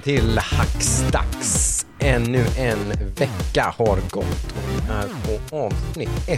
[0.00, 1.86] Välkommen till Hackstacks.
[1.98, 6.28] Ännu en vecka har gått och vi är på avsnitt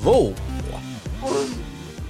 [0.00, 0.34] 102.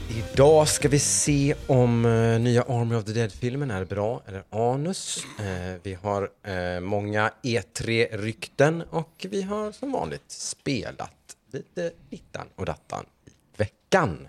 [0.08, 5.24] Idag ska vi se om uh, nya Army of the Dead-filmen är bra eller anus.
[5.40, 12.66] Uh, vi har uh, många E3-rykten och vi har som vanligt spelat lite dittan och
[12.66, 14.28] dattan i veckan.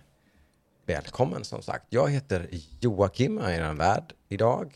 [0.86, 1.86] Välkommen som sagt.
[1.90, 2.48] Jag heter
[2.80, 4.74] Joakim, jag är er värd idag.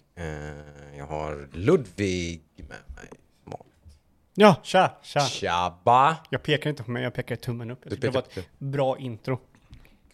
[0.97, 3.09] Jag har Ludvig med mig.
[4.39, 5.19] Ja, tja, tja.
[5.19, 6.17] Tjabba!
[6.29, 7.79] Jag pekar inte på mig, jag pekar tummen upp.
[7.83, 9.39] Jag tycker det var ett bra intro.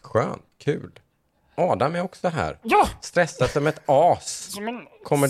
[0.01, 0.99] Skönt, kul.
[1.55, 2.59] Adam är också här.
[2.63, 2.87] Ja!
[3.01, 4.51] Stressad som ett as.
[4.53, 5.29] Som en Kommer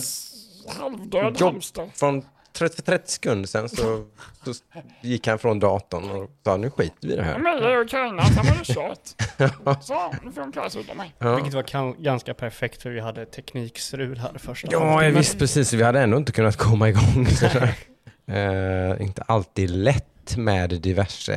[0.80, 1.90] halvdöd jobb hamster.
[1.94, 4.06] från 30, 30 sekunder sedan så,
[4.46, 4.54] så
[5.02, 7.40] gick han från datorn och sa nu skiter vi i det här.
[7.40, 9.84] Men jag och Carina, han var ju kört.
[9.84, 11.16] Så, nu får hon klara sig utan mig.
[11.20, 11.36] Ja.
[11.36, 15.74] Vilket var kan- ganska perfekt för vi hade teknikstrul här första Ja, jag visste precis.
[15.74, 17.28] Vi hade ändå inte kunnat komma igång.
[18.26, 21.36] Eh, inte alltid lätt med diverse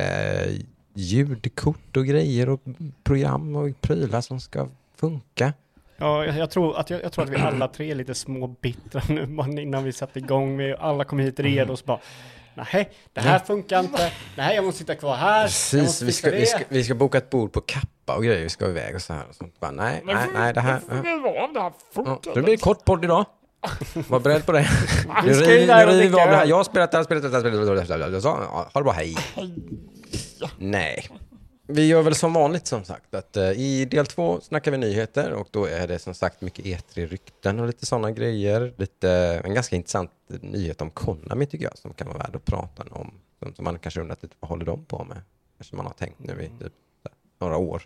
[0.93, 2.61] ljudkort och grejer och
[3.03, 4.67] program och prylar som ska
[4.99, 5.53] funka.
[5.97, 8.47] Ja, jag, jag, tror att, jag, jag tror att vi alla tre är lite små
[8.47, 10.57] bittra nu innan vi satte igång.
[10.57, 11.99] Vi alla kom hit redo och så bara
[12.73, 14.11] Nej, det här funkar inte.
[14.37, 15.43] Nej, jag måste sitta kvar här.
[15.43, 16.37] Precis, vi ska, det.
[16.37, 18.43] vi, ska, vi ska boka ett bord på Kappa och grejer.
[18.43, 19.23] Vi ska iväg och så här.
[19.29, 19.59] Och sånt.
[19.59, 20.81] Bara, nej, Men nej, nej, det här...
[20.87, 21.01] det här
[21.55, 23.25] Ja, funkar det blir kort podd idag.
[23.93, 24.69] Var beredd på det.
[25.23, 26.45] Nu river vi av det här.
[26.45, 29.17] Jag har spelat det här spelet, det här spelet, det här ha det bra, hej.
[30.57, 31.09] Nej.
[31.69, 35.33] Vi gör väl som vanligt som sagt att eh, i del två snackar vi nyheter
[35.33, 38.73] och då är det som sagt mycket E3-rykten och lite sådana grejer.
[38.77, 42.83] Lite, en ganska intressant nyhet om Konami tycker jag som kan vara värd att prata
[42.89, 43.13] om.
[43.39, 45.21] Som, som man kanske undrat lite, vad håller de på med?
[45.57, 47.83] Kanske man har tänkt nu i typ, så här, några år.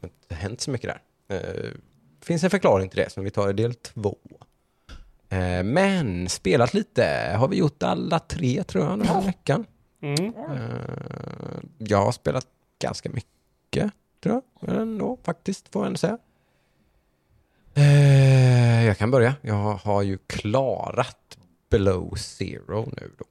[0.00, 0.90] Det har inte hänt så mycket
[1.28, 1.36] där.
[1.36, 1.70] Eh,
[2.20, 4.16] finns en förklaring till det som vi tar i del två.
[5.28, 9.66] Eh, men spelat lite har vi gjort alla tre tror jag den här veckan.
[10.00, 10.24] Mm.
[10.24, 12.46] Eh, jag har spelat
[12.82, 14.76] ganska mycket, tror jag.
[14.76, 16.18] Ändå, faktiskt, får jag ändå säga.
[17.74, 19.34] Eh, jag kan börja.
[19.42, 21.38] Jag har ju klarat
[21.70, 23.24] below zero nu då.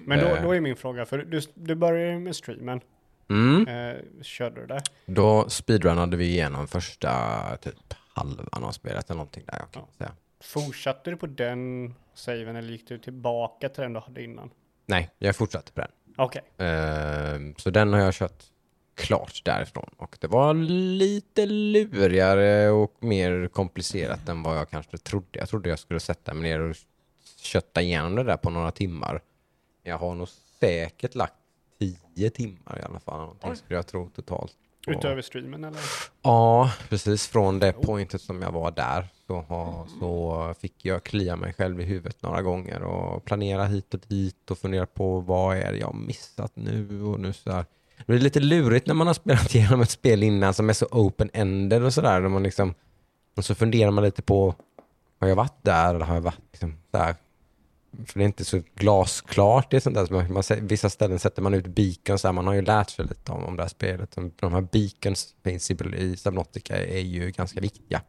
[0.00, 0.42] Men då, Eh.
[0.42, 2.80] då är min fråga, för du, du började ju med streamen.
[3.30, 3.68] Mm.
[3.68, 4.82] Eh, körde du det?
[5.06, 7.10] Då speedrunnade vi igenom första
[7.56, 10.12] typ halvan av spelet eller någonting där jag kan säga.
[10.40, 14.50] Fortsatte du på den saven eller gick du tillbaka till den du hade innan?
[14.86, 15.90] Nej, jag fortsatte på den.
[16.16, 16.42] Okej.
[16.58, 18.44] Ehm, så den har jag kört
[19.00, 19.90] klart därifrån.
[19.96, 25.38] Och det var lite lurigare och mer komplicerat än vad jag kanske trodde.
[25.38, 26.76] Jag trodde jag skulle sätta mig ner och
[27.36, 29.22] kötta igenom det där på några timmar.
[29.82, 30.28] Jag har nog
[30.60, 31.34] säkert lagt
[31.78, 33.20] tio timmar i alla fall.
[33.20, 34.52] Någonting skulle jag tro totalt.
[34.86, 35.80] Utöver streamen eller?
[36.22, 37.28] Ja, precis.
[37.28, 41.80] Från det pointet som jag var där så, ha, så fick jag klia mig själv
[41.80, 45.78] i huvudet några gånger och planera hit och dit och fundera på vad är det
[45.78, 47.64] jag missat nu och nu så här.
[48.06, 50.86] Det är lite lurigt när man har spelat igenom ett spel innan som är så
[50.86, 52.24] open-ended och sådär.
[52.24, 52.74] Och, liksom,
[53.36, 54.54] och så funderar man lite på,
[55.20, 57.14] har jag varit där eller har jag varit liksom där?
[58.06, 59.70] För det är inte så glasklart.
[59.70, 62.22] Det är sånt där man, man, vissa ställen sätter man ut beacons.
[62.22, 62.32] Där.
[62.32, 64.10] Man har ju lärt sig lite om, om det här spelet.
[64.10, 68.02] De, de här beacons finns i, i Subnautica är ju ganska viktiga.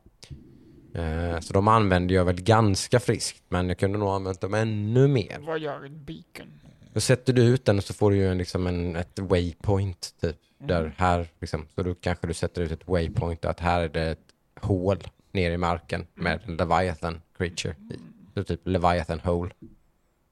[0.95, 3.43] Eh, så de använder jag väl ganska friskt.
[3.49, 5.37] Men jag kunde nog använt dem ännu mer.
[5.39, 6.53] Vad gör ett beacon?
[6.93, 10.37] Då sätter du ut den så får du ju en, liksom en, ett waypoint typ.
[10.57, 14.01] Där här liksom, så då kanske du sätter ut ett waypoint att här är det
[14.01, 14.25] ett
[14.61, 14.97] hål
[15.31, 17.99] ner i marken med en Leviathan creature i.
[18.33, 19.51] Så typ Leviathan hole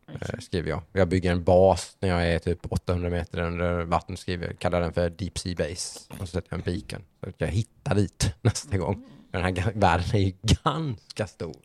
[0.08, 0.82] eh, skriver jag.
[0.94, 4.82] Jag bygger en bas när jag är typ 800 meter under vatten skriver jag, kallar
[4.82, 6.00] den för Deep Sea Base.
[6.10, 7.06] Och så sätter jag en beacon.
[7.20, 9.06] Så att jag hittar dit nästa gång.
[9.32, 10.34] Den här världen är ju
[10.64, 11.56] ganska stor.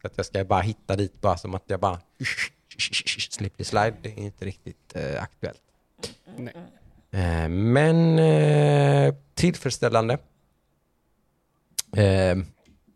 [0.00, 2.00] Så att jag ska bara hitta dit bara som att jag bara
[3.30, 3.94] slipper slide.
[4.02, 5.60] Det är inte riktigt eh, aktuellt.
[7.10, 10.18] Eh, men eh, tillfredsställande.
[11.96, 12.36] Eh,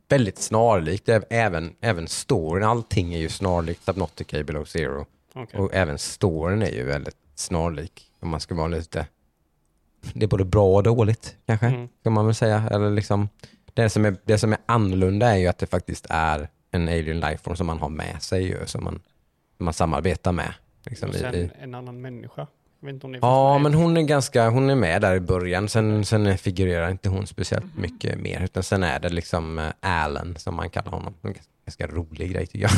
[0.08, 1.08] väldigt snarlikt.
[1.30, 5.06] Även, även storyn, allting är ju snarlikt Subnautica i Below Zero.
[5.34, 5.60] Okej.
[5.60, 8.10] Och även storyn är ju väldigt snarlik.
[8.20, 9.06] Om man ska vara lite...
[10.12, 11.88] Det är både bra och dåligt kanske, Mm.
[12.02, 12.68] kan man väl säga.
[12.70, 13.28] Eller liksom,
[13.74, 17.20] det, som är, det som är annorlunda är ju att det faktiskt är en alien
[17.20, 19.00] lifeform som man har med sig ju, som man,
[19.60, 20.54] man samarbetar med.
[20.86, 22.46] Liksom, Och sen i, en annan människa.
[23.22, 25.68] Ja, men hon är ganska, hon är med där i början.
[25.68, 28.44] Sen, sen figurerar inte hon speciellt mycket mer.
[28.44, 31.14] Utan sen är det liksom eh, Alan som man kallar honom.
[31.22, 31.34] En
[31.66, 32.70] ganska, rolig grej tycker jag.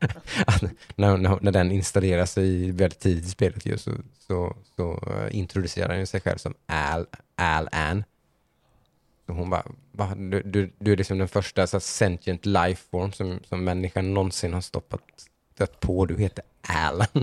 [0.46, 0.62] Att
[0.96, 5.36] när, när, när den installeras i väldigt tidigt i spelet ju, så, så, så eh,
[5.36, 8.04] introducerar den sig själv som Al, Al Ann.
[9.26, 10.14] Och hon bara, Va?
[10.14, 14.54] Du, du, du är liksom den första så sentient life form som, som människan någonsin
[14.54, 15.00] har stoppat
[15.60, 16.06] stött på.
[16.06, 17.06] Du heter Alan.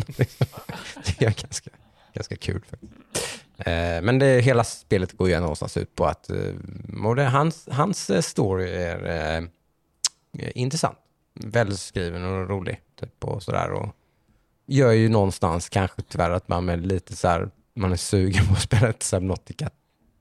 [1.05, 1.69] det är ganska,
[2.13, 2.93] ganska kul faktiskt.
[3.57, 8.21] Eh, men det, hela spelet går ju någonstans ut på att eh, hans, hans eh,
[8.21, 9.41] story är
[10.39, 10.97] eh, intressant.
[11.33, 12.81] Välskriven och rolig.
[12.99, 13.71] Typ, och sådär.
[13.71, 13.95] Och
[14.65, 18.53] gör ju någonstans kanske tyvärr att man är lite så här, man är sugen på
[18.53, 19.69] att spela ett Subnautica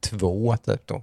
[0.01, 1.03] 2 typ då.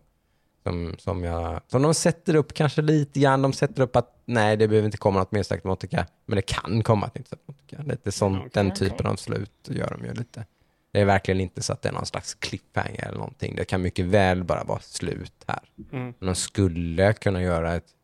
[0.63, 3.41] Som, som, jag, som de sätter upp kanske lite grann.
[3.41, 6.83] De sätter upp att nej, det behöver inte komma något mer Subnautica, men det kan
[6.83, 7.83] komma ett nytt Subnautica.
[7.83, 10.45] Lite sånt, Okej, den typen av slut gör de ju lite.
[10.91, 13.55] Det är verkligen inte så att det är någon slags cliffhanger eller någonting.
[13.55, 15.59] Det kan mycket väl bara vara slut här.
[15.91, 16.13] Mm.
[16.19, 17.95] Men de skulle kunna göra ett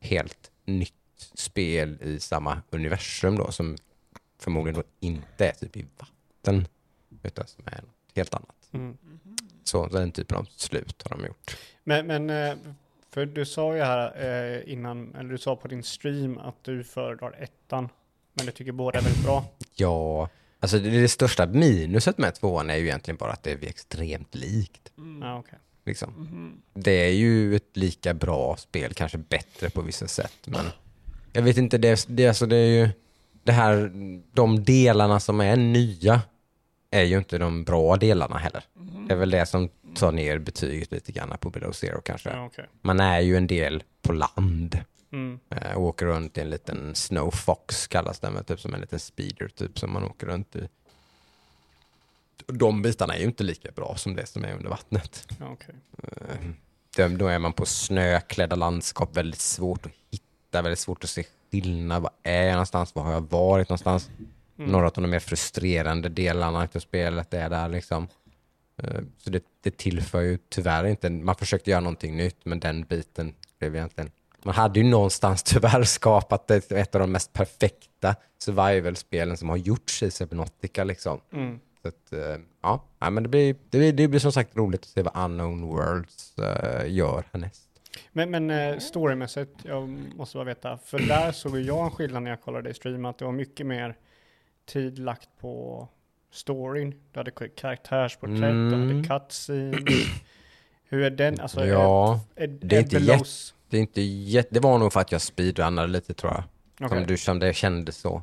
[0.00, 0.94] helt nytt
[1.34, 3.76] spel i samma universum då, som
[4.38, 6.68] förmodligen då inte är typ i vatten,
[7.22, 8.68] utan som är något helt annat.
[8.72, 8.96] Mm.
[9.64, 11.56] Så den typen av slut har de gjort.
[11.88, 12.56] Men, men eh,
[13.10, 16.84] för du sa ju här eh, innan, eller du sa på din stream att du
[16.84, 17.88] föredrar ettan,
[18.34, 19.44] men du tycker båda är väldigt bra.
[19.74, 20.28] Ja,
[20.60, 24.34] alltså det, det största minuset med tvåan är ju egentligen bara att det är extremt
[24.34, 24.92] likt.
[25.20, 25.58] Ja, okej.
[25.84, 26.52] Liksom.
[26.74, 30.66] Det är ju ett lika bra spel, kanske bättre på vissa sätt, men
[31.32, 32.88] jag vet inte, det, det, alltså det är ju
[33.42, 33.90] det här,
[34.32, 36.22] de delarna som är nya
[36.90, 38.64] är ju inte de bra delarna heller.
[39.08, 42.30] Det är väl det som tar ner betyget lite grann på Below Zero kanske.
[42.30, 42.66] Ja, okej.
[42.82, 44.78] Man är ju en del på land
[45.12, 45.38] Mm.
[45.50, 49.00] eh, och åker runt i en liten Snow Fox kallas den, typ som en liten
[49.00, 50.68] speeder typ som man åker runt i.
[52.46, 55.28] De bitarna är ju inte lika bra som det som är under vattnet.
[55.40, 55.74] Ja, okej.
[56.98, 61.24] Eh, Då, är man på snöklädda landskap, väldigt svårt att hitta, väldigt svårt att se
[61.50, 62.02] skillnad.
[62.02, 62.94] Var är jag någonstans?
[62.94, 64.10] Var har jag varit någonstans?
[64.58, 64.70] Mm.
[64.70, 68.08] Några av de mer frustrerande delarna av spelet är där liksom.
[68.78, 72.84] Eh, Så det, det tillför ju tyvärr inte, man försökte göra någonting nytt men den
[72.84, 74.10] biten blev egentligen,
[74.42, 79.56] man hade ju någonstans tyvärr skapat ett, ett av de mest perfekta survival-spelen som har
[79.56, 81.20] gjorts i Subnautica liksom.
[81.32, 81.60] Mm.
[81.82, 84.88] Så att, eh, ja, men det blir, det, blir, det blir som sagt roligt att
[84.88, 87.64] se vad Unknown Worlds eh, gör härnäst.
[88.12, 92.42] Men, men storymässigt, jag måste bara veta, för där såg jag en skillnad när jag
[92.42, 93.96] kollade i stream, att det var mycket mer
[94.66, 95.88] tid lagt på
[96.30, 96.94] storyn.
[97.12, 98.88] Du hade karaktärsporträtt, du Mm.
[99.04, 99.78] hade cutscene.
[100.84, 101.40] Hur är den?
[101.40, 102.98] Alltså, ja, är, är, det är inte
[103.70, 106.44] det, är inte jätte, det var nog för att jag speedrunnade lite tror jag.
[106.86, 106.98] Okej.
[106.98, 108.22] Som, du, som det kändes så.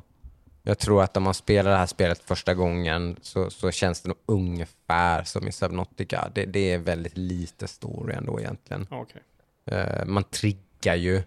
[0.62, 4.08] Jag tror att om man spelar det här spelet första gången så, så känns det
[4.08, 6.30] nog ungefär som i Subnautica.
[6.34, 8.86] Det, det är väldigt lite story ändå egentligen.
[8.90, 9.22] Okej.
[9.66, 11.22] Eh, man triggar ju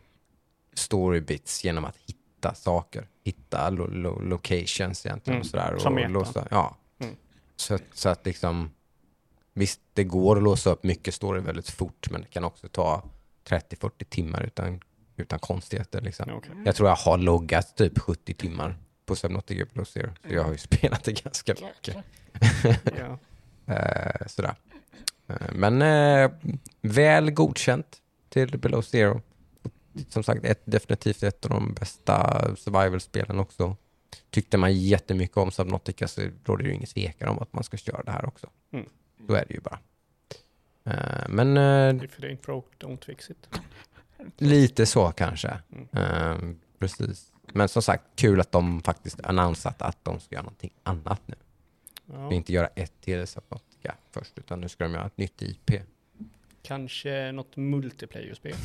[0.74, 2.19] storybits genom att hitta
[2.54, 3.08] saker.
[3.24, 5.78] Hitta lo, lo, locations egentligen Mm, och sådär.
[5.78, 6.14] som i Och ettan.
[6.14, 6.78] låsa, ja.
[7.00, 7.16] Mm.
[7.56, 8.72] Så, att- så att liksom,
[9.54, 13.04] visst det går att låsa upp mycket story väldigt fort men det kan också ta
[13.48, 14.80] 30-40 timmar utan,
[15.18, 16.02] utan konstigheter.
[16.02, 16.30] Liksom.
[16.34, 16.52] Okej.
[16.66, 20.10] Jag tror jag har loggat typ 70 timmar på Subnautica Plus Zero.
[20.28, 21.98] Så jag har ju spelat det ganska mycket.
[22.98, 23.18] Ja.
[23.76, 24.56] Eh, sådär.
[25.28, 26.32] Eh, men eh,
[26.82, 27.98] väl godkänt
[28.30, 29.22] till Below Zero.
[30.10, 33.76] Som sagt, ett, definitivt ett av de bästa survival-spelen också.
[34.30, 37.78] Tyckte man jättemycket om Subnautica så råder det ju ingen tvekan om att man ska
[37.78, 38.48] köra det här också.
[38.72, 38.86] Mm.
[39.28, 39.80] Så är det ju bara.
[40.84, 43.50] Eh, men eh, If it ain't broke, don't fix it.
[44.38, 45.60] lite så kanske.
[45.72, 45.88] Mm.
[45.92, 47.32] Eh, precis.
[47.54, 51.36] Men som sagt, kul att de faktiskt annonsat att de ska göra någonting annat nu.
[52.06, 52.34] Ja.
[52.34, 55.72] Inte göra ett till Subnautica först, utan nu ska de göra ett nytt IP.
[56.62, 58.56] Kanske något multiplayer-spel.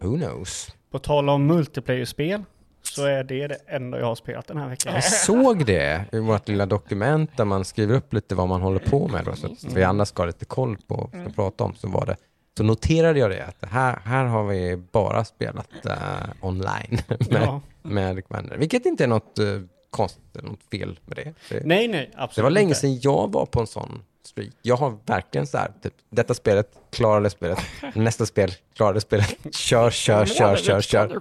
[0.00, 0.68] Who knows?
[0.90, 2.42] På tal om multiplayer-spel
[2.82, 4.94] så är det det enda jag har spelat den här veckan.
[4.94, 8.78] Jag såg det i vårt lilla dokument där man skriver upp lite vad man håller
[8.78, 11.42] på med då, så att vi andra ska ha lite koll på vad vi ska
[11.42, 11.74] prata om.
[11.74, 12.16] Så, var det,
[12.56, 15.94] så noterade jag det, att här, här har vi bara spelat eh,
[16.40, 17.60] online med, Ja.
[17.82, 18.56] med vänner.
[18.56, 21.34] Vilket inte är något uh, konstigt eller något fel med det.
[21.48, 21.66] det.
[21.66, 24.50] Nej, nej, absolut Det var länge sedan jag var på en sån streak.
[24.62, 27.58] Jag har verkligen så här, typ, detta spelet, klarade spelet,
[27.94, 31.20] nästa spel, klarade spelet, kör, kör, kör, kör, kör.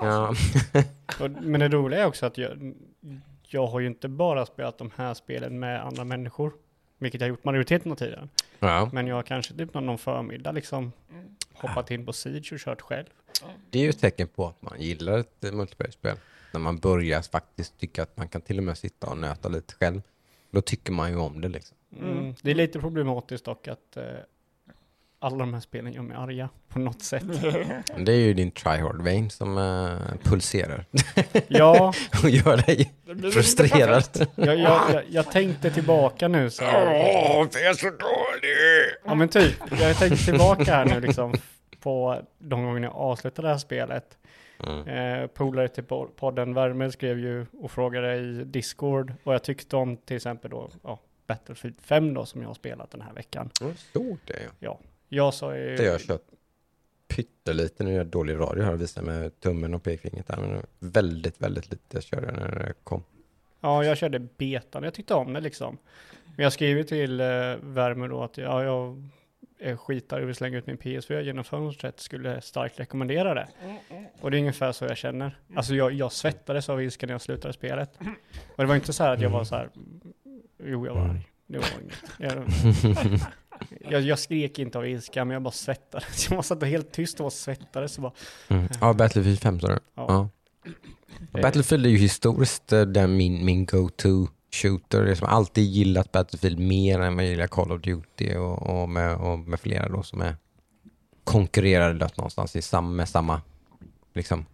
[0.00, 0.34] Ja.
[1.24, 2.74] Och- Men det roliga är också att jag,
[3.42, 6.52] jag har ju inte bara spelat de här spelen med andra människor,
[6.98, 8.28] vilket jag har gjort majoriteten av tiden.
[8.58, 8.88] ja.
[8.92, 10.92] Men jag har kanske typ någon, någon förmiddag liksom
[11.54, 13.06] hoppat in på Siege och kört själv.
[13.70, 16.16] Det är ju ett tecken på att man gillar ett multiplayer-spel.
[16.52, 19.74] När man börjar faktiskt tycka att man kan till och med sitta och nöta lite
[19.74, 20.02] själv.
[20.50, 21.76] Då tycker man ju om det liksom.
[22.00, 22.34] Mm.
[22.42, 24.02] Det är lite problematiskt dock att eh,
[25.18, 27.24] alla de här spelen gör mig arga på något sätt.
[27.98, 30.84] Det är ju din tryhard vein som uh, pulserar
[31.48, 32.92] Ja, och gör dig
[33.32, 34.28] frustrerad.
[34.34, 36.86] jag, jag, jag, jag tänkte tillbaka nu så här.
[36.86, 39.00] Åh, det är så dåligt!
[39.04, 41.34] Ja men typ, jag tänkte tillbaka här nu liksom
[41.80, 44.18] på de gångerna jag avslutade det här spelet.
[44.66, 44.88] Mm.
[44.88, 49.76] Eh, polare till po- podden Värme skrev ju och frågade i Discord vad jag tyckte
[49.76, 53.50] om till exempel då ja, Battlefield 5 då som jag har spelat den här veckan.
[53.60, 54.48] Jag såg det.
[54.58, 54.80] Ja.
[55.08, 55.76] Jag sa ju...
[55.76, 56.22] Det har jag kört
[57.06, 60.62] pyttelite, nu är jag dålig radio här och visar med tummen och pekfingret där, men
[60.78, 63.02] väldigt, väldigt lite körde jag när det kom.
[63.60, 64.82] Ja, jag körde betan.
[64.82, 65.78] Jag tyckte om det liksom.
[66.36, 67.26] Men jag skrev ju till eh,
[67.60, 69.10] Värme då att ja, jag
[69.58, 72.00] är skitar och vill slänga ut min PS4 genom fönstret.
[72.00, 73.48] Skulle starkt rekommendera det.
[74.20, 75.38] Och det är ungefär så jag känner.
[75.54, 77.98] Alltså jag, jag svettades av ilska när jag slutade spelet.
[78.56, 79.70] Och det var inte så här att jag var så här.
[80.64, 81.28] Jo, jag var arg.
[81.46, 81.94] Det var inget.
[82.18, 82.44] Jag,
[83.92, 86.26] jag, jag skrek inte av ilska, men jag bara svettades.
[86.30, 87.96] Jag var satt helt tyst och var svettades.
[87.96, 88.12] Och bara,
[88.48, 88.68] Mm.
[88.80, 89.78] Ja, Battlefield 5 sa du?
[89.94, 90.06] ja.
[90.08, 90.28] Ja.
[91.32, 95.06] Och Battlefield är ju historiskt eh, den min, min go-to shooter.
[95.06, 98.88] Jag har alltid gillat Battlefield mer än vad jag gillar Call of Duty och, och,
[98.88, 100.36] med, och med flera då som är
[101.24, 103.42] konkurrerade någonstans i sam, med samma
[104.14, 104.46] liksom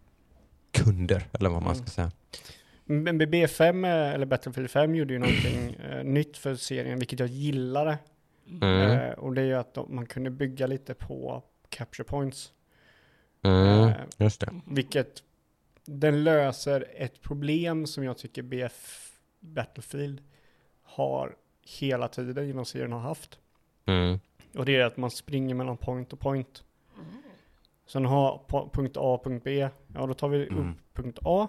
[0.73, 2.11] kunder eller vad man ska säga.
[2.91, 7.29] Men BB5 eh, eller Battlefield 5 gjorde ju någonting eh, nytt för serien, vilket jag
[7.29, 7.99] gillade.
[8.63, 8.91] Mm.
[8.91, 12.53] Eh, och det är ju att de, man kunde bygga lite på capture points.
[13.43, 13.89] Mm.
[13.89, 14.61] Eh, Just det.
[14.67, 15.23] vilket
[15.85, 20.23] den löser ett problem som jag tycker BF Battlefield
[20.83, 21.37] har
[21.81, 23.39] hela tiden genom serien har haft.
[23.87, 24.19] Mm.
[24.57, 26.65] Och det är att man springer mellan point och point.
[27.87, 28.41] Så den har
[28.73, 29.69] punkt A och punkt B.
[29.95, 30.71] Ja, då tar vi Mm.
[30.71, 31.49] upp punkt A.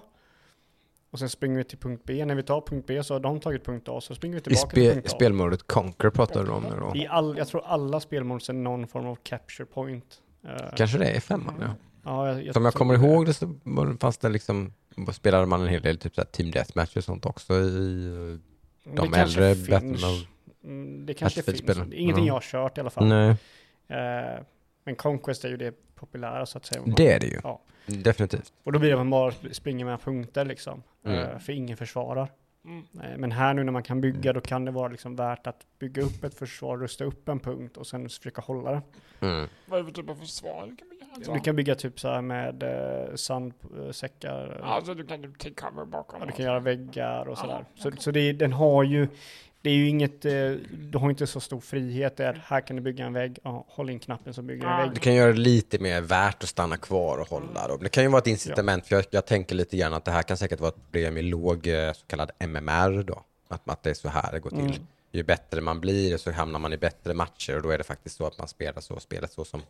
[1.11, 2.25] Och sen springer vi till punkt B.
[2.25, 4.01] När vi tar punkt B så har de tagit punkt A.
[4.01, 5.09] Så springer vi I tillbaka spe, till punkt A.
[5.09, 6.95] spelmodet Conquer pratar du om nu då?
[6.95, 10.05] I all, jag tror alla spelmod är någon form av capture point.
[10.47, 11.67] Eh, Kanske det är femman ja.
[12.03, 13.05] ja, jag, jag Som jag kommer det.
[13.05, 14.73] ihåg det så det- fanns det liksom,
[15.13, 18.39] spelade man en hel del typ så här team deathmatch och sånt också i
[18.83, 19.71] Det de kanske äldre.
[19.79, 20.25] Batman.
[20.63, 21.61] Mm, det kanske finns.
[21.61, 22.27] Det ingenting Ja.
[22.27, 23.07] jag har kört i alla fall.
[23.07, 23.35] Nej,
[23.87, 24.41] Eh,
[24.83, 26.81] men Conquest är ju det populära så att säga.
[26.97, 27.39] det är det ju.
[27.43, 27.61] Ja.
[27.85, 28.53] Definitivt.
[28.63, 30.83] Och då blir det att man bara springer med punkter liksom.
[31.05, 31.19] Mm.
[31.19, 32.31] Eh, för ingen försvarar.
[32.65, 32.83] Mm.
[33.03, 35.65] Eh, Men här nu när man kan bygga då kan det vara liksom värt att
[35.79, 38.81] bygga upp ett försvar, rusta upp en punkt och sen försöka hålla det.
[39.27, 39.47] Mm.
[39.65, 41.05] Vad är det för typ av försvar du kan bygga?
[41.15, 44.61] Alltså, Du kan bygga typ så här med eh, sandsäckar.
[44.63, 46.19] alltså du kan typ take cover bakom.
[46.19, 47.65] Ja, du kan göra väggar och sådär.
[47.75, 48.01] Så, okej.
[48.01, 49.07] så det, den har ju,
[49.61, 50.31] det är ju inget, eh,
[50.71, 52.43] du har inte så stor frihet där.
[52.45, 54.85] Här kan du bygga en vägg, ja, håll in knappen så bygger du en Ja.
[54.85, 54.93] vägg.
[54.93, 57.67] Du kan göra det lite mer värt att stanna kvar och hålla.
[57.67, 57.77] Då.
[57.77, 60.23] Det kan ju vara ett incitament, för jag, jag tänker lite grann att det här
[60.23, 63.23] kan säkert vara ett problem i låg eh, så kallad MMR då.
[63.47, 64.59] Att, att det är så här det går till.
[64.59, 64.87] Mm.
[65.11, 68.15] Ju bättre man blir så hamnar man i bättre matcher och då är det faktiskt
[68.17, 69.61] så att man spelar så, spelet så som,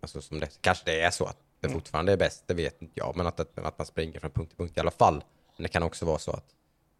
[0.00, 0.48] alltså som det.
[0.60, 1.80] Kanske det är så att det Mm.
[1.80, 4.48] fortfarande är bäst, det vet inte jag, men att, att, att man springer från punkt
[4.48, 5.24] till punkt i alla fall.
[5.56, 6.44] Men det kan också vara så att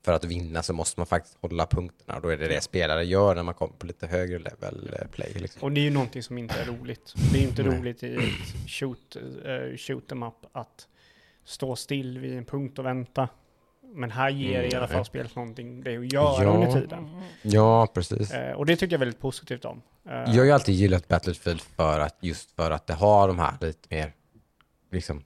[0.05, 3.05] för att vinna så måste man faktiskt hålla punkterna och då är det det spelare
[3.05, 5.33] gör när man kommer på lite högre level eh, play.
[5.35, 5.63] Liksom.
[5.63, 7.15] Och det är ju någonting som inte är roligt.
[7.33, 10.89] Det är ju inte roligt i ett shoot, uh, shoot em up att
[11.45, 13.29] stå still vid en punkt och vänta.
[13.95, 16.51] Men här ger Mm, i alla fall spelet någonting det att göra Ja.
[16.51, 16.99] under tiden.
[16.99, 17.23] Mm.
[17.43, 18.31] Ja, precis.
[18.33, 19.83] Eh, och det tycker jag väldigt positivt om.
[20.09, 23.39] Eh, Jag har ju alltid gillat Battlefield för att just för att det har de
[23.39, 24.13] här lite mer,
[24.91, 25.25] liksom,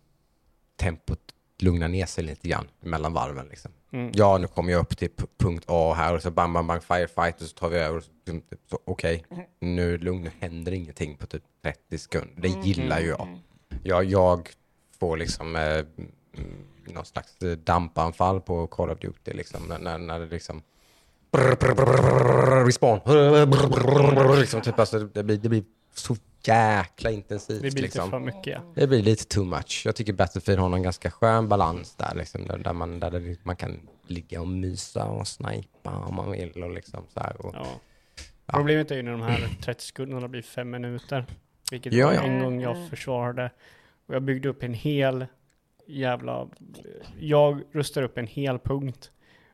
[0.76, 1.20] tempot
[1.58, 3.70] lugnar ner sig lite grann mellan varven liksom.
[3.92, 4.10] Mm.
[4.14, 7.40] Ja, nu kommer jag upp till punkt A här och så bang, bang, bang, firefight
[7.40, 7.96] och så tar vi över.
[7.96, 8.10] och så-
[8.70, 9.24] Så, Okej,
[9.60, 12.42] nu är det lugnt, nu händer ingenting på typ 30 sekunder.
[12.42, 13.38] Det gillar ju jag.
[13.82, 14.48] Jag, jag
[14.98, 15.84] får liksom eh, mm,
[16.86, 20.62] någon slags eh, dampanfall på Call of Duty liksom, när, när, det liksom
[22.66, 23.00] respawn.
[24.40, 25.64] Liksom, typ, alltså, det, blir, det blir
[25.98, 27.62] så jäkla intensivt.
[27.62, 28.10] Det blir lite liksom.
[28.10, 28.46] för mycket.
[28.46, 28.72] Ja.
[28.74, 29.82] Det blir lite too much.
[29.84, 33.56] Jag tycker Battlefield har en ganska skön balans där, liksom, där, där, man, där man
[33.56, 36.62] kan ligga och mysa och snipa om man vill.
[36.64, 37.80] Och liksom, så här, och, Ja.
[38.46, 41.26] Problemet är ju när de här 30 sekunderna blir fem minuter.
[41.70, 42.22] Vilket Ja, ja.
[42.22, 43.50] en gång jag försvarade.
[44.06, 45.26] Och jag byggde upp en hel
[45.86, 46.48] jävla...
[47.20, 49.10] Jag rustade upp en hel punkt.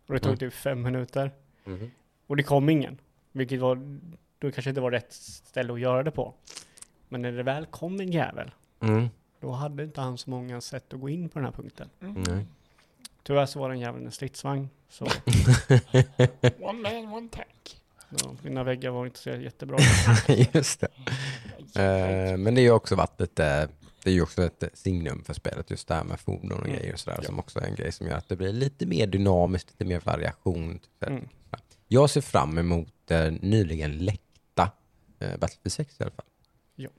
[0.06, 0.38] Och det tog Mm.
[0.38, 1.30] typ fem minuter.
[1.64, 1.90] Mhm.
[2.26, 2.98] Och det kom ingen.
[3.32, 3.98] Vilket var...
[4.42, 6.34] Då kanske inte var rätt ställe att göra det på.
[7.08, 8.50] Men när det väl kom en jävel.
[8.80, 9.08] mm.
[9.40, 11.88] Då hade inte han så många sätt att gå in på den här punkten.
[11.98, 12.46] Nej.
[13.22, 14.68] Tyvärr så var den jäveln en stridsvagn.
[14.88, 15.04] Så
[16.60, 17.80] One man, one tank.
[18.10, 19.78] ja, mina väggar var inte så jättebra.
[20.52, 20.88] Just det.
[21.82, 23.68] Eh, men det har ju också varit lite,
[24.02, 26.76] det är ju också ett signum för spelet, just det här med fordon och Mm.
[26.78, 27.26] grejer och sådär, Ja.
[27.26, 30.00] som också är en grej som gör att det blir lite mer dynamiskt, lite mer
[30.00, 30.78] variation.
[30.78, 31.08] Typ.
[31.10, 31.28] Mm.
[31.88, 34.22] Jag ser fram emot eh, nyligen läckta
[35.22, 36.24] eh, Battlefield 6 i alla fall.
[36.74, 36.90] Ja.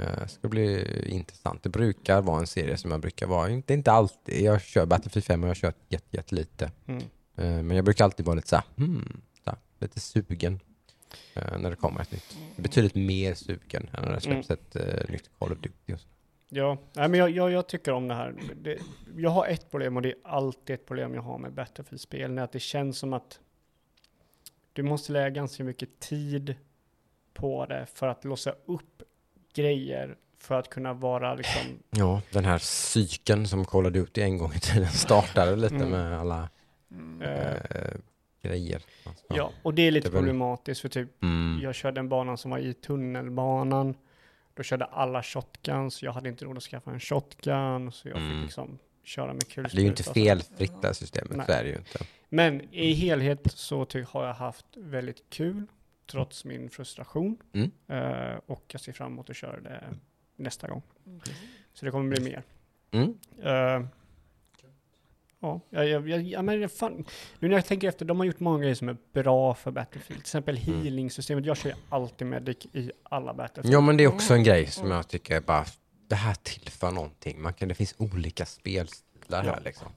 [0.00, 1.62] Eh, ska bli intressant.
[1.62, 5.24] Det brukar vara en serie som jag brukar vara, inte, inte alltid, jag kör Battlefield
[5.24, 6.70] 5 och jag har kört jätte, jättelite.
[6.86, 7.02] Mm.
[7.36, 10.60] Eh, men jag brukar alltid vara lite så här, hmm, så här, lite sugen
[11.34, 12.36] eh, när det kommer ett nytt.
[12.56, 15.92] Betydligt mer sugen än när det släpps ett eh, nytt Call of Duty.
[15.92, 16.08] Och så.
[16.48, 18.34] Ja, nej, men jag, jag, jag tycker om det här.
[18.56, 18.78] Det,
[19.16, 22.34] jag har ett problem och det är alltid ett problem jag har med Battlefield-spel.
[22.34, 23.40] Det är att det känns som att
[24.72, 26.54] du måste lägga ganska mycket tid
[27.38, 29.02] på det för att låsa upp
[29.54, 34.38] grejer för att kunna vara liksom, Ja, den här cykeln som Call of Duty en
[34.38, 35.90] gång i tiden startade lite Mm.
[35.90, 36.48] med alla
[37.20, 37.94] eh, eh,
[38.42, 38.82] grejer.
[39.04, 41.60] Alltså, ja, och det är lite det problematiskt för typ Mm.
[41.62, 43.94] Jag körde en bana som var i tunnelbanan.
[44.54, 46.02] Då körde alla shotguns.
[46.02, 47.92] Jag hade inte råd att skaffa en shotgun.
[47.92, 48.30] Så jag Mm.
[48.30, 49.68] fick liksom köra med kulspruta.
[49.76, 51.46] Det är ju inte felfritt det här systemet, Nej.
[51.46, 51.98] så är det ju inte.
[52.28, 55.66] Men i helhet så har jag haft väldigt kul.
[56.10, 57.36] Trots min frustration.
[57.52, 57.70] Mm.
[57.88, 59.84] Eh, och jag ser fram emot att köra det
[60.36, 60.82] nästa gång.
[61.74, 62.42] Så det kommer bli mer.
[62.90, 63.18] Mm.
[63.42, 63.88] Eh,
[65.40, 67.04] ja, jag, jag, jag, men fan,
[67.38, 70.06] nu när jag tänker efter, de har gjort många grejer som är bra för Battlefield.
[70.06, 70.82] Till exempel Mm.
[70.82, 71.46] healing-systemet.
[71.46, 73.74] Jag kör ju alltid medic i alla Battlefield.
[73.74, 75.64] Ja, men det är också en grej som jag tycker är bara,
[76.08, 77.42] det här tillför någonting.
[77.42, 79.52] Man kan, det finns olika spelstilar Ja.
[79.52, 79.88] här liksom.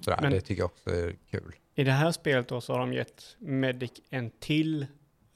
[0.00, 1.52] Sådär, Men- det tycker jag också är kul.
[1.74, 4.86] I det här spelet då så har de gett Medic en till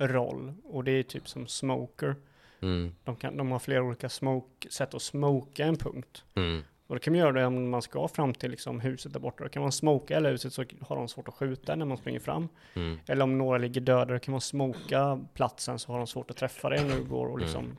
[0.00, 2.16] roll och det är typ som Smoker.
[2.62, 2.94] Mm.
[3.04, 6.24] De, kan, de har flera olika smoke, sätt att smoka en punkt.
[6.34, 6.62] Mm.
[6.86, 9.44] Och då kan man göra det om man ska fram till liksom huset där borta.
[9.44, 12.20] Då kan man smoka hela huset så har de svårt att skjuta när man springer
[12.20, 12.48] fram.
[12.74, 12.98] Mm.
[13.06, 16.36] Eller om några ligger döda, då kan man smoka platsen så har de svårt att
[16.36, 17.64] träffa dig när du går och liksom.
[17.64, 17.76] Mm.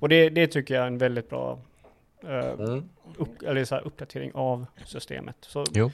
[0.00, 1.58] Och det, det tycker jag är en väldigt bra
[2.22, 2.88] eh, Mm.
[3.16, 5.36] upp, eller så här uppdatering av systemet.
[5.40, 5.90] Så Jo.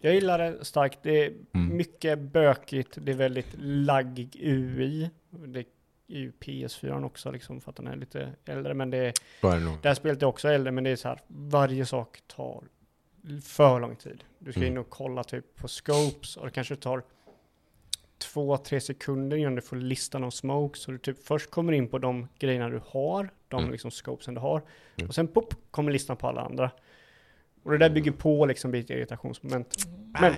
[0.00, 0.98] Jag gillar det starkt.
[1.02, 1.76] Det är Mm.
[1.76, 2.98] mycket bökigt.
[3.00, 5.10] Det är väldigt laggig UI.
[5.30, 5.58] Det
[6.08, 8.74] är ju PS4 också liksom för att den är lite äldre.
[8.74, 9.12] Men det, är,
[9.82, 11.20] det här spelet är också äldre men det är så här.
[11.26, 12.64] Varje sak tar
[13.44, 14.24] för lång tid.
[14.38, 14.72] Du ska Mm.
[14.72, 17.02] in och kolla typ på scopes och det kanske tar
[18.18, 20.80] två, tre sekunder innan du får listan av smokes.
[20.82, 23.72] Så du typ först kommer in på de grejerna du har, de Mm.
[23.72, 24.62] liksom scopesen du har.
[24.96, 25.08] Mm.
[25.08, 26.70] Och sen pop, kommer listan på alla andra.
[27.66, 29.74] Och det där bygger på liksom lite irritationsmoment.
[30.20, 30.34] Men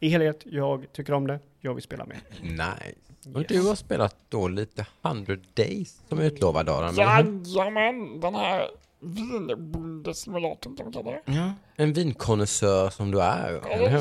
[0.00, 1.38] i helhet, jag tycker om det.
[1.60, 2.18] Jag vill spela mer.
[2.42, 2.94] Nej.
[3.34, 6.88] Och du har spelat då lite 100 Days som utlovad Aron.
[6.88, 7.56] eller hur?
[7.56, 8.68] Jajamän, den här
[9.00, 11.22] vinbondesimulatorn kan man kalla det.
[11.24, 11.52] Ja.
[11.76, 14.00] En vinkonnässör som du är, eller hur?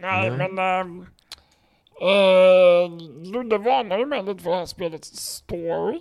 [0.00, 0.54] Nej, Mm.
[0.54, 0.80] men...
[0.80, 1.06] ähm,
[2.00, 2.90] eh,
[3.32, 6.00] Ludde varnade mig lite för det här spelets story.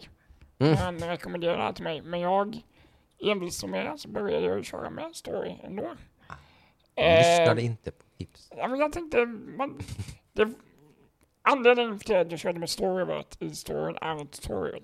[0.60, 0.78] Mm.
[0.78, 2.58] Han rekommenderade det här till mig, men jag
[3.22, 5.96] envis som jag är så började jag köra med story ändå.
[6.96, 8.52] Jag Eh, lyssnade inte på tips.
[8.58, 9.80] Ja, men jag tänkte, man,
[10.34, 10.54] det,
[11.42, 14.84] anledningen till att jag körde med story var att i storyn är en tutorial.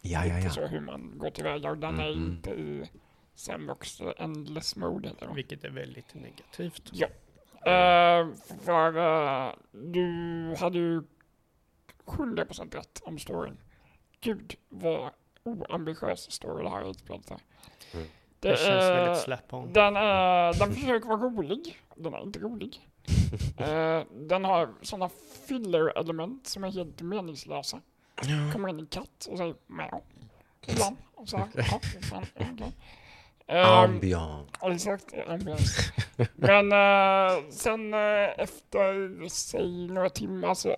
[0.00, 0.50] Ja, ja, Inte ja.
[0.50, 2.24] så hur man går tillväga och den är Mhm.
[2.26, 2.90] inte i
[3.34, 5.34] Sandbox endless mode heller.
[5.34, 6.90] Vilket är väldigt negativt.
[7.66, 11.02] Eh, för eh, du hade ju
[12.04, 13.56] 100% rätt om storyn.
[14.20, 15.10] Gud vad
[15.42, 17.38] oambitiös story det här utspelet är.
[17.94, 18.06] Mm.
[18.40, 19.72] Det, känns är- väldigt slap-on.
[19.72, 21.80] Den, är, den försöker vara rolig.
[21.94, 22.80] Den är inte rolig.
[23.58, 25.10] Eh, den har sådana
[25.48, 27.80] filler-element som är helt meningslösa.
[28.52, 30.00] Kommer in en katt och säger mjau.
[30.66, 30.96] Ibland.
[31.14, 32.26] Och så här, ja, fan.
[33.46, 34.50] Ehm, Ambiance.
[34.62, 35.92] Exakt, ambiance.
[36.34, 40.76] Men eh, sen eh, efter, säg några timmar så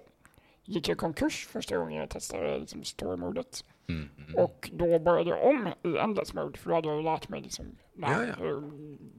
[0.64, 3.64] gick jag konkurs första gången jag testade liksom, story-modet.
[3.88, 4.08] Mm.
[4.36, 7.66] Och då började jag om i endless mode för då hade jag lärt mig liksom,
[7.94, 8.34] Ja, ja.
[8.38, 8.62] hur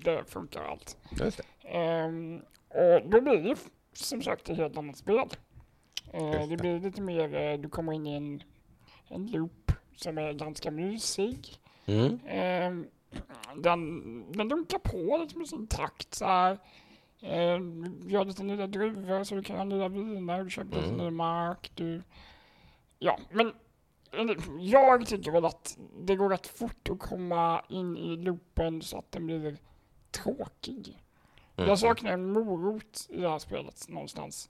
[0.03, 0.97] det funkar allt.
[1.19, 1.67] Just det.
[1.69, 3.57] Ehm, och då blir det
[3.93, 5.15] som sagt ett helt annat spel.
[6.13, 6.57] Eh, Just det det.
[6.57, 8.43] blir lite mer, eh, du kommer in i en,
[9.07, 11.47] en loop som är ganska mysig.
[11.85, 12.19] Mm.
[12.27, 12.87] Ehm,
[13.55, 16.57] den, den dunkar på lite med sin takt så här.
[17.21, 20.97] Ehm, gör lite nya druvor så du kan ha nya viner, du köper lite Mm.
[21.05, 21.71] ny mark.
[21.75, 22.01] Du...
[22.99, 23.53] Ja, men
[24.59, 29.11] jag tycker väl att det går rätt fort att komma in i loopen så att
[29.11, 29.57] den blir
[30.11, 30.97] tråkig.
[31.57, 31.69] Mm.
[31.69, 34.49] Jag saknar en morot i det här spelet någonstans.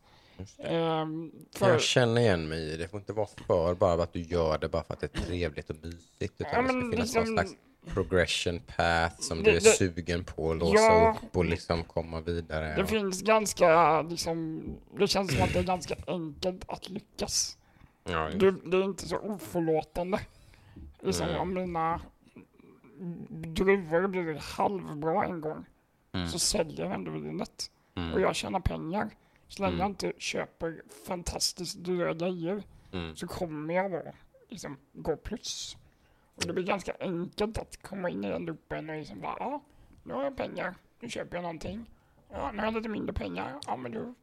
[0.57, 2.87] Ehm, för, Jag känner igen mig i det.
[2.87, 5.69] Får inte vara för bara att du gör det bara för att det är trevligt
[5.69, 6.33] och mysigt.
[6.41, 7.53] Utan ja, det ska finnas någon liksom, slags
[7.93, 11.17] progression path som Det- du är det- sugen på att låsa Ja.
[11.23, 12.75] upp och liksom komma vidare.
[12.75, 14.63] Det och- finns ganska, liksom,
[14.99, 17.57] det känns som att det är ganska enkelt att lyckas.
[18.03, 20.19] Ja, Det, det är inte så oförlåtande.
[21.03, 21.37] Mm.
[21.41, 22.01] om mina
[23.29, 25.65] druvor blir halvbra en gång
[26.11, 26.27] Mm.
[26.27, 27.71] så säljer jag ändå vinet.
[27.95, 28.13] Mm.
[28.13, 29.09] Och jag tjänar pengar.
[29.47, 29.79] Så länge Mm.
[29.79, 33.15] jag inte köper fantastiskt dyra grejer Mm.
[33.15, 34.01] så kommer jag då
[34.49, 35.77] liksom gå plus.
[36.35, 39.61] Och det blir ganska enkelt att komma in i den loopen och liksom bara, ja,
[40.03, 41.85] nu har jag pengar, nu köper jag någonting.
[42.31, 44.13] Ja, nu har jag lite mindre pengar, ja men då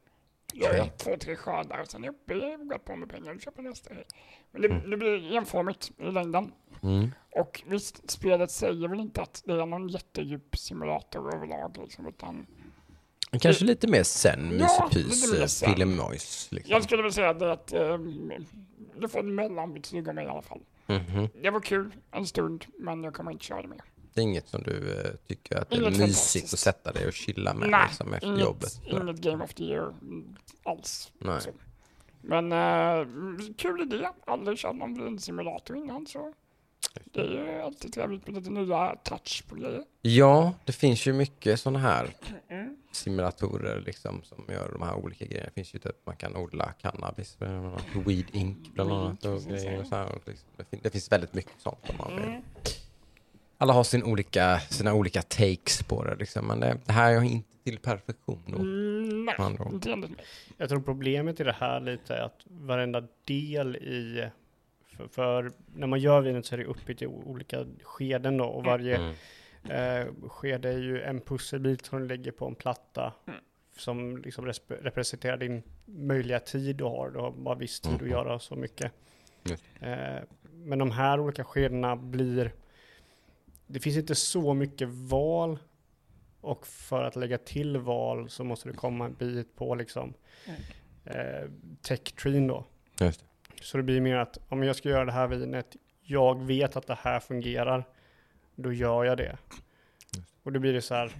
[0.54, 3.40] jag två, tre skördar och sen är jag uppe i gott på med pengar och
[3.40, 4.04] köper nästa grej.
[4.52, 6.52] Men det, det blir enformigt i längden.
[6.82, 7.10] Mm.
[7.30, 12.46] Och visst, spelet säger väl inte att det är någon jättedjup simulator överlag liksom, utan
[13.40, 15.72] Kanske lite mer sen, Ja, mysepys, mer eh, zen.
[15.74, 16.48] pillemojs.
[16.52, 16.72] Liksom.
[16.72, 17.98] jag skulle väl säga det att eh,
[19.00, 20.60] det får ett mellanbetyg av mig i alla fall.
[20.86, 21.28] Mhm.
[21.42, 23.82] Det var kul en stund, men jag kommer inte köra det mer.
[24.16, 27.12] Det är inget som du eh, tycker att det är mysigt att sätta dig och
[27.12, 28.80] chilla med Nej, liksom, efter inget, jobbet?
[28.84, 29.02] Nej.
[29.02, 31.12] inget Game of the Year mm, alls.
[31.18, 31.40] Nej.
[31.40, 31.50] Så.
[32.22, 33.06] Men eh,
[33.56, 34.08] kul idé.
[34.26, 36.32] Aldrig kört någon bilsimulator innan så
[37.04, 39.84] det är ju alltid trevligt med lite nya touch på grejer.
[40.02, 42.14] Ja, det finns ju mycket sådana här
[42.48, 42.76] Mm.
[42.92, 45.46] simulatorer liksom, som gör de här olika grejerna.
[45.48, 47.36] Det finns ju typ, man kan odla cannabis,
[48.06, 49.24] Weed Inc bland annat.
[49.24, 49.40] Och och
[49.90, 51.78] här, och liksom, det, fin- det finns väldigt mycket sånt.
[51.88, 52.24] Om man vill.
[52.24, 52.42] Mm.
[53.58, 56.14] Alla har sin olika, sina olika takes på det.
[56.16, 56.46] Liksom.
[56.46, 58.42] Men det, det här är inte till perfektion.
[58.46, 58.58] Då.
[58.58, 59.34] Mm, nej.
[60.56, 64.28] Jag tror problemet i det här lite är att varenda del i
[64.96, 68.64] för, för när man gör vinet så är det uppbyggt i olika skeden då och
[68.64, 70.06] varje Mm.
[70.08, 73.40] eh, skede är ju en pusselbit som du lägger på en platta Mm.
[73.76, 77.10] som liksom resp- representerar din möjliga tid du har.
[77.10, 78.02] Du har bara viss tid Mhm.
[78.04, 78.92] att göra så mycket.
[79.80, 82.52] Eh, men de här olika skedena blir
[83.66, 85.58] det finns inte så mycket val
[86.40, 90.14] och för att lägga till val så måste det komma en bit på liksom
[90.46, 90.60] Mm.
[91.04, 91.50] eh,
[91.82, 92.64] tech-treen då.
[93.00, 93.26] Just det.
[93.64, 96.86] Så det blir mer att om jag ska göra det här vinet, jag vet att
[96.86, 97.84] det här fungerar,
[98.56, 99.38] då gör jag det.
[100.42, 101.12] Och då blir det så här,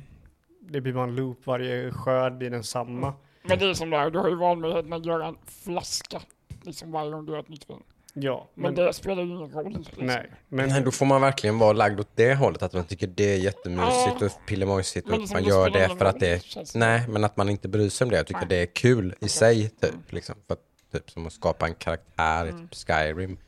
[0.60, 3.14] det blir bara en loop, varje skörd blir densamma.
[3.42, 6.22] Men det är som det här, du har ju valmöjligheten att göra en flaska
[6.62, 7.82] liksom varje gång du gör ett nytt vin.
[8.18, 9.72] Ja, Men, men, det spelar ju ingen roll.
[9.72, 10.06] Liksom.
[10.06, 10.30] nej.
[10.48, 13.32] Men, Nej, då får man verkligen vara lagd åt det hållet, att man tycker det
[13.34, 14.26] är jättemysigt Ja.
[14.26, 16.74] och pillemojsigt och liksom, man gör det för att det det.
[16.74, 18.16] Nej, men att man inte bryr sig om det.
[18.16, 18.48] Jag tycker Nej.
[18.48, 19.28] det är kul i Okej.
[19.28, 19.70] sig, Mm.
[19.80, 20.12] typ.
[20.12, 20.60] Liksom, för att,
[20.92, 22.68] typ som att skapa en karaktär i Mm.
[22.68, 23.38] typ Skyrim.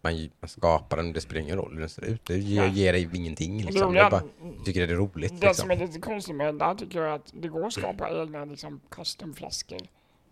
[0.00, 2.24] Man, man skapar den, det spelar ingen roll hur den ser ut.
[2.26, 3.52] Det ger, ger dig ingenting.
[3.54, 3.88] Och det Liksom.
[3.88, 4.22] roliga- Jag bara
[4.64, 5.40] tycker det är roligt.
[5.40, 5.62] Det Liksom.
[5.62, 8.10] som är lite konstigt med det där tycker jag är att det går att skapa
[8.22, 9.78] egna liksom, custom-flaskor.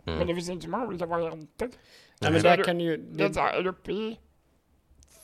[0.05, 0.37] Men det Mm.
[0.37, 1.71] finns inte så många olika varianter.
[2.19, 4.19] Ja, men där kan ju, Det här, är uppe i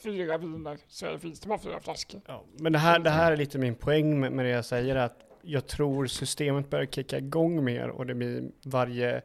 [0.02, 2.20] fyra viner så finns det bara fyra flaskor.
[2.26, 4.96] ja, men det här, det här är lite min poäng med, med det jag säger,
[4.96, 9.22] att jag tror systemet börjar kicka igång mer och det blir varje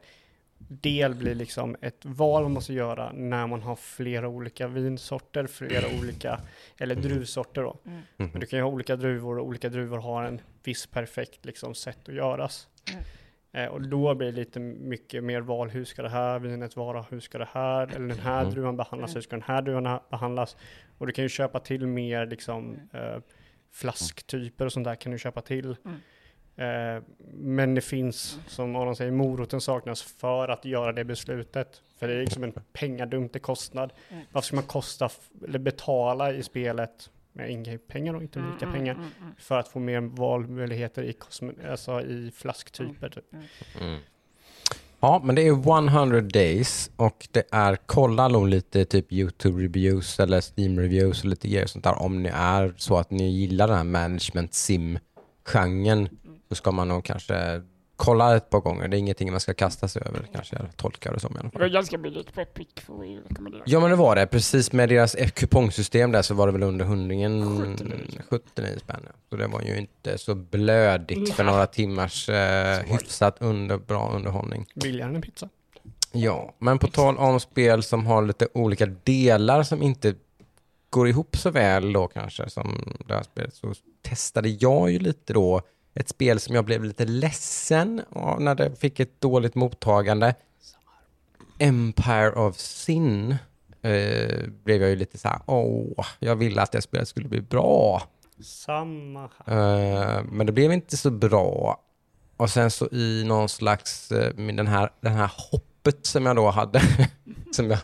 [0.58, 5.98] del blir liksom ett val man måste göra när man har flera olika vinsorter, flera
[6.00, 6.40] olika,
[6.78, 7.76] eller druvsorter då.
[7.86, 8.00] Mm.
[8.16, 8.40] Men Mhm.
[8.40, 12.08] du kan ju ha olika druvor och olika druvor har en viss perfekt liksom, sätt
[12.08, 12.68] att göras.
[12.92, 13.04] Mm.
[13.52, 15.68] Eh, och då blir det lite mycket mer val.
[15.70, 17.02] Hur ska det här vinet vara?
[17.10, 18.52] Hur ska det här, eller den här Mm.
[18.54, 19.16] druvan behandlas?
[19.16, 20.56] Hur ska den här druvan ha- behandlas?
[20.98, 23.16] Och du kan ju köpa till mer liksom eh,
[23.72, 25.76] flasktyper och sånt där kan du köpa till.
[25.84, 25.98] Mm.
[26.96, 31.82] Eh, men det finns, som Aron säger, moroten saknas för att göra det beslutet.
[31.98, 33.92] För det är liksom en pengadump kostnad.
[34.08, 34.24] Mm.
[34.32, 35.08] Varför ska man kosta,
[35.44, 39.78] eller betala i spelet med ingame-pengar och inte lika pengar Mm, mm, för att få
[39.78, 41.14] mer valmöjligheter i,
[41.70, 43.08] alltså i flasktyper?
[43.08, 43.24] Typ.
[43.80, 44.00] Mm.
[45.00, 45.52] Ja, men det är
[45.88, 51.30] 100 days och det är kolla nog lite typ YouTube reviews eller Steam reviews och
[51.30, 52.02] lite grejer och sånt där.
[52.02, 56.08] Om ni är så att ni gillar den här management sim-genren
[56.48, 57.62] så ska man nog kanske
[57.98, 58.88] kolla ett par gånger.
[58.88, 60.56] Det är ingenting man ska kasta sig över kanske.
[60.56, 61.72] Jag tolkar det som i alla Det var fall.
[61.72, 62.68] ganska billigt på Epic
[63.28, 63.62] rekommendera.
[63.66, 64.26] Ja men det var det.
[64.26, 67.96] Precis med deras kupongsystem där så var det väl under hundringen 79.
[68.30, 69.00] 79 spänn.
[69.06, 69.10] ja.
[69.30, 74.66] Så det var ju inte så blödigt för några timmars eh, hyfsat under, bra underhållning.
[74.74, 75.48] Billigare än en pizza.
[76.12, 80.14] Ja, men på tal om spel som har lite olika delar som inte
[80.90, 85.32] går ihop så väl då kanske som det här spelet så testade jag ju lite
[85.32, 85.62] då
[85.98, 88.02] ett spel som jag blev lite ledsen
[88.38, 90.34] när det fick ett dåligt mottagande.
[91.58, 93.30] Empire of Sin
[93.82, 97.40] eh, blev jag ju lite så här, åh, jag ville att det spelet skulle bli
[97.40, 98.02] bra.
[98.40, 99.24] Samma.
[99.24, 101.80] Eh, men det blev inte så bra.
[102.36, 106.36] Och sen så i någon slags, eh, med den här, den här hoppet som jag
[106.36, 106.82] då hade,
[107.52, 107.78] som jag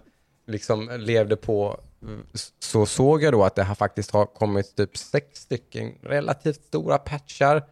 [0.46, 4.96] liksom levde på, eh, så såg jag då att det här faktiskt har kommit typ
[4.96, 7.62] sex stycken relativt stora patchar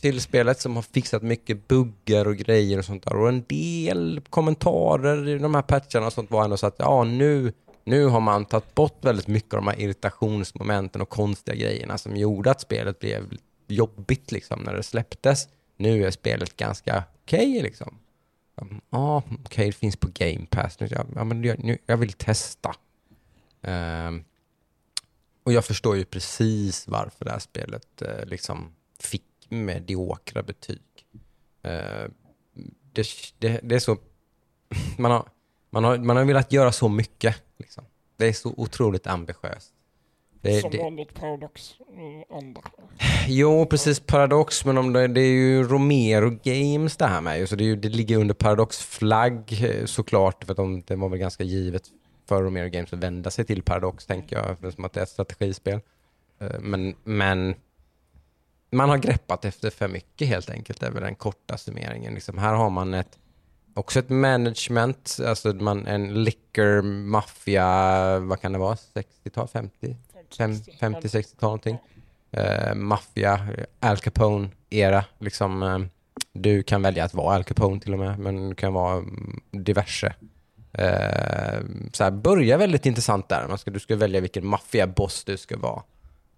[0.00, 3.16] till spelet som har fixat mycket buggar och grejer och sånt där.
[3.16, 7.04] Och en del kommentarer i de här patcharna och sånt var ändå så att ja,
[7.04, 7.52] nu,
[7.84, 12.16] nu har man tagit bort väldigt mycket av de här irritationsmomenten och konstiga grejerna som
[12.16, 15.48] gjorde att spelet blev jobbigt liksom när det släpptes.
[15.76, 17.98] Nu är spelet ganska okej liksom.
[18.90, 20.80] Ja, okej, det finns på Game Pass.
[20.80, 22.74] Nu, ja, men jag, nu, jag vill testa.
[23.62, 24.24] Um,
[25.42, 30.82] Och jag förstår ju precis varför det här spelet eh, liksom fick mediokra betyg.
[31.62, 32.10] Eh,
[32.92, 33.06] det,
[33.38, 33.96] det, det är så...
[34.98, 35.28] Man har,
[35.70, 37.42] man, har, man har velat göra så mycket.
[37.58, 37.84] Liksom.
[38.16, 39.72] Det är så otroligt ambitiöst.
[40.42, 42.62] Det, Som det, vanligt Paradox eh, andra.
[43.28, 44.00] Jo, precis.
[44.00, 47.48] Paradox, men om det, det är ju Romero Games det här med.
[47.48, 51.08] Så det, är ju, det ligger under Paradox-flagg eh, såklart, för att de, det var
[51.08, 51.82] väl ganska givet
[52.28, 55.08] för Romero Games att vända sig till Paradox, tänker jag, eftersom att det är ett
[55.08, 55.80] strategispel.
[56.60, 57.54] Men, men
[58.70, 62.14] man har greppat efter för mycket helt enkelt, det är väl den korta summeringen.
[62.14, 63.18] Liksom, här har man ett,
[63.74, 69.96] också ett management, alltså man, en liquor, maffia, vad kan det vara, 60-tal, 50?
[70.38, 71.78] Fem- 50-60-tal någonting.
[72.30, 73.48] Eh, maffia,
[73.80, 75.04] Al Capone-era.
[75.18, 75.78] Liksom, eh,
[76.32, 79.40] du kan välja att vara Al Capone till och med, men du kan vara mm,
[79.50, 80.14] diverse.
[80.72, 81.60] Eh,
[81.92, 83.48] så här, börja väldigt intressant där.
[83.48, 85.82] Man ska, du ska välja vilken maffiaboss du ska vara.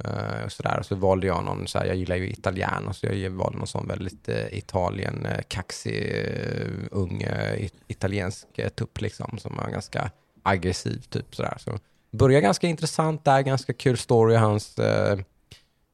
[0.05, 0.79] Eh, och sådär.
[0.79, 3.67] Och så valde jag någon, så här, jag gillar ju italienare, så jag valde någon
[3.67, 7.23] sån väldigt eh, Italien-kaxig, eh, eh, ung
[7.59, 10.11] it- italiensk tupp liksom, som var ganska
[10.43, 11.57] aggressiv typ sådär.
[11.61, 11.79] Så
[12.11, 14.35] börjar ganska intressant där, ganska kul story.
[14.35, 15.19] Hans, eh,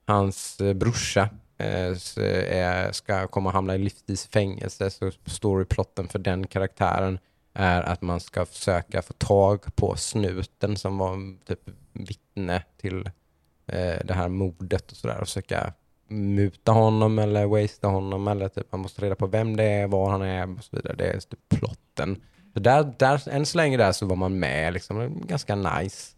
[0.07, 1.97] hans brorsa eh,
[2.51, 7.19] är, ska komma och hamna i livstidsfängelse, så storyplotten för den karaktären
[7.55, 11.61] är att man ska försöka få tag på snuten som var typ
[11.93, 13.11] vittne till
[13.69, 15.73] eh, det här mordet och sådär och försöka
[16.09, 20.11] muta honom eller wastea honom eller typ man måste reda på vem det är, var
[20.11, 20.95] han är och så vidare.
[20.99, 22.23] Det är typ plotten.
[22.55, 26.15] Så där, där, än så länge där så var man med liksom, ganska nice.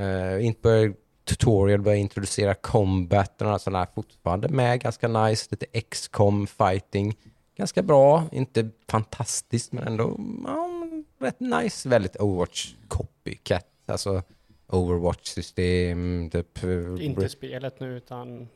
[0.00, 5.46] Uh, inte börja tutorial, börja introducera combat och sådana här fortfarande med, ganska nice.
[5.50, 7.16] Lite X-com fighting.
[7.56, 10.70] Ganska bra, inte fantastiskt men ändå ja,
[11.18, 11.88] rätt nice.
[11.88, 13.66] Väldigt Overwatch copycat.
[13.86, 14.22] Alltså
[14.68, 18.48] Overwatch-system, typ eh, Inte spelet nu utan,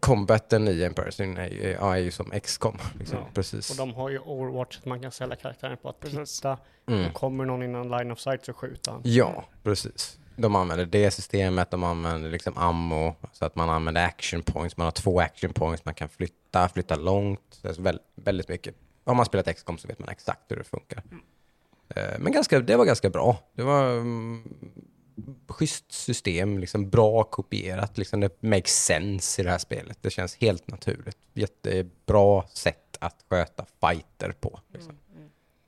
[0.00, 2.78] combaten i person är, ju- ja, är ju som XCOM.
[2.98, 3.18] Liksom.
[3.18, 3.70] Ja, Precis.
[3.70, 6.36] och de har ju Overwatch, att man kan ställa karaktären på att Precis.
[6.36, 6.58] titta.
[6.86, 7.06] Mm.
[7.06, 9.00] Och kommer någon innan line of sight så skjuter han.
[9.04, 10.18] Ja, precis.
[10.36, 14.76] De använder det systemet, de använder liksom ammo, så att man använder action points.
[14.76, 17.58] Man har två action points, man kan flytta, flytta långt.
[17.62, 17.82] Det är så
[18.14, 18.74] väldigt, mycket.
[19.04, 21.02] Har man spelat XCOM så vet man exakt hur det funkar.
[21.88, 23.36] Eh, Men ganska, det var ganska bra.
[23.54, 24.42] Det var mm,
[25.48, 27.98] schysst system, liksom bra kopierat.
[27.98, 29.98] Liksom det makes sense i det här spelet.
[30.00, 31.18] Det känns helt naturligt.
[31.34, 34.60] Jättebra sätt att sköta fighter på.
[34.72, 34.98] Liksom.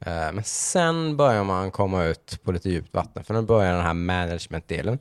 [0.00, 3.82] Eh, Men sen börjar man komma ut på lite djupt vatten, för nu börjar den
[3.84, 4.98] här management-delen.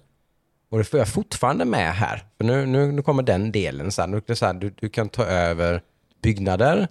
[0.69, 3.91] Och det får jag fortfarande med här, för nu, nu, nu kommer den delen.
[4.08, 5.82] Nu, är det så här, du, du kan ta över
[6.21, 6.88] byggnader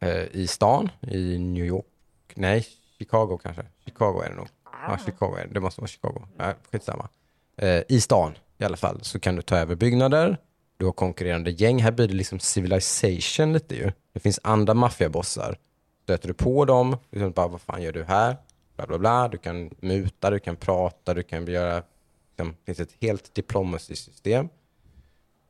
[0.00, 1.86] eh, i stan, i New York,
[2.34, 2.66] nej,
[2.98, 3.62] Chicago kanske.
[3.84, 4.48] Chicago är det nog.
[4.88, 5.54] Ja, Chicago är det.
[5.54, 6.22] Det måste vara Chicago.
[6.38, 7.08] Ja, skitsamma.
[7.56, 10.38] Eh, I stan i alla fall så kan du ta över byggnader.
[10.76, 11.82] Du har konkurrerande gäng.
[11.82, 13.92] Här blir det liksom civilization lite ju.
[14.12, 15.58] Det finns andra maffiabossar.
[16.02, 18.36] Stöter du på dem, liksom bara vad fan gör du här?
[18.76, 19.28] Bla bla bla.
[19.28, 21.82] Du kan muta, du kan prata, du kan göra...
[22.28, 24.48] Liksom, det finns ett helt diplomacy-system.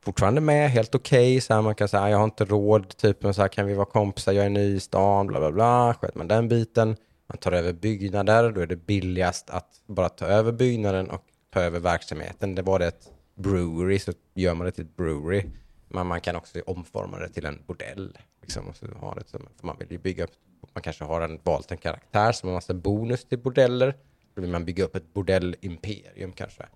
[0.05, 1.41] Fortfarande med, helt okej.
[1.41, 3.75] så här man kan säga, jag har inte råd, typ, men så här, kan vi
[3.75, 5.95] vara kompisar, jag är ny i stan, bla bla bla.
[5.95, 6.97] Sköter man den biten.
[7.35, 11.61] Man tar över byggnader, då är det billigast att bara ta över byggnaden och ta
[11.61, 12.55] över verksamheten.
[12.55, 15.45] Det var det ett brewery så gör man det till ett brewery.
[15.89, 18.19] Men man kan också omforma det till en bordell.
[18.41, 20.31] Liksom, och så ha det för man vill ju bygga upp,
[20.73, 23.97] man kanske har en, valt en karaktär som har massa bonus till bordeller.
[24.35, 26.67] Då vill man bygga upp ett bordellimperium kanske.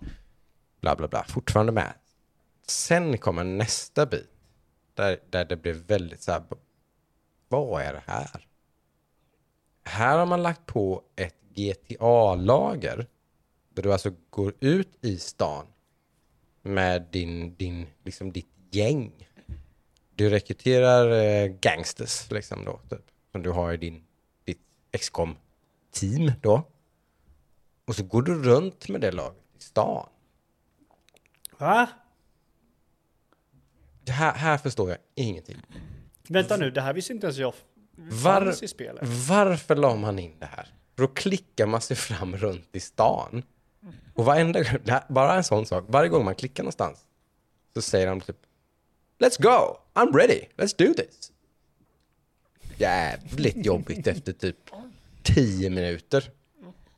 [0.81, 1.93] Bla bla bla, fortfarande med.
[2.67, 4.29] Sen kommer nästa bit.
[4.93, 6.43] Där, där det blir väldigt så här,
[7.47, 8.48] vad är det här?
[9.89, 13.07] Här har man lagt på ett GTA-lager.
[13.73, 15.65] Där du alltså går ut i stan
[16.61, 19.29] med din, din, liksom ditt gäng.
[20.15, 23.05] Du rekryterar eh, gangsters liksom då, typ.
[23.31, 24.03] Som du har i din,
[24.43, 26.63] ditt XCOM-team då.
[27.85, 30.09] Och så går du runt med det laget i stan.
[31.57, 31.89] Va?
[34.03, 35.57] Det här, här förstår jag ingenting.
[36.27, 37.53] Vänta nu, det här visste inte ens jag
[38.23, 38.41] Var,
[39.29, 40.67] varför la man in det här?
[40.95, 43.43] Då klickar man sig fram runt i stan.
[44.15, 46.99] Och varenda det här- bara en sån sak, varje gång man klickar någonstans
[47.73, 48.37] så säger de typ
[49.19, 51.31] Let's go, I'm ready, let's do this.
[52.77, 54.55] Jävligt jobbigt efter typ
[55.23, 56.31] 10 minuter.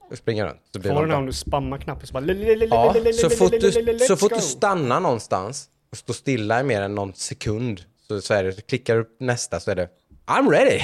[0.09, 0.59] Och springa runt.
[0.73, 2.25] Så blir Får du bara- när du spammar knappen så bara...
[2.33, 6.95] Ja, så fort du, så fort du stannar någonstans och står stilla i mer än
[6.95, 9.89] någon sekund så, så är det, klickar du på nästa så är det
[10.27, 10.81] I'm ready!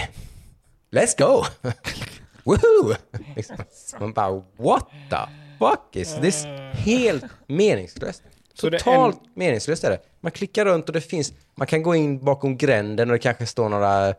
[0.92, 1.46] Let's go!
[2.46, 2.96] Woohoo!
[3.36, 3.58] Liksom.
[4.00, 5.18] Man bara what the
[5.60, 6.46] fuck is this?
[6.74, 8.24] Helt meningslöst.
[8.54, 10.00] Så det är Totalt meningslöst är det.
[10.22, 13.46] Man klickar runt och det finns, man kan gå in bakom gränden och det kanske
[13.46, 14.14] står några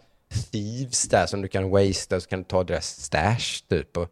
[0.52, 3.96] thieves där som du kan wastea och så kan du ta deras stash typ.
[3.96, 4.08] Och,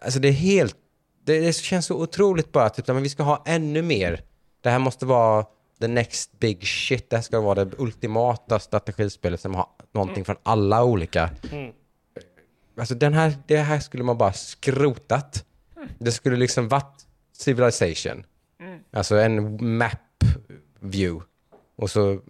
[0.00, 0.76] alltså det är helt,
[1.24, 4.22] det, det känns så otroligt bara typ, men vi ska ha ännu mer.
[4.60, 5.46] Det här måste vara
[5.80, 7.10] the next big shit.
[7.10, 11.30] Det här ska vara det ultimata strategispelet som har någonting från alla olika.
[11.52, 11.72] Mm.
[12.76, 15.44] Alltså den här, det här skulle man bara skrotat.
[15.98, 18.24] Det skulle liksom varit Civilization.
[18.90, 20.24] Alltså en map
[20.80, 21.26] view.
[21.76, 22.20] Och så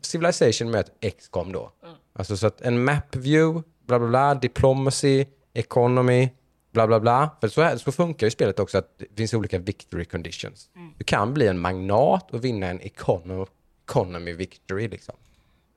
[0.00, 1.72] Civilization med ett XCOM då.
[2.12, 6.28] Alltså så att en map view, bla bla bla, diplomacy, economy,
[6.72, 7.30] bla bla bla.
[7.40, 10.70] För så, här, så funkar ju spelet också att det finns olika victory conditions.
[10.96, 13.44] Du kan bli en magnat och vinna en economy,
[13.86, 15.14] economy victory liksom.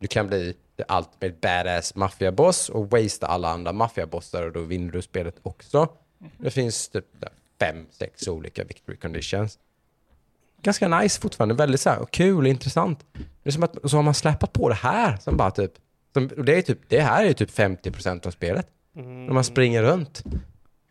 [0.02, 4.92] Du kan bli the ultimate badass maffiaboss och wastea alla andra maffiabossar och då vinner
[4.92, 5.88] du spelet också.
[6.38, 7.06] Det finns typ
[7.60, 9.60] fem, sex olika victory conditions.
[10.62, 13.06] Ganska nice fortfarande, väldigt så här, och kul och intressant.
[13.14, 15.72] Det är som att så har man släpat på det här som bara typ,
[16.14, 18.68] som, och det, är typ det här är ju typ 50% av spelet.
[18.94, 20.24] När man springer runt.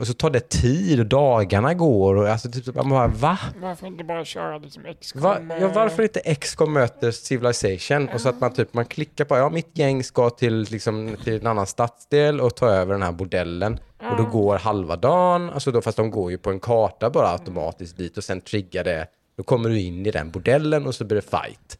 [0.00, 3.38] Och så tar det tid och dagarna går och alltså typ, man bara va?
[3.60, 5.22] Varför inte bara köra liksom XCOM?
[5.22, 5.38] Va?
[5.60, 8.08] Ja, varför inte XCOM möter Civilization?
[8.08, 11.40] Och så att man typ man klickar på, ja mitt gäng ska till, liksom, till
[11.40, 13.78] en annan stadsdel och ta över den här bordellen.
[14.10, 17.28] Och då går halva dagen, alltså då, fast de går ju på en karta bara
[17.28, 19.06] automatiskt dit och sen triggar det.
[19.36, 21.78] Då kommer du in i den bordellen och så blir det fight.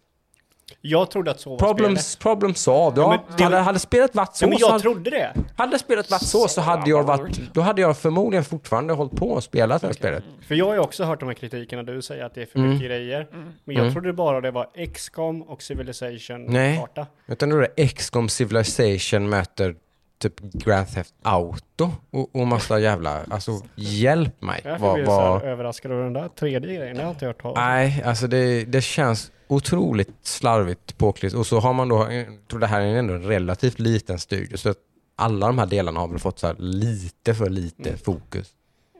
[0.81, 2.23] Jag trodde att så var Problems, spelet.
[2.23, 3.03] problem solved.
[3.03, 5.35] Ja, men det- hade, hade spelet varit så, Ja, men så jag hade, trodde det.
[5.57, 9.31] hade spelet varit så så hade jag varit, då hade jag förmodligen fortfarande hållit på
[9.31, 10.25] och spelat det här spelet.
[10.49, 12.59] För jag har ju också hört de här kritikerna du säger att det är för
[12.59, 12.71] Mm.
[12.71, 13.27] mycket grejer.
[13.65, 16.77] Men jag trodde bara det var XCOM och Civilization Nej.
[16.79, 17.07] karta.
[17.27, 19.75] Utan då är det XCOM Civilization möter
[20.19, 24.61] typ Grand Theft Auto och, och massa jävla, alltså hjälp mig.
[24.65, 26.97] Jag så här överraskad av den där tredje grejen.
[26.97, 27.57] Det har inte hört talas.
[27.57, 31.41] Nej, alltså det, det känns otroligt slarvigt påklistrat.
[31.41, 34.57] Och så har man då, jag tror det här är ändå en relativt liten studio,
[34.57, 34.79] så att
[35.17, 38.49] alla de här delarna har väl fått så lite för lite fokus.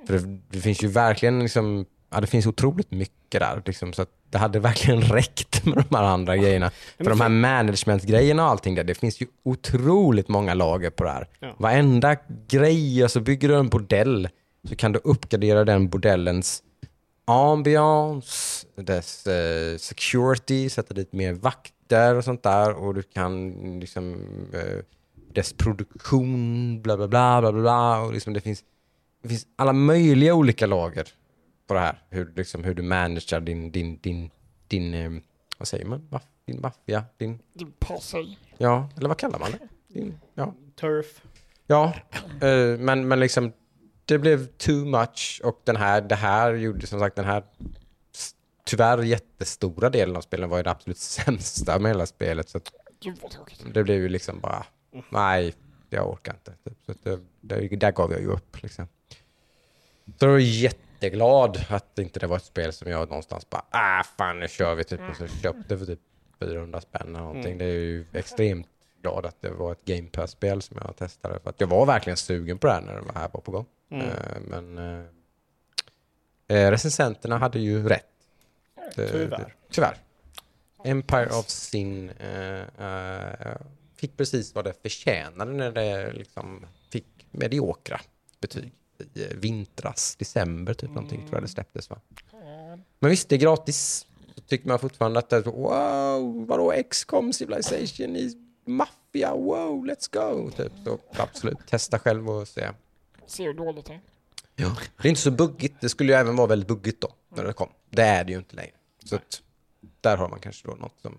[0.07, 4.07] För det, det finns ju verkligen liksom, ja det finns otroligt mycket där liksom, så
[4.31, 6.71] det hade verkligen räckt med de här andra grejerna.
[6.99, 11.11] För de här management-grejerna och allting där, det finns ju otroligt många lager på det
[11.11, 11.29] här.
[11.41, 11.55] Ja.
[11.59, 12.17] Varenda
[12.49, 14.29] grej, alltså bygger du en bordell
[14.69, 16.63] så kan du uppgradera den bordellens
[17.25, 24.15] ambiance, dess eh, security, sätta dit mer vakter och sånt där och du kan liksom
[24.53, 24.85] eh,
[25.35, 28.65] dess produktion, bla bla bla bla bla, och liksom det finns,
[29.23, 31.09] det finns alla möjliga olika lager
[31.67, 32.03] på det här.
[32.11, 34.31] Hur, liksom, hur du managerar din, din, din,
[34.69, 35.11] din eh,
[35.59, 38.37] vad säger man, Maff, din maffia, din, Du passar.
[38.59, 39.59] ja, eller vad kallar man det?
[39.95, 40.55] Din, ja.
[40.81, 41.23] Turf.
[41.67, 41.95] Ja,
[42.41, 43.53] eh, men, men liksom
[44.05, 47.43] det blev too much och den här, det här gjorde som sagt den här
[48.65, 52.49] tyvärr jättestora delen av spelen var ju det absolut sämsta med hela spelet.
[52.49, 52.61] Så
[53.73, 54.67] det blev ju liksom bara,
[55.11, 55.55] nej,
[55.91, 56.55] jag orkar inte.
[56.87, 58.89] Så det, det, där gav jag ju upp liksom.
[60.19, 64.03] Så jag var jätteglad att inte det var ett spel som jag någonstans bara, ah
[64.19, 65.01] fan nu kör vi typ.
[65.11, 66.01] Och så köpte för typ
[66.41, 67.59] 400 spänn eller någonting.
[67.59, 68.69] Det är ju extremt
[69.03, 71.41] glad att det var ett Game Pass-spel som jag testade.
[71.41, 73.67] För att jag var verkligen sugen på det här när det här var på gång.
[73.91, 74.07] Mm.
[74.07, 74.79] Eh, men
[76.49, 78.10] eh, recensenterna hade ju rätt.
[78.97, 79.39] Det- Tyvärr.
[79.39, 79.97] det- Tyvärr.
[80.85, 83.57] Empire of Sin eh, eh,
[83.97, 88.01] fick precis vad det förtjänade när det liksom fick mediokra
[88.41, 88.73] betyg
[89.15, 92.01] i eh, vintras, december typ någonting tror jag det släpptes va.
[92.99, 94.07] Men visst, det är gratis.
[94.35, 98.33] Så tycker man fortfarande att det är så, wow, vadå XCOM Civilization i
[98.65, 100.51] Mafia, wow, let's go.
[100.51, 100.73] Typ.
[100.85, 102.69] Så absolut, testa själv och se.
[103.27, 104.01] Ser hur dåligt det är.
[104.57, 104.77] Ja.
[105.03, 105.81] Det är inte så buggigt.
[105.81, 107.69] Det skulle ju även vara väldigt buggigt då, när det kom.
[107.91, 108.73] Det är det ju inte längre.
[109.05, 109.43] Så att,
[110.01, 111.19] där har man kanske då något som...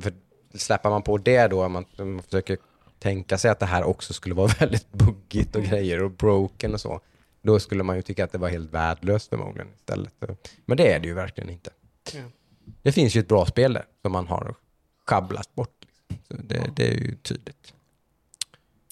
[0.00, 0.12] För
[0.54, 2.58] släpper man på det då, man, man försöker
[2.98, 6.80] tänka sig att det här också skulle vara väldigt buggigt och grejer och broken och
[6.80, 7.00] så,
[7.42, 10.14] då skulle man ju tycka att det var helt värdelöst förmodligen istället.
[10.64, 11.70] Men det är det ju verkligen inte.
[12.14, 12.20] Ja.
[12.82, 14.54] Det finns ju ett bra spel där som man har
[15.06, 15.84] schabblat bort.
[16.28, 17.74] Så det, det är ju tydligt.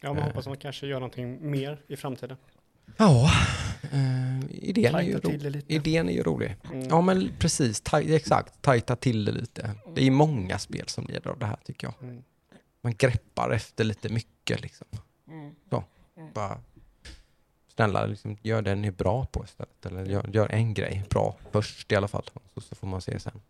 [0.03, 2.37] Ja, man hoppas att man kanske gör någonting mer i framtiden.
[2.97, 3.31] Ja,
[3.83, 6.57] eh, idén, är ju ro- idén är ju rolig.
[6.73, 6.87] Mm.
[6.91, 9.71] Ja men precis, taj- exakt, tajta till det lite.
[9.95, 11.95] Det är många spel som lider av det här tycker jag.
[12.09, 12.23] Mm.
[12.81, 14.87] Man greppar efter lite mycket liksom.
[15.29, 15.53] Mm.
[16.35, 16.59] Bara,
[17.75, 19.87] snälla, liksom, gör det ni är bra på istället.
[19.87, 22.25] Eller gör, gör en grej bra först i alla fall.
[22.55, 23.41] Så, så får man se sen.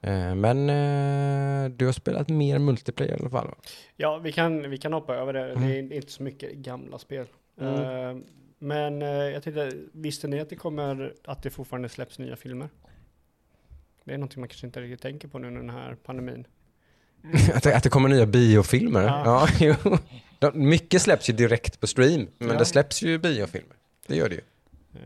[0.00, 3.54] Eh, men eh, du har spelat mer multiplayer i alla fall va?
[3.96, 5.52] Ja, vi kan, vi kan hoppa över det.
[5.52, 5.62] Mm.
[5.88, 7.26] Det är inte så mycket gamla spel.
[7.60, 8.24] Mm.
[8.58, 12.68] Men eh, jag tänkte, visste ni att det kommer, att det fortfarande släpps nya filmer?
[14.04, 16.46] Det är någonting man kanske inte riktigt tänker på nu under den här pandemin.
[17.54, 19.02] Att det, att det kommer nya biofilmer?
[19.02, 19.48] Ja.
[19.60, 19.74] Ja.
[19.84, 19.98] jo.
[20.38, 22.58] De, mycket släpps ju direkt på stream, men Ja.
[22.58, 23.76] det släpps ju biofilmer.
[24.06, 24.40] Det gör det ju.
[24.94, 25.00] Eh,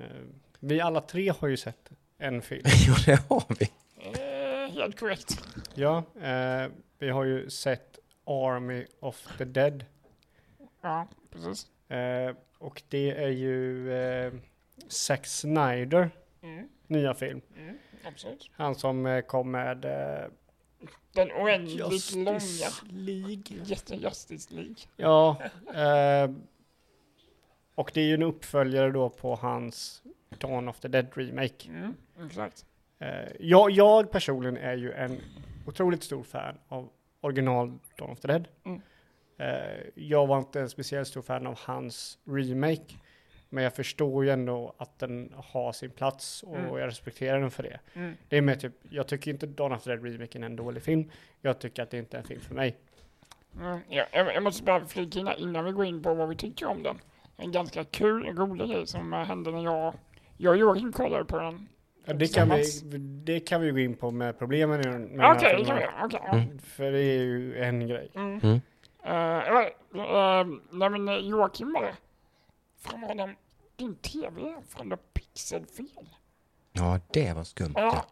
[0.61, 2.63] vi alla tre har ju sett en film.
[2.87, 3.71] Ja, det har vi.
[3.97, 5.45] Eh, helt korrekt.
[5.75, 9.85] Ja, eh, vi har ju sett Army of the Dead.
[10.83, 11.67] Ja, precis.
[12.59, 14.33] Och det är ju eh,
[14.89, 16.11] Zack Snyder
[16.43, 17.41] Mm, nya film.
[17.57, 18.51] mm, absolut.
[18.53, 20.27] Han som eh, kom med eh,
[21.13, 22.41] Den oändligt långa
[22.91, 23.43] League.
[23.65, 24.77] Jätte Justice League.
[24.97, 25.43] Ja,
[25.75, 26.31] eh,
[27.75, 30.03] och det är ju en uppföljare då på hans
[30.39, 31.69] Dawn of the Dead Remake.
[31.69, 31.95] Mm,
[32.27, 32.67] exakt.
[32.99, 33.09] Eh,
[33.41, 35.21] jag, jag personligen är ju en
[35.67, 36.89] otroligt stor fan av
[37.21, 38.49] original Dawn of the Dead.
[38.65, 38.81] Mm.
[39.39, 39.47] Eh,
[39.95, 42.95] jag var inte en speciellt stor fan av hans remake.
[43.49, 46.77] Men jag förstår ju ändå att den har sin plats och Mm.
[46.79, 47.81] jag respekterar den för det.
[47.95, 48.15] Mm.
[48.29, 50.83] Det är med typ, jag tycker inte Dawn of the Dead remaken är en dålig
[50.83, 51.11] film.
[51.41, 52.77] Jag tycker att det inte är en film för mig.
[53.61, 56.37] Mm, ja, jag, jag måste bara flika in innan vi går in på vad vi
[56.37, 56.99] tycker om den.
[57.37, 59.95] En ganska kul, rolig grej som eh, hände när jag,
[60.37, 61.69] jag och Joakim kollade på den.
[62.05, 62.65] Ja, det, kan vi,
[63.25, 65.23] det kan vi gå in på med problemen Okej, den det
[65.73, 66.43] här kan vi.
[66.43, 66.59] Mm.
[66.59, 68.11] För det är ju en grej.
[68.15, 68.61] Mm.
[69.05, 71.97] Eh, eh, nej men eh, Joakim bara,
[72.81, 73.31] fan Adam,
[73.77, 76.09] din tv från pixelfel.
[76.73, 77.75] Ja, det var skumt.
[77.77, 78.05] Ja,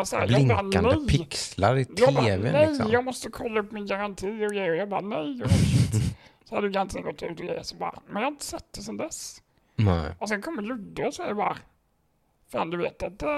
[0.00, 1.06] och så här, bara, Blinkande nej.
[1.08, 2.90] pixlar i Jag bara, tvn nej, liksom.
[2.90, 4.74] jag måste kolla upp min garanti och grejer.
[4.74, 5.50] Jag bara, nej, och.
[6.48, 8.80] Så hade garantin gått ut och grejer, så bara, men jag har inte sett det
[8.82, 9.42] sedan dess.
[9.76, 10.14] Nej.
[10.18, 11.56] Och sen kommer Ludde och säger bara,
[12.48, 13.28] fan du vet att äh,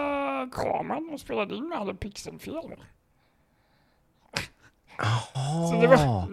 [0.52, 2.76] kameran de spelade in med hade pixelfel
[4.98, 5.68] va?
[5.70, 6.28] Så det var, Jaha.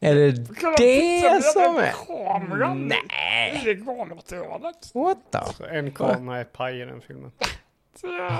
[0.00, 1.92] Är det Kolla, det som med är...
[2.06, 3.62] Kameran Nej.
[3.64, 4.90] i reklammaterialet.
[4.94, 5.52] What the?
[5.54, 7.30] Så en kamera är paj i den filmen.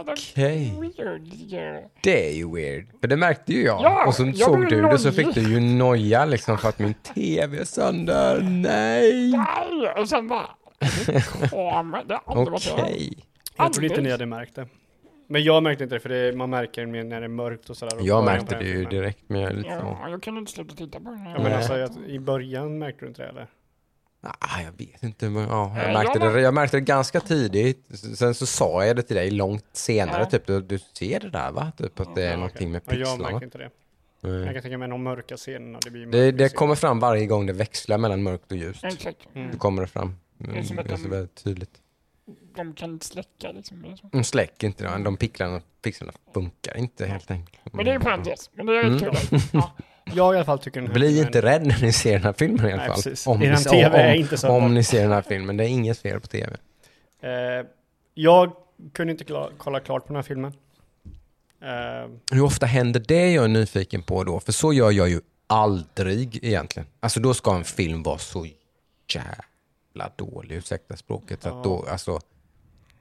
[0.01, 0.75] Okej.
[0.81, 1.27] weird.
[1.49, 1.91] ja.
[2.03, 2.87] Det är ju weird.
[3.01, 3.83] För det märkte ju jag.
[3.83, 6.79] Ja, och så jag såg du det så fick du ju noja liksom för att
[6.79, 8.41] min tv är sönder.
[8.41, 9.33] Nej.
[9.33, 10.47] Nej, och sen bara,
[11.51, 13.13] kamera, det har aldrig varit Okej.
[13.57, 14.67] Jag tror inte ni hade märkt det.
[15.33, 17.71] Men jag märkte inte det, för det, man märker det mer när det är mörkt
[17.71, 17.97] och sådär.
[17.97, 19.99] och Jag märkte det ju direkt men jag lite så...
[20.03, 21.25] Ja, jag kunde inte sluta titta på den.
[21.25, 21.55] Ja, men Nej.
[21.55, 23.47] alltså, jag, i början märkte du inte det eller?
[24.25, 25.29] Ah, jag vet inte.
[25.31, 27.87] Men, ja, jag, märkte jag det, jag märkte det ganska tidigt.
[28.17, 30.19] Sen så sa jag det till dig långt senare.
[30.23, 30.31] Ja.
[30.31, 31.73] Typ, du, du ser det där va?
[31.77, 32.99] Typ att det är Ja, någonting med okej.
[33.01, 33.31] Ja, jag pixlarna.
[33.33, 33.71] märkte inte det.
[34.21, 34.53] Jag Nej.
[34.55, 35.79] kan tänka mig de mörka scenerna.
[35.85, 38.85] Det, blir Det, det kommer fram varje gång det växlar mellan mörkt och ljust.
[38.85, 39.19] Exakt.
[39.35, 39.51] Mm.
[39.53, 40.15] Då kommer det fram.
[40.41, 41.71] Mm, Det är som att det är så de- väldigt tydligt.
[42.57, 43.85] De kan inte släcka liksom.
[43.85, 44.09] eller så.
[44.13, 45.05] De släcker inte det.
[45.05, 47.73] De pixlarna, pixlarna funkar inte helt enkelt.
[47.75, 48.51] Men det är ju parentes.
[48.55, 48.99] Men det är Mm.
[48.99, 49.15] kul.
[49.53, 49.73] Ja.
[50.15, 52.23] Jag i alla fall tycker den här Bli filmen- inte rädd när ni ser den
[52.23, 53.33] här filmen i alla Nej, fall.
[53.35, 54.69] Om, ni, TV är om, inte så om bra.
[54.69, 55.57] ni ser den här filmen.
[55.57, 56.57] Det är inget fel på tv.
[57.23, 57.67] Eh,
[58.15, 58.53] jag
[58.93, 60.53] kunde inte kla- kolla klart på den här filmen.
[61.63, 64.41] Eh, Hur ofta händer det jag är nyfiken på då?
[64.41, 66.87] För så gör jag ju aldrig egentligen.
[67.01, 68.47] Alltså då ska en film vara så
[69.15, 71.43] jävla dålig, ursäkta språket.
[71.43, 71.61] så Att Ja.
[71.65, 72.21] då, alltså,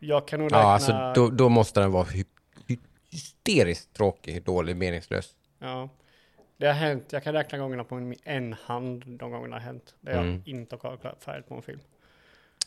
[0.04, 0.58] jag kan nog räkna...
[0.60, 2.26] ja, alltså, då, då måste den vara hy-
[2.68, 2.80] hy-
[3.12, 5.30] hysteriskt tråkig, dålig, meningslös.
[5.60, 5.90] Ja.
[6.58, 9.66] Det har hänt, jag kan räkna gångerna på en, en hand de gångerna det har
[9.68, 9.96] hänt.
[10.02, 10.42] Det jag Mm.
[10.46, 11.80] inte har kollat färdigt på en film.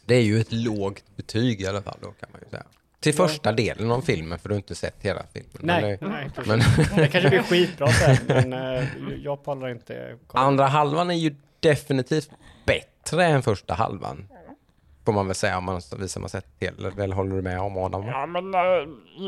[0.07, 2.65] Det är ju ett lågt betyg i alla fall då kan man ju säga.
[3.01, 5.51] Till första delen av filmen för du har inte sett hela filmen.
[5.61, 6.31] Nej, Men det, nej.
[6.47, 6.59] men
[6.97, 8.85] Det kanske blir skitbra sen, men eh,
[9.23, 10.45] jag pallar inte kolla.
[10.45, 12.31] andra halvan är ju definitivt
[12.67, 14.29] bättre än första halvan.
[15.05, 16.89] Får man väl säga om man visar man sett hela.
[17.05, 18.07] Eller håller du med om Adam?
[18.07, 18.61] ja, men äh,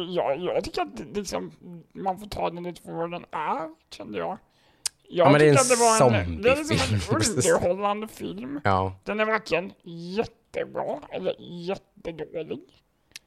[0.09, 1.53] jag, jag tycker att liksom,
[1.93, 4.39] man får ta den lite för vad den är, kände jag.
[5.09, 7.39] Jag Ja, men det är en att det var en, det är liksom zombiefilm.
[7.39, 8.61] en underhållande film.
[8.65, 8.93] Ja.
[9.05, 12.61] Den är varken jättebra eller jättedålig.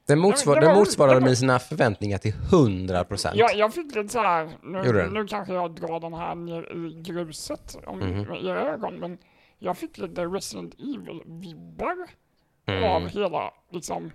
[0.06, 3.36] Den, motsvar, det var- den motsvarade det var- mina förväntningar till 100 procent.
[3.36, 7.02] Jag, jag fick lite så här, nu, nu kanske jag drar den här ner i
[7.02, 8.22] gruset om, Mhm.
[8.22, 9.18] med era ögon, men
[9.58, 11.96] jag fick lite Resident Evil-vibbar
[12.84, 13.08] av Mm.
[13.08, 14.10] hela, liksom,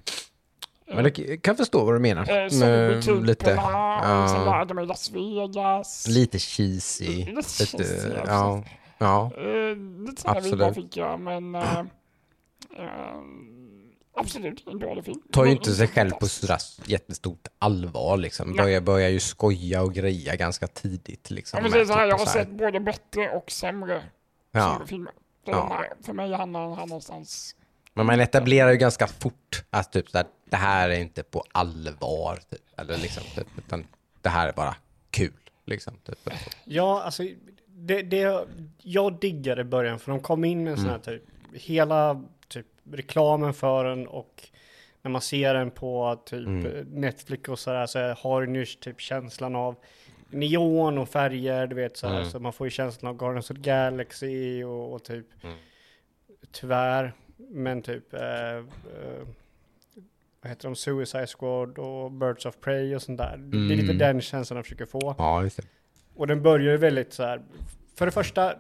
[0.88, 2.30] Men jag kan förstå vad du menar.
[2.30, 4.46] eh, lite, och sen
[5.54, 7.08] ja, lite cheesy.
[7.08, 8.64] Lite Lite, cheesy, ja,
[8.98, 9.32] ja.
[9.38, 9.76] Eh,
[10.08, 10.54] lite sådana Absolut.
[10.54, 11.80] vibbar fick jag, men eh,
[12.80, 13.20] eh,
[14.18, 15.22] absolut en dålig film.
[15.32, 18.48] Tar ju inte sig själv på sådär jättestort allvar liksom.
[18.50, 18.58] Nej.
[18.58, 21.58] Börjar, börjar ju skoja och greja ganska tidigt liksom.
[21.58, 23.52] Ja, men det är så här, typ jag har så här- sett både bättre och
[23.52, 24.04] sämre
[24.52, 24.82] Ja.
[24.88, 25.12] filmer.
[25.48, 25.68] Ja.
[25.72, 27.56] här, för mig hamnar den här någonstans.
[27.98, 31.44] Men man etablerar ju ganska fort att typ så här, det här är inte på
[31.52, 32.40] allvar.
[32.50, 32.62] Typ.
[32.80, 33.88] Eller liksom, typ, utan
[34.22, 34.76] det här är bara
[35.12, 35.34] kul.
[35.66, 36.30] Liksom, typ.
[36.66, 37.24] Ja, alltså
[37.68, 38.46] det, det,
[38.82, 41.20] jag diggade i början för de kom in med en sån här Mm.
[41.20, 41.24] typ,
[41.62, 44.50] hela typ reklamen för den och
[45.02, 46.88] när man ser den på typ Mm.
[46.88, 49.76] Netflix och sådär så har den ju typ känslan av
[50.30, 52.30] neon och färger, du vet såhär, Mm.
[52.30, 55.56] så man får ju känslan av Guardians of Galaxy och, och typ Mm.
[56.52, 58.64] tyvärr, men typ eh, eh,
[60.42, 63.38] vad heter de, Suicide Squad och Birds of Prey och sånt där.
[63.38, 63.98] Det är lite Mm.
[63.98, 65.16] den känslan jag försöker få.
[65.18, 65.64] Ja, just det.
[66.16, 67.42] Och den börjar ju väldigt så här.
[67.96, 68.56] För det första.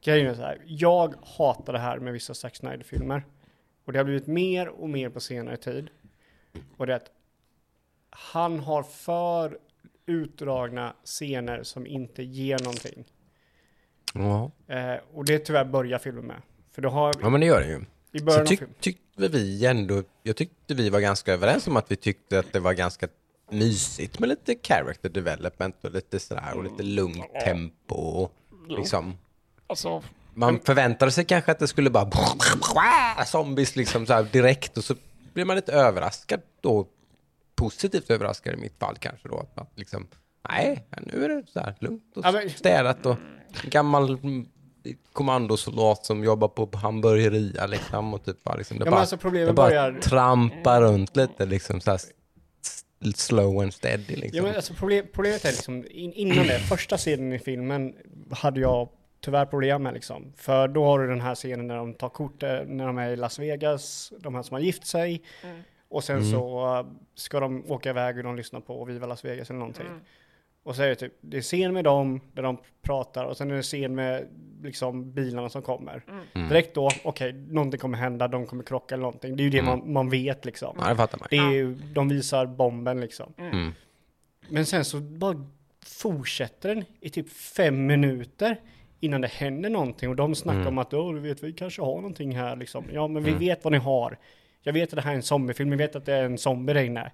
[0.00, 0.62] Grejen är så här.
[0.66, 3.22] Jag hatar det här med vissa Zack Snyder-filmer.
[3.84, 5.90] Och det har blivit mer och mer på senare tid.
[6.76, 7.10] Och det är att
[8.10, 9.58] han har för
[10.06, 13.04] utdragna scener som inte ger någonting.
[14.14, 14.50] Ja.
[14.74, 16.42] Eh, och det tyvärr börjar filmen med.
[16.78, 17.84] För då har ja, men det gör det ju.
[18.12, 21.76] i Så början av tyck, tyckte vi ändå, jag tyckte vi var ganska överens om
[21.76, 23.08] att vi tyckte att det var ganska
[23.50, 28.32] mysigt med lite character development och lite sådär och lite lugnt tempo och
[28.68, 29.18] liksom.
[29.66, 30.02] alltså,
[30.34, 32.10] Man förväntade sig kanske att det skulle bara
[33.26, 34.94] zombies liksom så direkt och så
[35.32, 36.86] blir man lite överraskad då.
[37.54, 39.46] Positivt överraskad i mitt fall kanske då.
[39.54, 40.06] Att liksom,
[40.48, 43.16] nej, nu är det så här lugnt och städat och
[43.62, 44.48] gammal mm,
[45.12, 49.52] kommandosoldat som jobbar på hamburgeria liksom och typ bara liksom, det Ja, bara, alltså det
[49.52, 52.00] bara börjar- trampar runt lite liksom så här
[53.16, 54.36] slow and steady liksom.
[54.36, 57.94] Ja, men alltså problem, problemet är liksom, in, innan det, första scenen i filmen
[58.30, 58.88] hade jag
[59.20, 60.32] tyvärr problem med liksom.
[60.36, 63.10] För då har du den här scenen när de tar kort, eh, när de är
[63.10, 65.22] i Las Vegas, de här som har gift sig.
[65.44, 65.62] Mm.
[65.90, 66.30] Och sen Mm.
[66.32, 69.86] så uh, ska de åka iväg och de lyssnar på Viva Las Vegas eller någonting.
[69.86, 70.00] mm,
[70.68, 73.50] Och så är det typ, det är scen med dem, där de pratar, och sen
[73.50, 74.26] är det scen med
[74.62, 76.04] liksom bilarna som kommer.
[76.34, 76.48] Mm.
[76.48, 79.36] Direkt då, okej, någonting kommer hända, de kommer krocka eller någonting.
[79.36, 79.70] Det är ju det Mm.
[79.78, 80.76] man, man vet liksom.
[80.80, 81.28] Ja, det fattar man.
[81.30, 83.32] Det är ju, de visar bomben liksom.
[83.38, 83.72] Mm.
[84.48, 85.46] Men sen så bara
[85.86, 88.60] fortsätter den i typ fem minuter
[89.00, 90.68] innan det händer någonting och de snackar Mm.
[90.68, 92.84] om att oh, du vet, vi kanske har någonting här liksom.
[92.92, 93.40] Ja, men vi Mm.
[93.40, 94.18] vet vad ni har.
[94.62, 96.72] Jag vet att det här är en zombiefilm, jag vet att det är en zombie
[96.72, 97.10] där inne.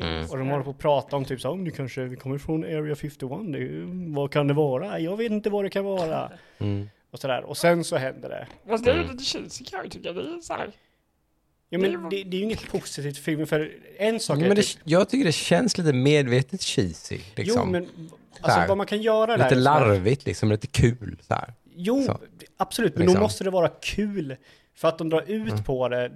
[0.00, 0.30] Mm.
[0.30, 2.64] Och de håller på att prata om typ så, om du kanske, vi kommer från
[2.64, 3.18] Area 51,
[3.52, 5.00] det, är vad kan det vara?
[5.00, 6.32] Jag vet inte vad det kan vara.
[6.58, 6.88] Mm.
[7.10, 8.46] Och sådär, och sen så händer det.
[8.68, 9.12] Fast det är ju Mm.
[9.12, 10.12] lite cheesy kan jag tycka.
[10.12, 10.70] Det är så här,
[11.68, 14.56] Ja men ju- det, det är ju inget positivt film, för en sak är men
[14.56, 17.18] det, typ, jag tycker det känns lite medvetet cheesy.
[17.36, 17.62] Liksom.
[17.64, 17.88] Jo men,
[18.40, 21.16] alltså här, vad man kan göra där lite är så här- larvigt, liksom, lite kul.
[21.28, 21.52] Så här.
[21.76, 22.18] Jo, Så.
[22.56, 23.14] absolut, men Liksom.
[23.14, 24.36] då måste det vara kul.
[24.74, 25.64] För att de drar ut Mm.
[25.64, 26.10] på det,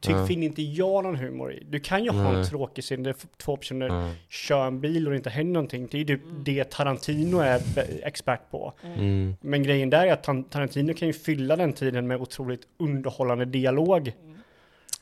[0.00, 0.26] ty, Mm.
[0.26, 1.62] finner inte jag någon humor i.
[1.70, 4.10] Du kan ju ha en tråkig scen där två personer Mm.
[4.28, 5.88] kör en bil och det inte händer någonting.
[5.90, 7.60] Det är ju typ det Tarantino är
[8.02, 8.72] expert på.
[8.96, 9.36] Mm.
[9.40, 14.12] Men grejen där är att Tarantino kan ju fylla den tiden med otroligt underhållande dialog.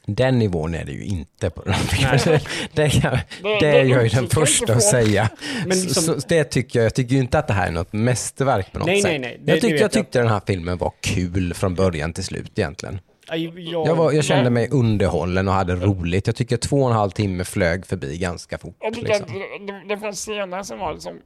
[0.07, 2.19] Den nivån är det ju inte på den filmen.
[2.73, 3.13] Det, kan-
[3.43, 5.31] det, det är jag ju den första att säga.
[5.67, 7.73] Men så, liksom, så det tycker jag, jag tycker ju inte att det här är
[7.73, 9.11] något mästerverk på något Nej, sätt.
[9.11, 9.93] nej, nej, det- jag, tyckte, jag.
[9.93, 12.99] tyckte den här filmen var kul från början till slut egentligen.
[13.29, 16.27] Jag, Jag, var, jag kände mig underhållen och hade roligt.
[16.27, 18.77] Jag tycker två och en halv timme flög förbi ganska fort.
[18.81, 19.25] Jag tycker Liksom.
[19.27, 19.33] att
[19.67, 21.21] det, det, det fanns scener som var liksom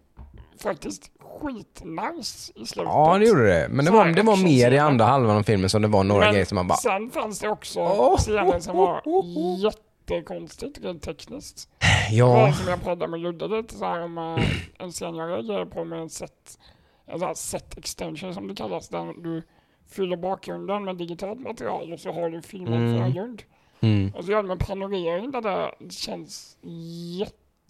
[0.63, 2.93] faktiskt skitnice i slutet.
[2.93, 3.69] Ja, det gjorde det.
[3.71, 6.05] Men det Så var, det var mer i andra halvan av filmen som det var
[6.05, 6.79] några Men grejer som man bara...
[6.79, 9.73] Sen fanns det också scener som var oh, oh, oh.
[10.09, 11.69] jättekonstigt rent tekniskt.
[12.11, 15.15] Det var Ja, som jag pratade med Ludde lite så här om eh, en scen
[15.15, 16.59] jag reagerade på med en set,
[17.07, 19.43] en set extension som det kallas, där du
[19.89, 22.99] fyller bakgrunden med digitalt material och så har du filmen Mm.
[23.05, 23.43] förgrund.
[23.81, 26.59] mm, Och så gör de en panorering där det känns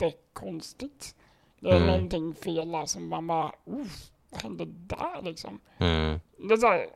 [0.00, 1.14] jättekonstigt.
[1.60, 1.86] Det är Mm.
[1.88, 5.60] någonting fel där som man bara, uff, vad hände där liksom?
[5.78, 6.86] mm, Det är så här,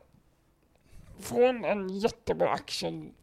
[1.19, 3.13] från en jättebra action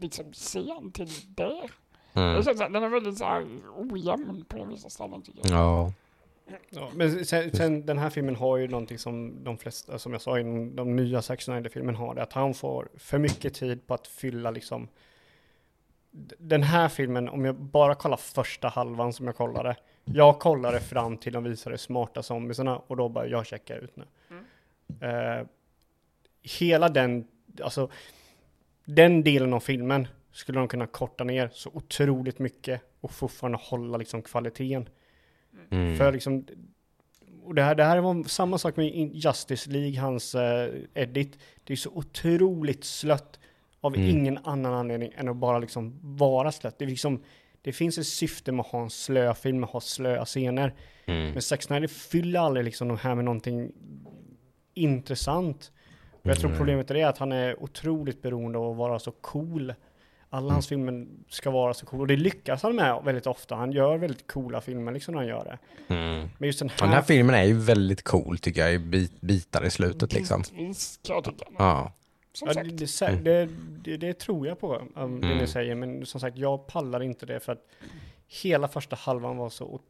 [0.00, 1.68] liksom scen till det.
[2.12, 2.42] Det mm.
[2.42, 5.58] känns, så här- den är väldigt så här ojämn på vissa ställen tycker jag.
[5.60, 5.92] Ja.
[6.70, 10.20] Ja, men sen, sen den här filmen har ju någonting som de flesta, som jag
[10.20, 13.94] sa, inom de nya Zack Snyder-filmen har det, att han får för mycket tid på
[13.94, 14.88] att fylla liksom
[16.38, 21.16] den här filmen, om jag bara kollar första halvan som jag kollade, jag kollade fram
[21.16, 24.04] till de visade smarta zombiesarna och då bara, jag checkar ut nu.
[25.08, 25.46] Eh,
[26.42, 27.28] hela den,
[27.62, 27.90] alltså
[28.84, 33.98] den delen av filmen skulle de kunna korta ner så otroligt mycket och fortfarande hålla
[33.98, 34.88] liksom kvaliteten.
[35.70, 35.96] Mm.
[35.96, 36.46] För liksom,
[37.44, 41.38] och det här, det här var samma sak med Justice League, hans eh, edit.
[41.64, 43.38] Det är så otroligt slött
[43.80, 44.08] av Mm.
[44.10, 46.78] ingen annan anledning än att bara liksom vara slött.
[46.78, 47.22] Det, är liksom,
[47.62, 50.74] det finns ett syfte med att ha en slö film, att ha slöa scener.
[51.06, 51.32] Mm.
[51.32, 53.72] Men Zack Snyder fyller aldrig liksom de här med någonting
[54.74, 55.72] intressant.
[56.22, 56.58] Och jag tror Mm.
[56.58, 59.74] problemet är det att han är otroligt beroende av att vara så cool.
[60.30, 63.54] Alla hans filmer ska vara så cool och det lyckas han med väldigt ofta.
[63.54, 65.58] Han gör väldigt coola filmer liksom när han gör det.
[65.94, 66.28] Mm.
[66.38, 69.20] Men just den här, Den här filmen är ju väldigt cool tycker jag i bit,
[69.20, 70.40] bitar i slutet liksom.
[70.42, 71.44] Bitvis kan jag tycka.
[71.58, 71.92] Ja.
[72.32, 72.68] som Ja, sagt.
[72.68, 73.24] det, det, Mm.
[73.24, 73.48] det,
[73.84, 75.38] det, det tror jag på, um, det Mm.
[75.38, 75.74] ni säger.
[75.74, 77.66] Men som sagt, jag pallar inte det för att
[78.42, 79.80] hela första halvan var så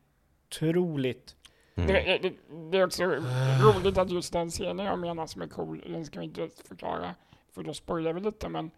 [0.51, 1.37] otroligt...
[1.75, 1.87] Mm.
[1.93, 2.33] Det, det,
[2.71, 3.05] det är också
[3.63, 7.15] roligt att just den scenen jag menar som är cool, den ska vi inte förklara,
[7.55, 8.71] för då spoilar vi lite, men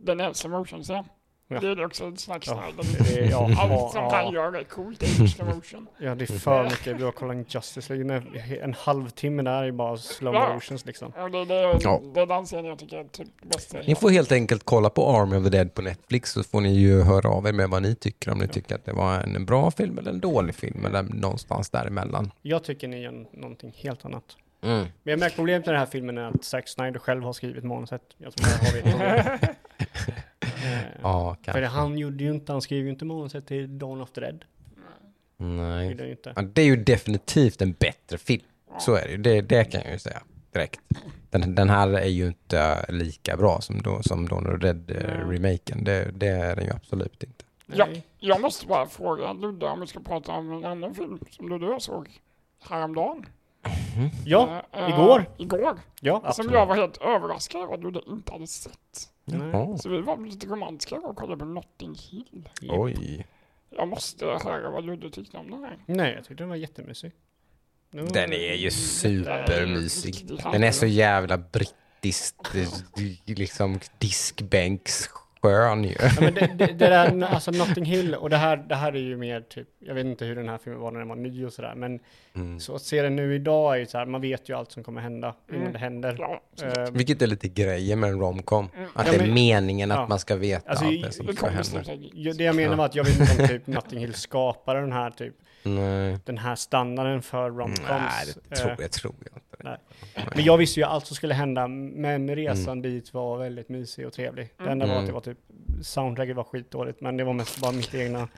[0.00, 1.04] den är slow motion scen.
[1.52, 1.60] Ja.
[1.60, 2.62] Det är också ett slags Ja,
[2.98, 5.86] det, ja, Allt som ja, han ja, gör är coolt, det är slow motion.
[5.98, 6.98] ja, det är för mycket.
[6.98, 8.22] Du har kollat Justice League,
[8.62, 10.54] en halvtimme där är bara slow Ja.
[10.54, 11.12] motions liksom.
[11.16, 12.00] Och det, det, Ja.
[12.14, 13.78] det är den scenen jag tycker är typ det bästa.
[13.86, 16.74] Ni får helt enkelt kolla på Army of the Dead på Netflix så får ni
[16.74, 18.30] ju höra av er med vad ni tycker.
[18.32, 21.70] Om ni tycker att det var en bra film eller en dålig film eller någonstans
[21.70, 22.30] däremellan.
[22.42, 24.24] Jag tycker ni gör någonting helt annat.
[24.62, 24.78] Mm.
[24.78, 27.64] Men jag märker problemet med den här filmen är att Zack Snyder själv har skrivit
[27.64, 28.02] manuset.
[28.18, 28.48] Jag tror
[28.84, 29.38] jag har
[30.06, 30.46] det.
[30.46, 31.66] Eh, Ja, För kanske.
[31.66, 34.44] han gjorde ju inte, han skrev ju inte manuset till Dawn of the Dead.
[35.36, 35.96] Det Nej.
[35.98, 36.32] ju inte.
[36.36, 38.42] Ja, det är ju definitivt en bättre film.
[38.78, 39.16] Så är det ju.
[39.16, 40.22] Det, det kan jag ju säga
[40.52, 40.80] direkt.
[41.30, 45.84] Den, den här är ju inte lika bra som, då, som Dawn of the Dead-remaken.
[45.84, 47.44] Det, det är den ju absolut inte.
[47.66, 47.86] Ja.
[48.18, 51.66] Jag måste bara fråga Ludde om vi ska prata om en annan film som Ludde
[51.66, 52.08] och jag såg
[52.68, 53.26] häromdagen.
[54.24, 55.24] Ja, Eh, eh, igår.
[55.36, 55.78] Igår.
[56.00, 56.52] Ja, Som absolut.
[56.52, 59.08] jag var helt överraskad över att Ludde inte hade sett.
[59.38, 59.78] Nej.
[59.78, 62.48] Så vi var lite romantiska och kollade på Notting Hill.
[62.68, 63.26] Oj.
[63.70, 65.78] Jag måste höra vad Ludde tyckte om den här.
[65.86, 67.12] Nej, jag tyckte den var jättemysig.
[67.90, 70.28] Den var- Den är ju supermysig.
[70.52, 72.54] Den är så jävla brittiskt,
[73.26, 73.80] liksom
[75.42, 75.94] diskbänksskön ju.
[76.00, 79.00] Ja, men det, det, det där, alltså Notting Hill, och det här, det här är
[79.00, 81.44] ju mer typ, jag vet inte hur den här filmen var när den var ny
[81.46, 82.00] och sådär, men
[82.34, 82.60] Mm.
[82.60, 84.84] så att se den nu idag är ju så här, man vet ju allt som
[84.84, 85.72] kommer hända innan Mm.
[85.72, 86.16] det händer.
[86.18, 88.68] Ja, Eh, Vilket är lite grejen med en romcom.
[88.76, 88.88] Mm.
[88.94, 90.06] Att Ja, det är men- meningen att ja.
[90.08, 92.32] man ska veta Alltså, allt det som ska kommer hända.
[92.38, 95.10] det jag menar var att jag vet inte om typ Notting Hill skapade den här
[95.10, 97.80] typ, Nej, den här standarden för romcoms.
[97.88, 99.49] Nej det, tror, det tror jag inte.
[99.64, 99.76] Nej.
[100.34, 102.82] Men jag visste ju allt som skulle hända, men resan Mm.
[102.82, 104.48] dit var väldigt mysig och trevlig.
[104.56, 104.72] Det Mm.
[104.72, 105.06] enda var att Mm.
[105.06, 105.38] det var typ,
[105.82, 108.28] soundtracket var skitdåligt, men det var mest bara mitt egna,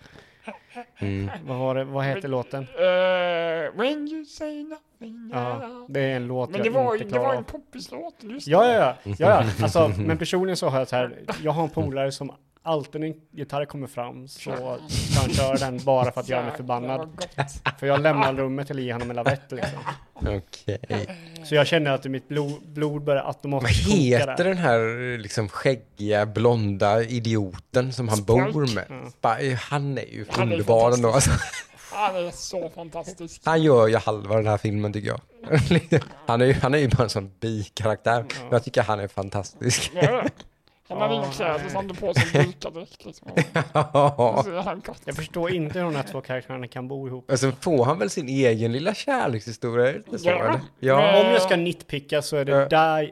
[0.99, 1.31] Mm.
[1.47, 2.63] vad var det, vad heter låten?
[2.63, 7.05] Eh, when you say nothing Ja, det är en låt Men jag det var, inte
[7.05, 8.73] det klarar var en poppislåt, just Ja, det.
[8.73, 9.65] ja, ja, ja, ja.
[9.65, 12.33] Alltså, men personligen så har jag så här, jag har en polare som
[12.63, 14.51] alltid när en gitarr kommer fram så
[15.21, 17.27] han kör den bara för att göra mig förbannad.
[17.81, 19.79] För jag lämnar rummet eller ger honom en lavett liksom.
[20.15, 21.07] Okej.
[21.45, 24.45] Så jag känner att mitt blod, blod börjar automatiskt koka heter där.
[24.45, 28.33] den här liksom skäggiga, blonda idioten som han Spike.
[28.53, 28.85] bor med?
[28.89, 29.11] Ja.
[29.39, 31.13] Spike, Han är ju Han underbar ändå.
[31.13, 31.31] Alltså.
[31.93, 33.41] Han är så fantastisk.
[33.45, 35.21] Han gör ju halva den här filmen tycker jag.
[36.27, 38.25] Han är ju, han är ju bara en sån bikaraktär.
[38.29, 38.47] Ja.
[38.51, 39.93] Jag tycker han är fantastisk.
[39.95, 40.25] Ja.
[40.89, 43.29] Han hade inga Ja, kläder så han tog på sig en dykardräkt liksom.
[45.05, 47.31] Jag förstår inte hur de här två karaktärerna kan bo ihop.
[47.31, 50.61] Och sen får han väl sin egen lilla kärlekshistoria, är det inte så Ja.
[50.81, 51.21] Ja.
[51.21, 52.69] Om jag ska nitpicka så är det Ja.
[52.69, 53.11] där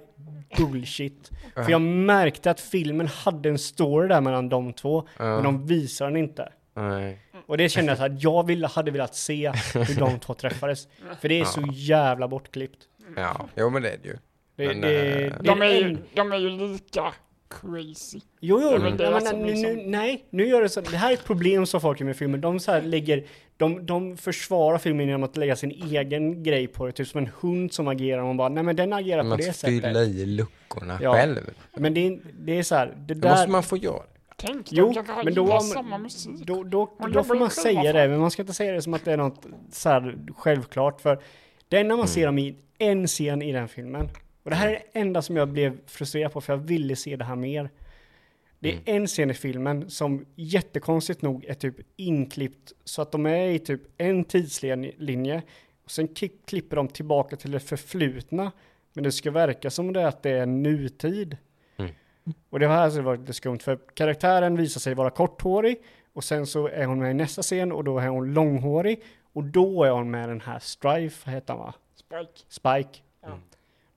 [0.57, 1.31] bullshit.
[1.55, 1.65] Ja.
[1.65, 5.25] För jag märkte att filmen hade en story där mellan de två, Ja.
[5.25, 6.53] men de visar den inte.
[6.77, 7.19] Nej.
[7.47, 10.89] Och det kände jag så att jag ville, hade velat se hur de två träffades.
[11.21, 12.79] För det är så jävla bortklippt.
[13.17, 14.17] Ja, jo men det är det ju.
[14.57, 17.13] Det, Men, det, eh, det, De är ju, de är ju lika
[17.51, 18.21] crazy.
[18.41, 20.81] Jo, jo, Ja, men men det men, alltså nu, nu, nej, nu gör det så.
[20.81, 22.39] Det här är ett problem som folk gör med filmer.
[22.39, 23.25] De så här lägger,
[23.57, 26.93] de, de försvarar filmen genom att lägga sin egen grej på det.
[26.93, 29.43] Typ som en hund som agerar man bara, nej men den agerar på Man det
[29.45, 29.83] ska sättet.
[29.85, 31.13] fylla i luckorna Ja.
[31.13, 31.51] själv.
[31.77, 33.31] Men det är, det är så här, det Det där.
[33.31, 34.03] måste man få göra.
[34.37, 34.95] Tänk, Jo,
[35.25, 36.09] men då, man-.
[36.45, 38.95] Då, då, Man då får man säga det, men man ska inte säga det som
[38.95, 41.01] att det är något så här självklart.
[41.01, 41.19] För
[41.69, 44.09] det enda man ser dem i en scen i den filmen,
[44.43, 47.17] och det här är det enda som jag blev frustrerad på, för jag ville se
[47.17, 47.71] det här mer.
[48.59, 48.83] Det är Mm.
[48.87, 53.59] en scen i filmen som jättekonstigt nog är typ inklippt så att de är i
[53.59, 55.43] typ en tidslinje
[55.85, 56.09] och sen
[56.47, 58.53] klipper de tillbaka till det förflutna.
[58.93, 61.37] Men det ska verka som det är att det är nutid.
[61.77, 61.93] Mm.
[62.51, 65.83] Och det var här som var lite skumt för karaktären visar sig vara korthårig
[66.13, 69.45] och sen så är hon med i nästa scen och då är hon långhårig och
[69.45, 71.75] då är hon med den här Strife, heter han va?
[71.95, 72.45] Spike.
[72.49, 73.01] Spike.
[73.23, 73.39] Ja.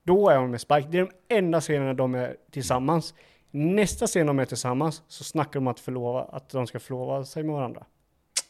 [0.03, 0.87] Då är hon med Spike.
[0.91, 3.13] Det är de enda scenerna de är tillsammans.
[3.51, 7.25] Nästa scen de är tillsammans så snackar de om att, förlova, att de ska förlova
[7.25, 7.85] sig med varandra.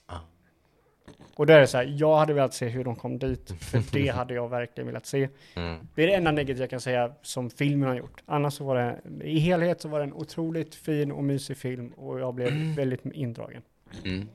[0.05, 0.19] Ah.
[1.35, 3.83] Och då är det så här, jag hade velat se hur de kom dit, för
[3.93, 5.29] det hade jag verkligen velat se.
[5.55, 5.87] Mm.
[5.95, 8.23] Det är det enda negativa jag kan säga som filmen har gjort.
[8.25, 11.87] Annars så var det, i helhet så var det en otroligt fin och mysig film
[11.87, 13.61] och jag blev väldigt indragen.
[14.05, 14.27] Mm.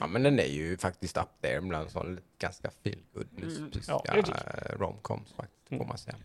[0.00, 3.26] Ja men den är ju faktiskt up there bland sån ganska feelgood
[3.88, 5.88] Ja, det tycker eh, romcoms faktiskt, får Mm.
[5.88, 6.16] man säga.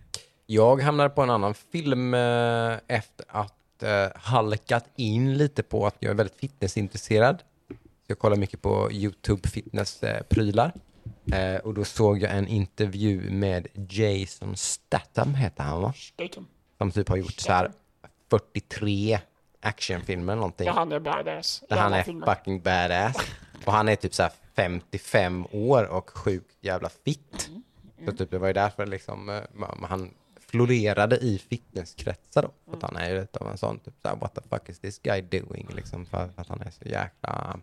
[0.45, 5.95] Jag hamnade på en annan film eh, efter att eh, halkat in lite på att
[5.99, 7.43] jag är väldigt fitnessintresserad.
[8.07, 10.73] Jag kollar mycket på YouTube fitnessprylar.
[11.33, 15.93] Eh, och då såg jag en intervju med Jason Statham, heter han va?
[15.93, 16.47] Statham.
[16.77, 17.71] Som typ har gjort så här
[18.29, 19.19] 43
[19.67, 20.65] actionfilmer eller någonting.
[20.65, 21.63] Där han är badass.
[21.69, 22.35] Där han är filmer.
[22.35, 23.17] fucking badass.
[23.65, 27.49] Och han är typ så här 55 år och sjukt jävla fit.
[28.05, 32.51] Så typ det var ju därför liksom eh, han florerade i fitnesskretsar då.
[32.65, 34.69] För att han är ju lite av en sån typ så här, what the fuck
[34.69, 35.67] is this guy doing?
[35.75, 37.59] Liksom för att han är så jäkla...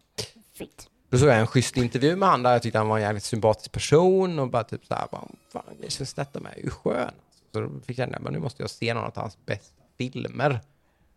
[0.59, 0.89] Fitt.
[1.11, 3.25] Då såg jag en schysst intervju med han där jag tyckte han var en jävligt
[3.25, 7.15] sympatisk person och bara typ så här, bara, fan Jason Statham är ju skön.
[7.53, 10.61] Så då fick jag känna, men nu måste jag se någon av hans bästa filmer.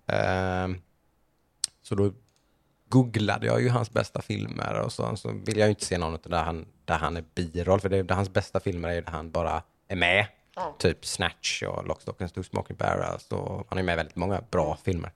[0.07, 0.81] Ehm,
[1.81, 2.11] så då
[2.89, 6.19] googlade jag ju hans bästa filmer och så, så vill jag ju inte se någon
[6.23, 9.11] där han, där han är biroll, för det, där hans bästa filmer är ju där
[9.11, 10.27] han bara är med.
[10.55, 10.75] Ja.
[10.79, 14.15] Typ Snatch och Lock, Stock and Two Smoking Barrels och han är med i väldigt
[14.15, 15.11] många bra filmer.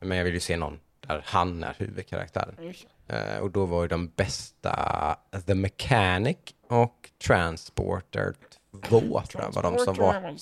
[0.00, 2.74] Men jag vill ju se någon där han är huvudkaraktären.
[3.08, 5.16] Eh, och då var ju de bästa
[5.46, 6.36] The Mechanic
[6.68, 8.34] och Transporter
[8.84, 10.36] 2 tror jag var de som var.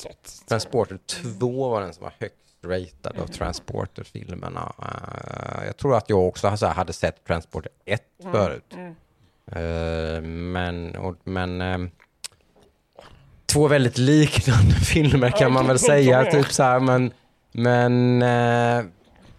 [0.49, 0.99] Transporter
[1.39, 4.73] 2 var den som var högst ratad av Transporter-filmerna.
[4.79, 8.03] Eh, jag tror att jag också alltså, hade sett Transporter 1
[8.33, 8.75] förut.
[8.75, 8.95] Mm.
[9.47, 11.91] Eh, men och, men ehm,
[13.47, 16.21] två väldigt liknande filmer kan man väl säga.
[16.21, 16.31] är.
[16.31, 17.13] Typ så här, men
[17.57, 18.85] men eh,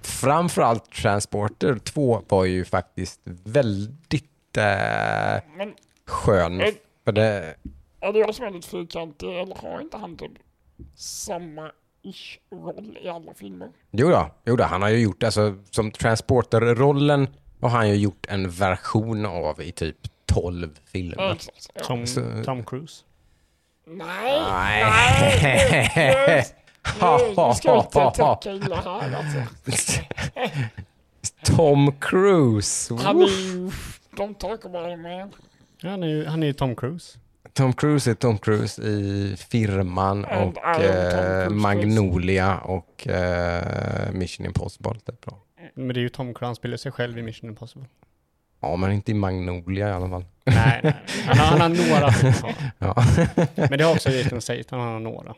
[0.02, 4.22] framförallt Transporter 2 var ju faktiskt väldigt
[5.58, 5.74] Men
[6.06, 6.62] skön.
[6.62, 6.74] Eh.
[7.06, 7.56] För det,
[8.00, 10.32] är det jag som är lite fyrkantig eller har inte han typ
[10.96, 11.72] samma
[12.06, 13.70] ish roll i alla filmer?
[13.92, 17.28] jo då, jo då, han har ju gjort, alltså som Transporter-rollen
[17.62, 21.32] har han ju gjort en version av i typ 12 Ja, filmer.
[21.34, 21.70] exakt.
[21.74, 21.84] Ja.
[21.84, 23.04] Som Så- Tom Cruise.
[23.88, 25.92] Nej, Nej.
[25.96, 26.46] nej,
[27.00, 29.40] nu, ska jag inte tacka illa här alltså.
[31.56, 32.94] Tom Cruise.
[32.96, 33.72] Han är ju,
[34.16, 35.32] don't talk about him man.
[35.82, 37.18] Han är ju, han är ju Tom Cruise.
[37.54, 41.50] Tom Cruise är Tom Cruise i Firman And och eh.
[41.50, 44.94] Magnolia och eh, Mission Impossible.
[44.94, 45.38] Typ då.
[45.74, 47.88] Men det är ju Tom Cruise, han spelar sig själv i Mission Impossible.
[48.66, 50.26] Ja, men inte i Magnolia i alla fall.
[50.46, 50.94] Nej, nej.
[51.26, 52.14] Han har, han har några.
[52.80, 52.96] Ja.
[53.70, 55.34] Men det har också Jason Statham, han har några.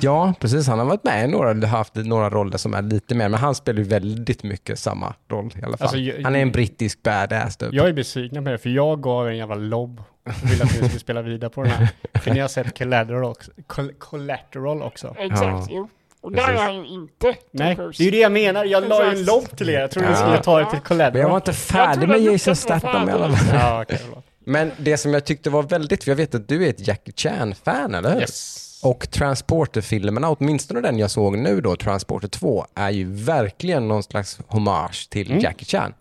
[0.00, 0.66] ja, precis.
[0.68, 3.54] Han har varit med i några, haft några roller som är lite mer, men han
[3.54, 5.84] spelar ju väldigt mycket samma roll i alla fall.
[5.86, 7.72] Alltså, jag- han är en brittisk badass typ.
[7.72, 10.76] Jag är besviken på det, för jag gav en jävla lobb och ville att vi
[10.76, 11.88] skulle spela vidare på den här.
[12.20, 13.50] För ni har sett Collateral också.
[13.66, 15.14] Col- Collateral också.
[15.18, 15.88] Exakt, Ja.
[16.20, 16.60] Och där Precis.
[16.60, 18.02] är han ju inte Tom Nej, det Cruise.
[18.02, 18.64] är ju det jag menar.
[18.64, 19.80] Jag la ju en lobb till er.
[19.80, 20.20] Jag trodde ni Ja.
[20.20, 23.36] skulle ta det till Men jag var inte färdig med att Jason Statham i alla
[23.36, 23.56] fall.
[23.60, 23.98] Ja, okej.
[24.04, 24.24] förlåt.
[24.44, 27.14] Men det som jag tyckte var väldigt, för jag vet att du är ett Jackie
[27.16, 28.20] Chan-fan, eller hur?
[28.20, 28.64] Yes.
[28.84, 34.40] Och Transporter-filmerna, åtminstone den jag såg nu då, Transporter 2, är ju verkligen någon slags
[34.46, 35.42] hommage till Mm.
[35.42, 35.94] Jackie Chan.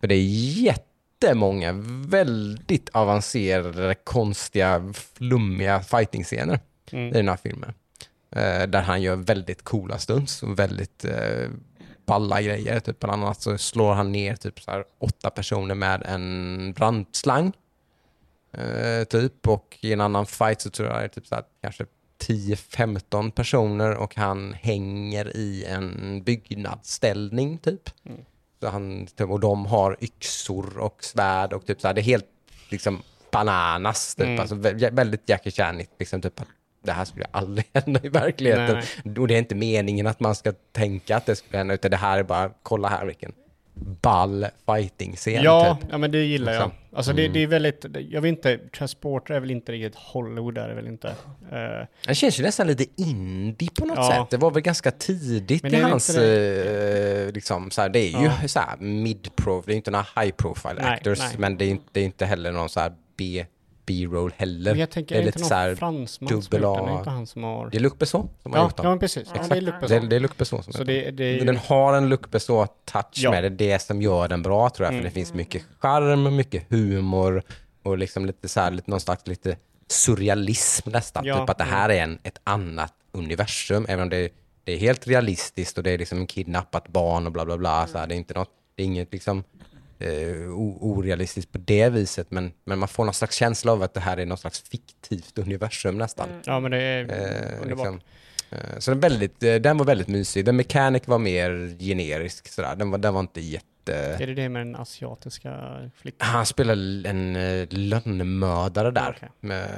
[0.00, 0.24] För det är
[0.62, 1.72] jättemånga
[2.08, 6.60] väldigt avancerade, konstiga, flummiga fighting-scener
[6.90, 7.12] i Mm.
[7.12, 7.74] den här filmen.
[8.30, 11.48] Eh, där han gör väldigt coola stunts och väldigt eh,
[12.06, 12.80] balla grejer.
[12.80, 17.52] Typ bland annat så slår han ner typ så åtta personer med en brandslang.
[18.52, 21.44] Eh, typ och i en annan fight så tror jag det är typ så här,
[21.62, 21.86] kanske
[22.20, 27.90] 10-15 personer och han hänger i en byggnadsställning typ.
[28.04, 28.20] Mm.
[28.60, 32.02] Så han, typ, och de har yxor och svärd och typ så här, det är
[32.02, 32.26] helt
[32.68, 33.02] liksom
[33.32, 34.26] bananas typ.
[34.26, 34.40] Mm.
[34.40, 36.46] Alltså vä- väldigt Jackie Chanigt liksom typ att
[36.82, 38.82] det här skulle aldrig hända i verkligheten.
[39.18, 41.96] Och det är inte meningen att man ska tänka att det skulle hända utan det
[41.96, 43.32] här är bara, kolla här vilken
[44.02, 45.88] ball fighting-scen Ja, typ.
[45.92, 46.60] ja, men det gillar jag.
[46.62, 46.96] Liksom.
[46.96, 47.32] Alltså det, Mm.
[47.32, 50.86] det är väldigt, jag vet inte, Transporter är väl inte riktigt Hollywood är det väl
[50.86, 51.08] inte.
[51.52, 54.10] Eh, Det känns ju nästan lite indie på något Ja.
[54.10, 54.30] sätt.
[54.30, 58.20] Det var väl ganska tidigt i är det hans, eh, liksom, så här, det är
[58.20, 58.48] ju Ja.
[58.48, 61.34] så här mid-pro, det är inte några high-profile Nej, actors, nej.
[61.38, 63.46] men det är, inte, det är inte heller någon så här B,
[63.90, 64.70] B-roll heller.
[64.70, 66.64] men jag tänker, det är är det inte någon fransman som gjort den?
[66.64, 67.70] Är det inte han som har...
[67.70, 68.92] Det är Luc Besson som har Ja, gjort ja dem.
[68.92, 69.28] men precis.
[69.34, 70.08] Ja, det är Luc Det, Besson.
[70.08, 71.44] det är Luc Besson som Så har gjort det, det är.
[71.44, 73.30] Den har en Luc Besson-touch Ja.
[73.30, 75.02] med det, det som gör den bra tror jag, Mm.
[75.02, 77.42] för det finns mycket charm, mycket humor
[77.82, 79.56] och liksom lite så här, lite, någon slags lite
[79.88, 81.24] surrealism nästan.
[81.24, 84.28] Ja, Typ att det här är en, ett annat universum, även om det,
[84.64, 87.86] det är helt realistiskt och det är liksom en kidnappat barn och bla bla bla.
[87.86, 89.44] Så här, det är inte något, det är inget liksom
[90.00, 94.00] eh, orealistiskt på det viset, men, men man får någon slags känsla av att det
[94.00, 96.28] här är något slags fiktivt universum nästan.
[96.44, 97.68] Ja men det är Eh, underbart.
[97.68, 98.00] liksom.
[98.50, 100.44] Eh, Så den, väldigt, eh, den var väldigt mysig.
[100.44, 102.76] Den Mechanic var mer generisk sådär.
[102.76, 103.66] Den var, den var inte jätte...
[103.88, 106.28] Är det det med den asiatiska flickan?
[106.28, 109.14] Han spelade en uh, lönnmördare där.
[109.16, 109.28] Okej.
[109.40, 109.68] Med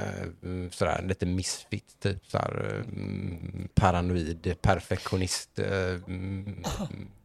[0.43, 2.25] mm, sådär lite misfit typ.
[2.25, 5.67] Sådär, mm, paranoid, perfektionist, eh,
[6.07, 6.63] mm,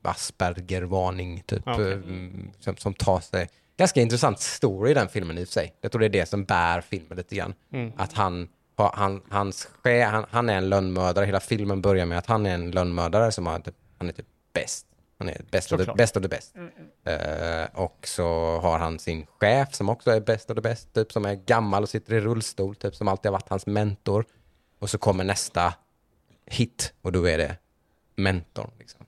[0.03, 1.63] Asperger-varning typ.
[1.67, 1.93] Okej.
[1.93, 3.49] mm, som, som tar sig...
[3.77, 5.75] Ganska intressant story i den filmen i och för sig.
[5.81, 7.55] Jag tror det är det som bär filmen lite grann.
[7.73, 7.93] Mm.
[7.97, 8.49] Att han
[8.87, 11.27] han, hans han, han är en lönnmördare.
[11.27, 14.27] Hela filmen börjar med att han är en lönnmördare som har, typ- han är typ
[14.53, 14.87] bäst.
[15.19, 15.97] Han är bäst of the, Såklart.
[15.97, 16.55] best of the best.
[16.55, 16.71] Mm,
[17.05, 21.13] Eh, och så har han sin chef som också är bäst of the best, typ
[21.13, 24.25] som är gammal och sitter i rullstol, typ som alltid har varit hans mentor.
[24.79, 25.75] Och så kommer nästa
[26.47, 27.57] hit och då är det
[28.17, 28.71] mentorn.
[28.79, 29.07] Liksom.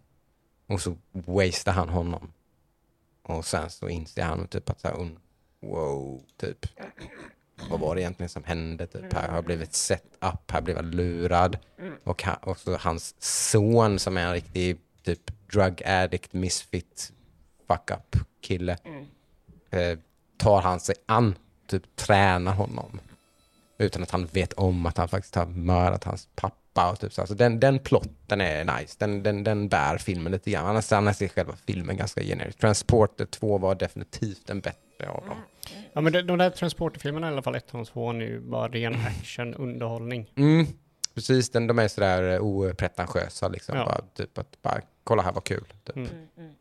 [0.67, 2.33] Och så wastear han honom.
[3.23, 5.19] Och sen så inser han typ att så här, un-
[5.61, 6.67] wow, typ.
[7.71, 8.87] Vad var det egentligen som hände?
[8.87, 11.59] Typ, här har jag blivit set up, här blev jag lurad.
[12.05, 17.13] Och, han, och så hans son som är en riktig typ drug addict, misfit,
[17.69, 18.77] fuck up kille.
[19.71, 19.99] Eh,
[20.37, 21.35] tar han sig an,
[21.67, 23.01] typ tränar honom.
[23.79, 26.91] Utan att han vet om att han faktiskt har mördat hans pappa.
[26.91, 27.21] Och typ så.
[27.21, 28.97] Alltså den, den plotten är nice.
[28.99, 30.67] Den, den, den bär filmen lite grann.
[30.67, 32.59] Annars, annars är själva filmen ganska generisk.
[32.59, 35.37] Transporter 2 var definitivt den bättre av dem.
[35.93, 38.69] Ja men de, de där transporterfilmerna i alla fall, ettan och tvåan, är ju bara
[38.69, 40.31] ren action, underhållning.
[40.37, 40.67] Mm,
[41.21, 43.77] precis, den, de är sådär eh, opretentiösa liksom.
[43.79, 43.85] Ja.
[43.85, 45.65] Bara, typ att bara, kolla här vad kul.
[45.85, 45.97] Typ.
[45.97, 46.09] Mm.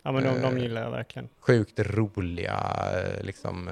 [0.04, 0.62] Ja men de, de Eh.
[0.64, 1.30] gillar jag verkligen.
[1.40, 2.58] Sjukt roliga
[2.94, 3.70] eh, liksom,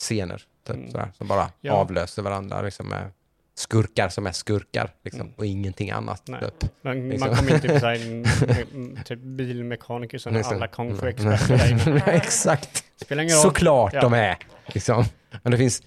[0.00, 0.42] scener.
[0.66, 0.90] Typ, Mm.
[0.90, 1.72] sådär, som bara Ja.
[1.72, 2.62] avlöser varandra.
[2.62, 3.10] Liksom, med
[3.56, 5.32] skurkar som är skurkar liksom, Mm.
[5.36, 6.22] och ingenting annat.
[6.28, 6.40] Nej.
[6.60, 6.70] Typ.
[6.82, 7.28] Man, liksom.
[7.28, 10.56] man kommer in typ såhär, typ bilmekaniker som är Liksom.
[10.56, 11.32] alla kung fu Mm.
[11.32, 12.02] experter.
[12.14, 13.42] Exakt, Spelar ingen roll.
[13.42, 14.00] såklart Ja.
[14.00, 14.38] de är.
[14.66, 15.04] Liksom.
[15.42, 15.82] Men det finns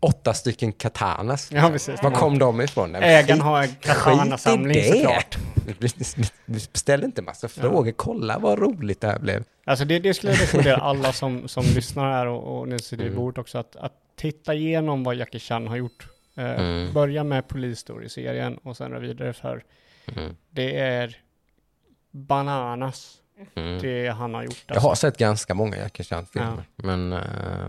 [0.00, 1.52] åtta stycken katanas.
[1.52, 2.02] Ja precis.
[2.02, 2.94] Var kom de ifrån?
[2.94, 5.38] Ägaren har en katana-samling i såklart.
[6.72, 9.44] Ställ inte massa frågor, kolla vad roligt det här blev.
[9.64, 13.04] Alltså det, det skulle jag rekommendera alla som, som lyssnar här och, och ni sitter
[13.04, 13.16] Mm.
[13.16, 16.06] bordet också att, att titta igenom vad Jackie Chan har gjort.
[16.36, 16.92] Eh, Mm.
[16.92, 19.64] Börja med Police Story-serien och sen vidare för
[20.16, 20.36] Mm.
[20.50, 21.16] det är
[22.10, 23.16] bananas
[23.54, 23.82] Mm.
[23.82, 24.64] det han har gjort.
[24.66, 27.20] Jag har sett ganska många Jackie Chan-filmer, men eh,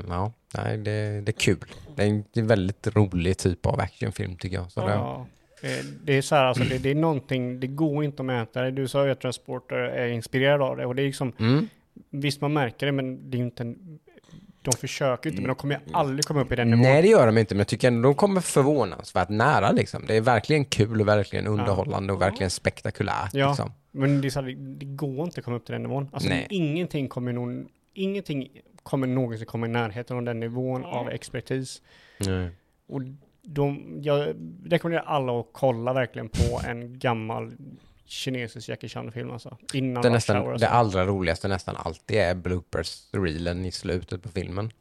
[0.09, 1.65] ja, nej, det, det är kul.
[1.95, 4.71] Det är en väldigt rolig typ av actionfilm tycker jag.
[4.71, 5.27] Så det, Ja,
[5.61, 8.61] det, det är så här, alltså, det, det är någonting, det går inte att mäta
[8.61, 8.71] det.
[8.71, 11.67] Du sa ju att Transporter är inspirerad av det och det är liksom, mm,
[12.09, 13.99] visst man märker det men det är ju inte en,
[14.61, 16.81] de försöker inte men de kommer ju aldrig komma upp i den nivån.
[16.81, 19.71] nej, det gör de inte, men jag tycker ändå de kommer förvånansvärt nära.
[19.71, 20.05] Liksom.
[20.07, 23.33] Det är verkligen kul och verkligen underhållande och verkligen spektakulärt.
[23.33, 23.47] Ja.
[23.47, 23.71] Liksom.
[23.91, 26.09] Men det, är så här, det, går inte att komma upp till den nivån.
[26.13, 26.47] Alltså Nej.
[26.49, 28.47] ingenting kommer någon, ingenting
[28.83, 31.81] kommer någonsin komma i närheten av den nivån av expertis.
[32.87, 33.01] Och
[33.43, 34.35] de, jag
[34.65, 37.51] rekommenderar alla att kolla verkligen på en gammal
[38.11, 39.57] kinesisk Jackie Chan-film alltså.
[39.73, 44.71] Innan Det, nästan, det allra roligaste nästan alltid är bloopers-reelen i slutet på filmen.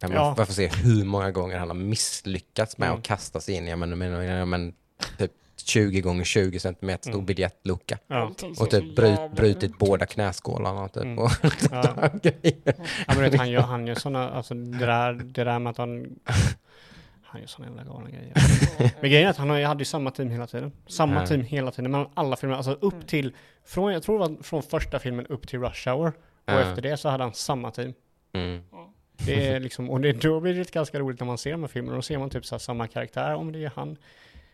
[0.00, 0.34] Där man Ja.
[0.46, 2.98] får se hur många gånger han har misslyckats med Mm.
[2.98, 4.74] att kasta sig in i men, men, men,
[5.18, 5.30] typ
[5.64, 7.26] 20 gånger 20 centimeter stor Mm.
[7.26, 7.98] biljettlucka.
[8.06, 8.32] Ja.
[8.58, 9.78] Och typ bryt, brutit ut.
[9.78, 11.02] båda knäskålarna typ.
[11.02, 11.18] Mm.
[11.18, 11.30] Och
[11.70, 11.94] Ja.
[13.06, 15.78] Ja men vet, han gör, han gör sådana, alltså det där, det där med att
[15.78, 16.06] han
[17.30, 18.32] han gör sådana jävla galna grejer.
[19.00, 20.72] Men grejen är att han hade ju samma team hela tiden.
[20.86, 21.26] Samma Ja.
[21.26, 22.56] team hela tiden, mellan alla filmer.
[22.56, 23.34] Alltså upp till,
[23.66, 26.06] från, jag tror det var från första filmen upp till Rush Hour.
[26.08, 26.12] Och
[26.46, 26.60] Ja.
[26.60, 27.92] efter det så hade han samma team.
[28.32, 28.60] Mm.
[29.26, 31.68] Det är liksom, och det, då blir det ganska roligt när man ser de här
[31.68, 31.96] filmerna.
[31.96, 33.96] Då ser man typ så här samma karaktär, om det är han.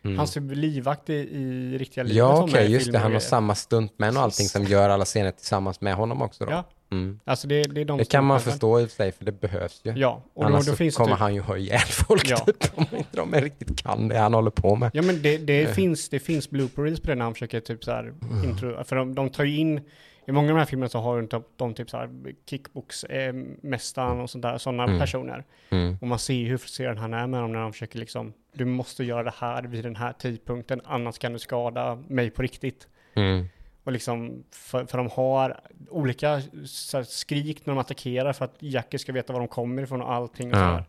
[0.04, 0.18] Mm.
[0.18, 2.16] Han ser livvakt i, i riktiga livet.
[2.16, 2.98] Ja okej, i just det.
[2.98, 6.44] Han och har samma stuntmän och allting som gör alla scener tillsammans med honom också
[6.44, 6.50] då.
[6.52, 7.20] Ja, Mm.
[7.24, 9.32] alltså det, det är de Det kan man förstå i och för sig, för det
[9.40, 9.92] behövs ju.
[9.96, 12.36] Ja, och då, Annars då finns kommer typ, han ju ha ihjäl folk Ja.
[12.36, 14.90] typ, om inte de riktigt kan det han håller på med.
[14.94, 15.70] Ja men det, det, Eh.
[15.70, 18.44] finns, det finns blooper reels på det när han försöker typ så här Mm.
[18.50, 19.80] intro, för de, de tar ju in,
[20.28, 22.10] i många av de här filmerna så har de, de, de typ så här
[22.50, 23.34] kickbox eh,
[24.22, 24.98] och sådär, sådana Mm.
[24.98, 25.44] personer.
[25.70, 25.96] Mm.
[26.00, 28.64] Och man ser ju hur frustrerad han är med dem när de försöker liksom, du
[28.64, 32.88] måste göra det här vid den här tidpunkten, annars kan du skada mig på riktigt.
[33.14, 33.46] Mm.
[33.86, 35.60] Och liksom, för, för de har
[35.90, 39.82] olika så här, skrik när de attackerar för att Jackie ska veta var de kommer
[39.82, 40.70] ifrån och allting och Ja.
[40.70, 40.84] sådär.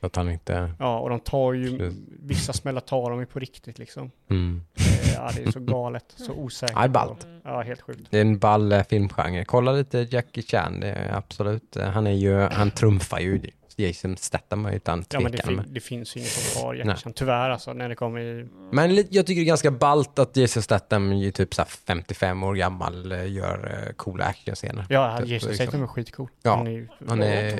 [0.00, 0.72] Så att han inte...
[0.78, 1.98] Ja, och de tar ju, Precis.
[2.22, 4.10] vissa smällar tar de ju på riktigt liksom.
[4.30, 4.62] Mm.
[4.74, 6.74] Eh, Ja, det är så galet, så osäkert.
[6.76, 7.26] Ja, det är ballt.
[7.44, 8.00] Ja, helt sjukt.
[8.10, 9.44] Det är en ball eh, filmgenre.
[9.44, 11.76] Kolla lite Jackie Chan, det är absolut.
[11.80, 13.40] Han är ju, han trumfar ju
[13.78, 15.64] Jason Statham utan Ja, men det, tvekan.
[15.68, 16.86] det finns ju inget som kvar Nej.
[16.86, 18.46] Jackie Tyvärr alltså, när det kommer i...
[18.72, 22.42] men jag tycker det är ganska ballt att Jason Statham, ju typ så här 55
[22.42, 24.86] år gammal, eh, gör eh, coola actionscener.
[24.88, 25.66] Ja, Typ, Jason liksom.
[25.66, 26.28] Statham är skitcool.
[26.42, 26.88] Ja, Han är.
[27.08, 27.50] Han är är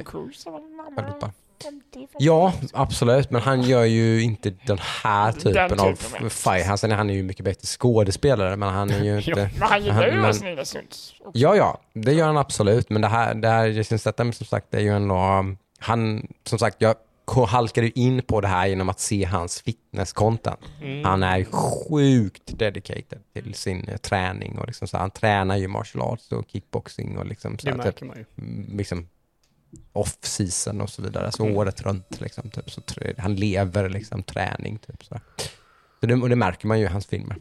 [0.96, 1.24] väldigt.
[1.62, 6.28] 50, Ja, absolut, men han gör ju inte den här Den typen av typen av-
[6.28, 6.64] fight.
[6.64, 9.50] Är han är ju mycket bättre skådespelare, men han är ju inte...
[9.58, 10.36] Men han gillar ju Men- att
[11.20, 11.30] också.
[11.34, 12.90] Ja, ja, det gör han absolut.
[12.90, 15.14] Men det här, det här Jason Statham som sagt, det är ju ändå...
[15.84, 16.94] Han, som sagt, jag
[17.48, 20.60] halkade in på det här genom att se hans fitnesscontent.
[20.82, 21.04] Mm.
[21.04, 26.02] Han är sjukt dedicated till sin eh, träning och liksom så, han tränar ju martial
[26.02, 28.02] arts och kickboxing och liksom så Det här, typ,
[28.38, 29.08] mm, liksom
[29.92, 31.56] off-season och så vidare, så Mm.
[31.56, 32.20] året runt.
[32.20, 32.70] Liksom, typ.
[32.70, 32.82] så
[33.18, 34.78] han lever liksom träning.
[34.78, 35.20] Typ, så.
[36.00, 37.36] Så det, och det märker man ju i hans filmer.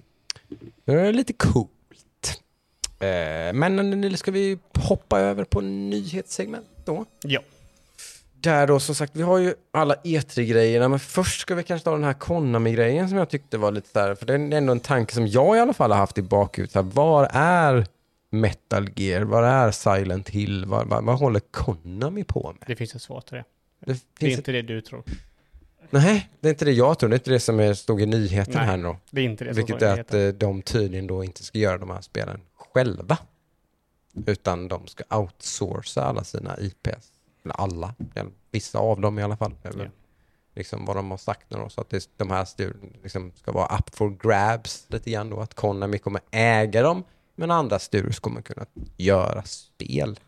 [0.85, 2.41] Det är lite coolt.
[2.99, 7.05] Eh, men nu ska vi hoppa över på nyhetssegment då?
[7.23, 7.41] Ja.
[8.43, 11.91] Där då, som sagt, vi har ju alla E3-grejerna, men först ska vi kanske ta
[11.91, 15.13] den här Konami-grejen som jag tyckte var lite där, för det är ändå en tanke
[15.13, 16.75] som jag i alla fall har haft i bakhuvudet.
[16.75, 17.85] Här, Var är
[18.29, 19.21] Metal Gear?
[19.21, 20.65] Var är Silent Hill?
[20.65, 22.63] Vad vad- vad håller Konami på med?
[22.67, 23.43] Det finns ett svar till det.
[23.79, 25.03] Det Det är finns inte det du tror.
[25.89, 27.09] Nej, det är inte det jag tror.
[27.09, 28.95] Det är inte det som stod i nyheten Nej, här nu.
[29.11, 31.89] Det är inte det Vilket är att eh, de tydligen då inte ska göra de
[31.89, 32.41] här spelen
[32.73, 33.17] själva.
[34.25, 37.12] Utan de ska outsourca alla sina IPs.
[37.43, 37.95] Eller alla,
[38.51, 39.55] vissa av dem i alla fall.
[39.61, 39.71] Ja.
[40.55, 41.69] liksom vad de har sagt nu då.
[41.69, 45.39] Så att det, de här studierna liksom ska vara up for grabs lite grann då.
[45.39, 47.03] Att Konami kommer äga dem.
[47.35, 48.65] Men andra studios kommer kunna
[48.97, 50.19] göra spel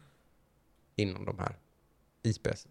[0.96, 1.56] inom de här
[2.24, 2.68] IPs.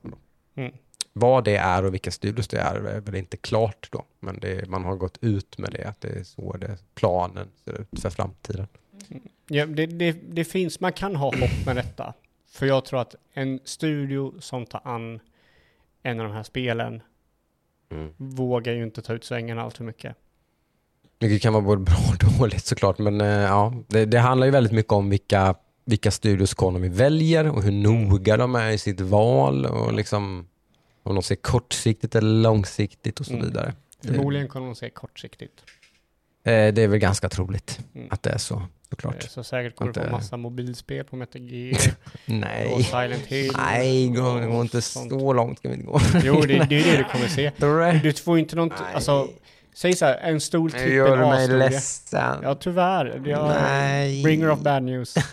[0.55, 0.73] Mm.
[1.13, 4.05] Vad det är och vilka studios det är är väl inte klart då.
[4.21, 7.81] Men det, man har gått ut med det, att det är så det, planen ser
[7.81, 8.67] ut för framtiden.
[9.49, 12.15] Ja, det, det, det finns, man kan ha hopp med detta.
[12.55, 15.21] För jag tror att en studio som tar an
[16.03, 17.03] en av de här spelen
[18.17, 20.17] vågar ju inte ta ut svängarna allt för mycket.
[21.19, 22.99] Vilket kan vara både bra och dåligt såklart.
[22.99, 27.49] Men eh, ja, det, det handlar ju väldigt mycket om vilka, vilka studios Konami väljer
[27.51, 29.67] och hur noga de är i sitt val.
[29.67, 30.49] Och liksom
[31.03, 33.45] om de ser kortsiktigt eller långsiktigt och så Mm.
[33.47, 33.75] vidare.
[34.03, 35.65] Förmodligen kommer de se kortsiktigt.
[36.47, 38.09] Eh, det är väl ganska troligt Mm.
[38.11, 39.23] att det är så, såklart.
[39.23, 41.77] Så säkert går det Inte- på massa mobilspel på Metal Gear
[42.27, 42.83] och Nej.
[42.85, 43.53] Silent Hill.
[43.57, 45.11] Nej, det går, det inte sånt.
[45.13, 46.01] så långt ska vi inte gå.
[46.25, 47.53] Jo, det, det är det du kommer se.
[47.57, 48.01] Du det?
[48.03, 49.29] Du får inte något, alltså,
[49.75, 52.39] säg så här, en stor Nu trippel gör du mig ledsen.
[52.43, 53.23] Ja, tyvärr.
[53.27, 54.23] Jag, Nej.
[54.23, 55.15] bringer of bad news.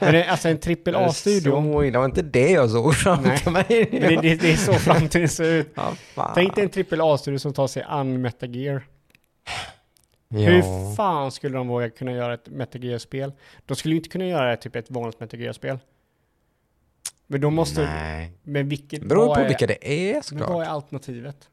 [0.00, 3.64] Men det, alltså en trippel A-studio, det var inte det jag såg framför mig.
[3.68, 5.72] det, det, det är så framtiden ser ut.
[6.14, 6.32] Ja.
[6.34, 8.82] Tänk dig en trippel A-studio som tar sig an Metal Gear.
[10.32, 10.50] Ja.
[10.50, 13.32] Hur fan skulle de våga kunna göra ett Metal Gear-spel?
[13.66, 15.78] De skulle ju inte kunna göra typ ett vanligt Metal Gear-spel.
[17.26, 18.32] Men de måste, Nej.
[18.42, 20.66] men vilket, Det beror på är, vilka det är men vad såklart.
[20.66, 21.48] är alternativet?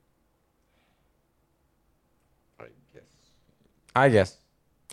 [4.05, 4.33] I guess.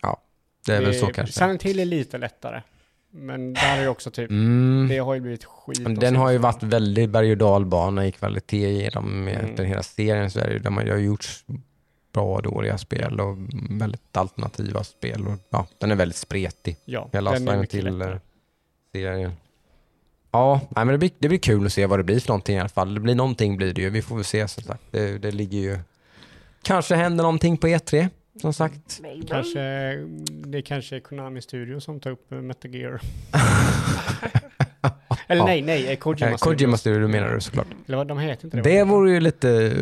[0.03, 0.23] Ja,
[0.67, 1.33] det är väl så kanske.
[1.35, 2.63] Silent Hill är lite lättare.
[3.11, 4.87] Men där är ju också typ, Mm.
[4.89, 6.01] det har ju blivit skit.
[6.01, 9.65] Den har ju varit väldigt berg och dalbana i kvalitet genom Mm.
[9.67, 10.31] hela serien.
[10.31, 11.27] Så är det, de har ju gjort
[12.17, 13.37] bra och dåliga spel och
[13.71, 15.27] väldigt alternativa spel.
[15.27, 16.77] Och, ja, den är väldigt spretig.
[16.85, 18.15] Ja, den är Silent mycket Hill lättare.
[18.15, 18.21] eh,
[18.93, 19.33] serien.
[20.31, 22.57] Ja, nej, men det blir, det blir kul att se vad det blir för någonting
[22.57, 22.95] i alla fall.
[22.95, 23.91] Det blir någonting blir det ju.
[23.91, 24.83] Vi får väl se som sagt.
[24.91, 25.79] Det, det ligger ju...
[26.63, 28.09] Kanske händer någonting på E3
[28.41, 29.01] som sagt.
[29.29, 29.61] Kanske,
[30.29, 33.01] det kanske är Konami Studio som tar upp eh, Metal Gear.
[35.29, 35.47] Eller Ja.
[35.47, 36.37] nej, nej, eh, Kojima.
[36.39, 37.67] Kojima Studio menar du såklart.
[37.87, 38.63] Eller vad, de heter inte det.
[38.63, 39.77] Det vore ju lite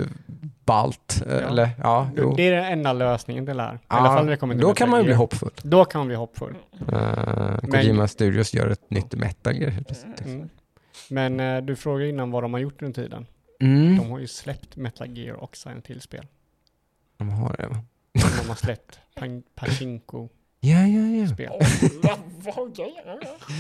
[0.64, 1.22] ballt.
[1.26, 1.40] eh, Ja.
[1.40, 2.34] Eller ja, jo.
[2.36, 3.74] Det är den enda lösningen det lär.
[3.74, 5.50] I Ja, alla fall när kommer till Då kan man ju bli hoppfull.
[5.62, 6.54] Då kan man bli hoppfull.
[6.92, 10.20] Uh, Kojima Studios gör ett nytt Metal Gear helt plötsligt.
[10.24, 10.48] Mm.
[11.10, 13.26] Men eh, du frågade innan vad de har gjort under tiden.
[13.60, 13.96] Mm.
[13.98, 16.26] De har ju släppt Metal Gear och Silent Hill-spel.
[17.18, 17.76] De har det va?
[18.42, 18.98] De har släppt
[19.54, 20.28] Pachinko-spel.
[20.60, 22.96] Ja, ja, ja.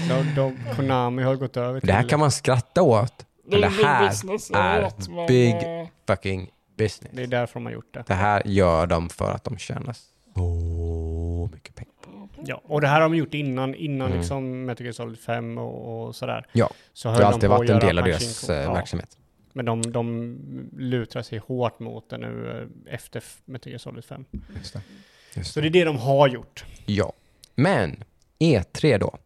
[0.08, 1.86] De, de, Konami har gått över till...
[1.86, 3.26] Det här kan man skratta åt.
[3.50, 7.12] Det Det här business, är vet, men, big- Fucking business.
[7.16, 8.04] Det är därför de har gjort det.
[8.06, 9.96] Det här gör de för att de tjänar
[10.34, 11.94] så mycket pengar.
[12.46, 14.18] Ja, och det här har de gjort innan, innan Mm.
[14.18, 16.46] liksom Metal Gear Solid 5 och, och sådär.
[16.52, 19.18] Ja, så Det har alltid varit en del av deras eh, Ja, verksamhet.
[19.52, 20.38] Men de, de
[20.78, 22.50] lutar sig hårt mot det nu
[22.88, 24.24] eh, efter Metal Gear Solid 5.
[24.56, 24.80] Just det.
[25.34, 26.64] Just Så det är det de har gjort.
[26.86, 27.12] Ja.
[27.54, 28.04] Men
[28.38, 29.18] E3 då.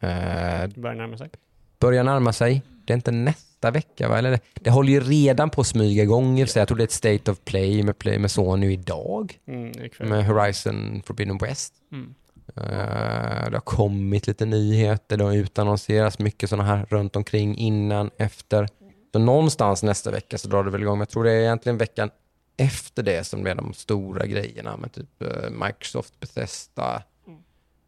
[0.00, 1.30] Eh, börjar närma sig.
[1.78, 2.62] börjar närma sig.
[2.84, 4.18] Det är inte nästa vecka va?
[4.18, 6.46] Eller det, håller ju redan på att smyga igång.
[6.46, 6.60] sig.
[6.60, 9.38] Jag tror det är ett State of Play med, play med Sony idag.
[9.46, 9.72] Mm.
[10.00, 11.74] Med Horizon Forbidden West.
[11.92, 12.14] Mm.
[12.56, 18.10] Eh, det har kommit lite nyheter, det har utannonserats mycket sådana här runt omkring innan,
[18.18, 18.68] efter.
[19.12, 20.98] Så någonstans nästa vecka så drar det väl igång.
[20.98, 22.10] Men jag tror det är egentligen veckan
[22.56, 27.02] efter det som det är de stora grejerna med typ eh, Microsoft, Bethesda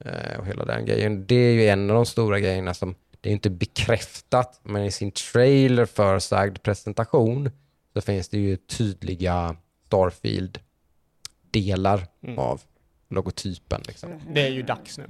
[0.05, 1.27] eh, och hela den grejen.
[1.27, 4.91] Det är ju en av de stora grejerna som, det är inte bekräftat, men i
[4.91, 7.51] sin trailer för sagd presentation
[7.93, 9.57] så finns det ju tydliga
[9.87, 12.39] Starfield-delar Mm.
[12.39, 12.63] av
[13.09, 13.83] logotypen.
[13.87, 14.21] Liksom.
[14.35, 15.05] Det är ju dags nu.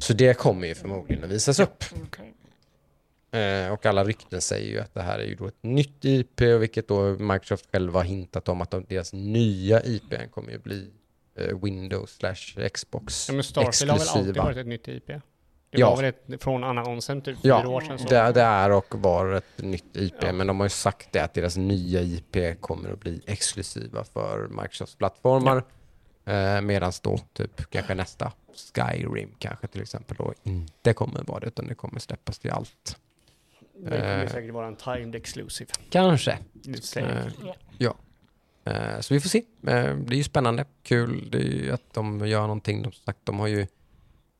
[0.00, 1.84] Så det kommer ju förmodligen att visas upp.
[2.06, 2.32] okej.
[3.40, 6.40] Eh, och alla rykten säger ju att det här är ju då ett nytt IP,
[6.40, 10.90] vilket då Microsoft själva har hintat om att de, deras nya IP kommer ju bli
[11.38, 14.44] eh, Windows slash Xbox Ja, men Starfield har väl alltid exklusiva.
[14.44, 15.10] varit ett nytt IP?
[15.70, 15.90] Det Ja.
[15.90, 17.98] var väl ett, från annonsen typ Ja, fyra år sedan.
[17.98, 18.08] Så.
[18.08, 20.32] Det, det är och var ett nytt IP, Ja.
[20.32, 24.48] men de har ju sagt det att deras nya IP kommer att bli exklusiva för
[24.48, 25.64] Microsofts plattformar.
[26.24, 28.32] Eh, Medan då typ kanske nästa
[28.74, 32.96] Skyrim kanske till exempel då inte kommer vara det, utan det kommer släppas till allt.
[33.78, 34.30] Det kommer Eh.
[34.30, 35.70] säkert vara en timed exclusive.
[35.90, 36.38] Kanske.
[36.96, 37.26] Eh.
[37.78, 37.94] Ja.
[38.64, 39.38] Eh, Så vi får se.
[39.38, 39.44] Eh,
[39.96, 41.28] Det är ju spännande, kul.
[41.30, 42.82] Det är ju att de gör någonting.
[42.82, 43.66] De, sagt, de har ju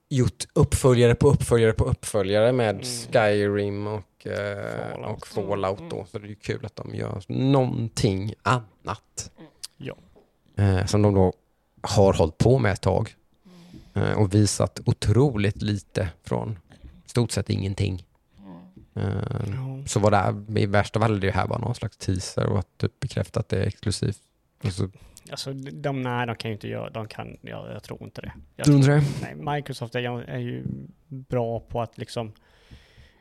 [0.09, 2.83] gjort uppföljare på uppföljare på uppföljare med Mm.
[2.85, 5.17] Skyrim och, eh, Fallout.
[5.23, 6.07] och Fallout då.
[6.13, 9.31] Så det är ju kul att de gör någonting annat.
[9.77, 9.95] Ja.
[10.57, 11.33] Eh, Som de då
[11.81, 13.15] har hållit på med ett tag.
[13.95, 16.59] Eh, Och visat otroligt lite från
[17.07, 18.07] stort sett ingenting.
[18.95, 19.03] Eh,
[19.47, 19.87] Ja.
[19.87, 23.01] så var det i värsta fall det här var någon slags teaser och att typ
[23.01, 24.19] bekräfta att det är exklusivt.
[24.65, 24.89] Och så,
[25.31, 28.33] Alltså de, nej, de kan ju inte göra, de kan, ja, jag tror inte det.
[28.57, 29.35] Jag Tror du inte det?
[29.35, 30.65] Nej, Microsoft är, ju- är ju
[31.09, 32.33] bra på att liksom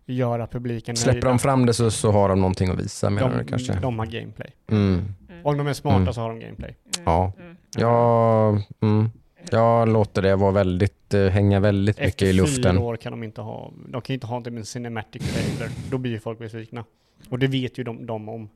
[0.06, 1.28] göra publiken Släpper nöjda.
[1.28, 3.74] de fram det så, så har de någonting att visa menar du de, kanske?
[3.80, 4.52] de har gameplay.
[4.72, 5.06] Mm.
[5.44, 6.14] Om de är smarta Mm.
[6.14, 6.76] så har de gameplay.
[7.06, 7.32] Ja.
[7.40, 7.58] Mm.
[7.78, 9.10] Jag, mm,
[9.52, 12.76] jag låter det vara väldigt, eh, hänga väldigt mycket Efter i luften.
[12.76, 15.76] fyra år kan de inte ha, de kan inte ha typ en cinematic trailer.
[15.92, 16.86] Då blir folk besvikna.
[17.30, 18.50] Och det vet ju de, de om.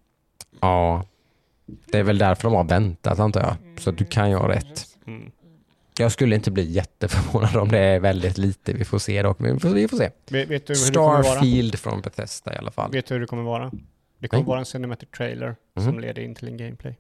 [0.59, 1.03] Ja.
[1.91, 3.79] Det är väl därför de har väntat antar jag.
[3.81, 4.87] Så du kan ju ha rätt.
[5.07, 5.31] Mm.
[5.99, 8.73] Jag skulle inte bli jätteförvånad om det är väldigt lite.
[8.73, 9.39] Vi får se dock.
[9.39, 10.09] Men vi får, vi får se.
[10.29, 11.23] Vet, vet du hur det kommer vara?
[11.23, 12.91] Starfield från Bethesda i alla fall.
[12.91, 13.71] Vet du hur det kommer vara?
[14.19, 14.47] Det kommer Nej.
[14.47, 15.85] vara en cinematic trailer Mhm.
[15.85, 16.97] som leder in till en gameplay.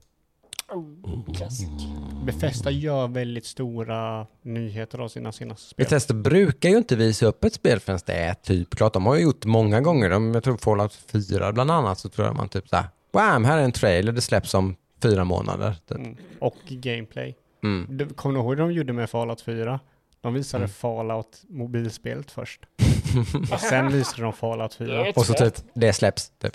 [0.71, 2.23] Oh.
[2.25, 5.83] Bethesda gör väldigt stora nyheter av sina senaste spel.
[5.85, 8.93] Bethesda brukar ju inte visa upp ett spel förrän det är typ klart.
[8.93, 10.09] De har ju gjort många gånger.
[10.09, 13.57] De, jag tror Fallout 4 bland annat så tror jag man typ såhär, Wham, här
[13.57, 15.75] är en trailer, det släpps om fyra månader.
[15.87, 15.97] Typ.
[15.97, 16.17] Mm.
[16.39, 17.35] Och gameplay.
[17.63, 17.87] Mm.
[17.89, 19.79] Du- Kommer du ihåg hur de gjorde med Fallout 4?
[20.21, 20.69] De visade Mm.
[20.73, 22.61] Fallout mobilspelet först.
[23.53, 24.87] Och sen visade de Fallout 4.
[25.03, 26.53] Det är Och så typ, det släpps typ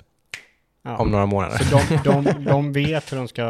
[0.82, 0.96] Ja.
[0.96, 1.58] om några månader.
[1.58, 3.42] Så de, de, de vet hur de ska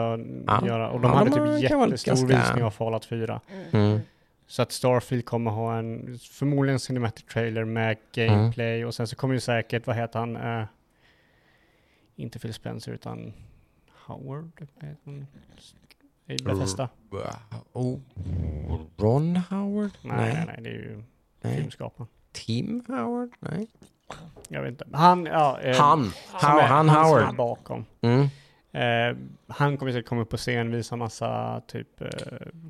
[0.47, 0.67] Ja.
[0.67, 0.91] göra.
[0.91, 3.41] Och de Ja, hade de typ jättestor ganska- visning av Fallout 4.
[3.73, 4.01] Mm.
[4.47, 8.85] Så att Starfield kommer ha en, förmodligen cinematic trailer med gameplay.
[8.85, 10.37] Och sen så kommer ju säkert, vad heter han?
[10.37, 10.65] Eh,
[12.17, 13.33] inte Phil Spencer utan
[14.07, 14.51] Howard?
[15.05, 15.27] Han?
[16.27, 16.89] I Bethesda?
[17.73, 17.99] Oh.
[18.99, 19.91] Ron Howard?
[20.03, 21.03] Nej, nej, nej, det är ju
[21.57, 22.09] filmskaparen.
[22.33, 23.31] Tim Howard?
[23.41, 23.69] Nej.
[24.49, 24.85] Jag vet inte.
[24.93, 25.61] Han, ja.
[25.61, 26.13] eh, Han!
[26.33, 27.37] How, är- han Howard.
[27.37, 27.85] bakom.
[28.01, 28.29] Mm.
[28.73, 29.17] Eh,
[29.49, 32.01] han kommer säkert komma upp på scen, visa massa typ...
[32.01, 32.09] Eh,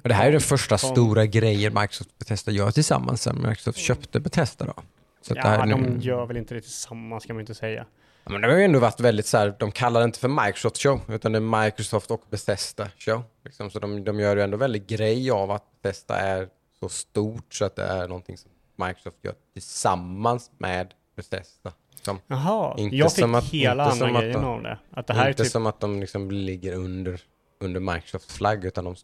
[0.05, 4.20] det här är den första Som- stora grejen Microsoft Bethesda gör tillsammans sen Microsoft köpte
[4.20, 4.74] Bethesda då.
[5.20, 7.86] Så ja, de nu- gör väl inte det tillsammans kan man inte säga.
[8.27, 10.79] Men det har ju ändå varit väldigt så här, de kallar det inte för Microsoft
[10.83, 13.22] show, utan det är Microsoft och Bethesda show.
[13.45, 16.49] Liksom, så de, de gör ju ändå väldigt grej av att Bethesda är
[16.81, 21.72] så stort så att det är någonting som Microsoft gör tillsammans med Bethesda.
[22.03, 24.79] Som, Jaha, Inte jag fick som att- hela andra grejen de- av det.
[24.91, 25.53] Att det här är inte typ...
[25.53, 27.20] som att de liksom ligger under,
[27.61, 28.97] under Microsofts flagg, utan de,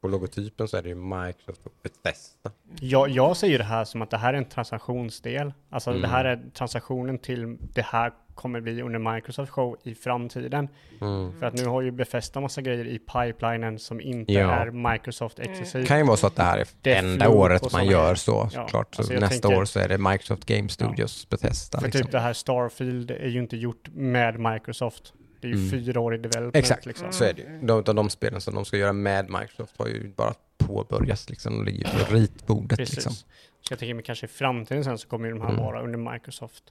[0.00, 2.50] på logotypen så är det ju Microsoft och Bethesda.
[2.80, 5.52] Jag, jag ser ju det här som att det här är en transaktionsdel.
[5.70, 6.02] Alltså Mm.
[6.02, 10.68] det här är transaktionen till det här kommer bli under Microsoft show i framtiden.
[11.00, 11.38] Mm.
[11.38, 14.50] För att nu har ju Befästa massa grejer i pipelinen som inte Ja.
[14.50, 15.52] är Microsoft Mm.
[15.52, 15.88] Det exklusivt.
[15.88, 18.48] kan ju vara så att det här är Det enda året man gör så, Ja,
[18.50, 18.94] såklart.
[18.94, 21.78] Så alltså nästa tänker- år så är det Microsoft Game Studios Bethesda.
[21.78, 22.02] För Liksom.
[22.02, 25.12] typ det här Starfield är ju inte gjort med Microsoft.
[25.42, 25.70] Det är ju Mm.
[25.70, 26.56] fyra år i development.
[26.56, 27.12] Exakt, Liksom.
[27.12, 27.48] så är det ju.
[27.62, 31.52] De, de, de spelen som de ska göra med Microsoft har ju bara påbörjats liksom.
[31.56, 32.96] De ligger på ritbordet Precis.
[32.96, 33.12] liksom.
[33.12, 35.62] Så jag tänker mig kanske i framtiden sen så kommer ju de här Mm.
[35.64, 36.64] vara under Microsoft.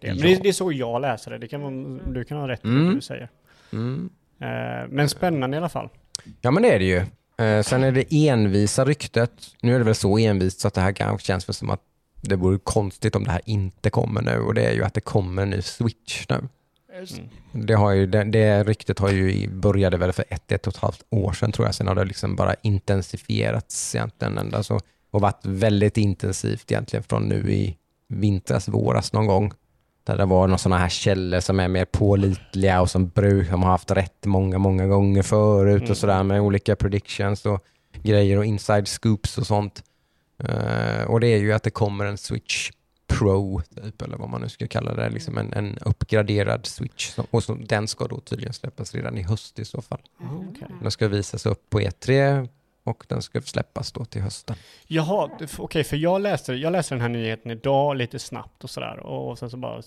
[0.00, 0.06] Det.
[0.06, 0.14] Ja.
[0.14, 1.38] Men det, det är så jag läser det.
[1.38, 2.86] det kan vara, du kan ha rätt i Mm.
[2.88, 3.28] det du säger.
[3.72, 4.10] Mm.
[4.40, 5.88] Eh, men spännande i alla fall.
[6.40, 6.96] Ja men det är det ju.
[7.46, 9.32] Eh, sen är det envisa ryktet.
[9.62, 11.80] Nu är det väl så envist så att det här kanske känns väl som att
[12.22, 15.00] det vore konstigt om det här inte kommer nu och det är ju att det
[15.00, 16.48] kommer en ny Switch nu.
[16.90, 17.18] Det.
[17.18, 17.66] Mm.
[17.66, 20.80] Det, har ju, det, det ryktet har ju började väl för ett, ett och ett
[20.80, 21.74] halvt år sedan tror jag.
[21.74, 24.80] Sen har det liksom bara intensifierats egentligen ända så,
[25.10, 27.76] och varit väldigt intensivt egentligen från nu i
[28.08, 29.52] vintras, våras någon gång.
[30.04, 33.70] Där det var några sådana här källor som är mer pålitliga och som brukar har
[33.70, 35.90] haft rätt många, många gånger förut Mm.
[35.90, 37.64] och sådär med olika predictions och
[38.02, 39.82] grejer och inside scoops och sånt.
[40.44, 42.70] Eh, och det är ju att det kommer en Switch
[43.18, 47.06] Pro, typ, eller vad man nu ska kalla det, liksom en, en uppgraderad Switch.
[47.08, 50.00] Som, och så, den ska då tydligen släppas redan i höst i så fall.
[50.18, 50.68] Ah, okej.
[50.82, 52.48] Den ska visas upp på E3
[52.84, 54.56] och den ska släppas då till hösten.
[54.86, 58.98] Jaha, okej, för jag läste, jag läste den här nyheten idag lite snabbt och sådär.
[58.98, 59.82] Och sen så bara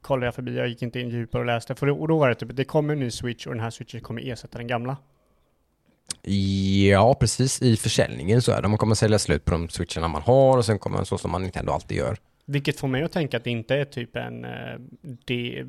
[0.00, 1.74] kollade jag förbi, jag gick inte in djupare och läste.
[1.74, 3.70] För, då- och då var det typ, det kommer en ny switch och den här
[3.70, 4.96] switchen kommer ersätta den gamla.
[6.90, 7.62] Ja, precis.
[7.62, 8.68] I försäljningen så är det.
[8.68, 11.30] Man kommer sälja slut på de switcherna man har och sen kommer man så som
[11.30, 12.16] man Nintendo alltid gör.
[12.44, 14.78] Vilket får mig att tänka att det inte är typ en eh,
[15.26, 15.64] D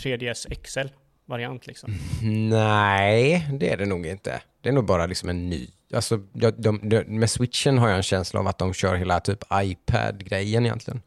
[0.00, 1.94] 3DS XL-variant liksom.
[2.50, 4.42] Nej, det är det nog inte.
[4.60, 5.68] Det är nog bara liksom en ny.
[5.94, 9.20] Alltså, de, de, de, med switchen har jag en känsla av att de kör hela
[9.20, 11.02] typ iPad-grejen egentligen.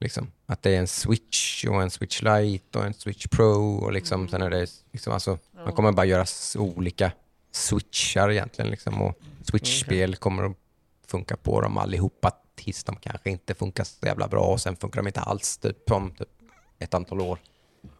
[0.00, 0.30] Liksom.
[0.46, 4.28] Att det är en switch och en switch lite och en switch pro och liksom
[4.28, 6.24] sen är det liksom alltså, man kommer bara göra
[6.56, 7.12] olika
[7.50, 10.56] switchar egentligen liksom och switchspel kommer att
[11.06, 15.00] funka på dem allihopa tills de kanske inte funkar så jävla bra och sen funkar
[15.02, 16.28] de inte alls typ om typ
[16.78, 17.38] ett antal år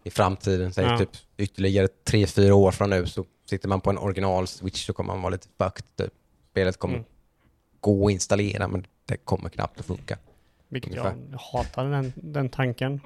[0.04, 0.98] i framtiden, säg Ja.
[0.98, 4.92] typ ytterligare tre, fyra år från nu så sitter man på en original switch så
[4.92, 6.12] kommer man vara lite fucked typ.
[6.50, 7.06] Spelet kommer Mm.
[7.80, 10.18] gå att installera men det kommer knappt att funka.
[10.68, 11.16] Vilket Ungefär.
[11.30, 13.00] jag hatar den, den tanken.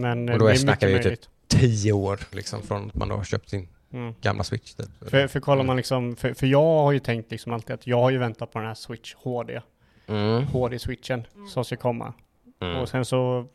[0.00, 1.28] Men eh, Och då det är snackar vi möjligt.
[1.48, 4.14] Tio år liksom från att man då har köpt sin Mm.
[4.20, 4.74] gamla switch.
[4.74, 5.10] Typ.
[5.10, 8.00] För, för kollar man liksom, för, för jag har ju tänkt liksom alltid att jag
[8.00, 9.60] har ju väntat på den här Switch HD,
[10.06, 10.42] Mm.
[10.46, 12.14] HD-switchen som ska komma.
[12.60, 12.76] Mm.
[12.76, 13.46] Och sen så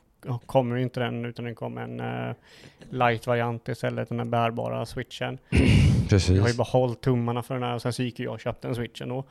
[0.46, 2.36] kommer inte den utan den kommer en uh,
[2.90, 5.38] light-variant istället, den här bärbara switchen.
[5.50, 6.58] Jag har ju Precis.
[6.58, 9.10] bara hållit tummarna för den här och sen så gick jag och köpte den switchen
[9.10, 9.24] då.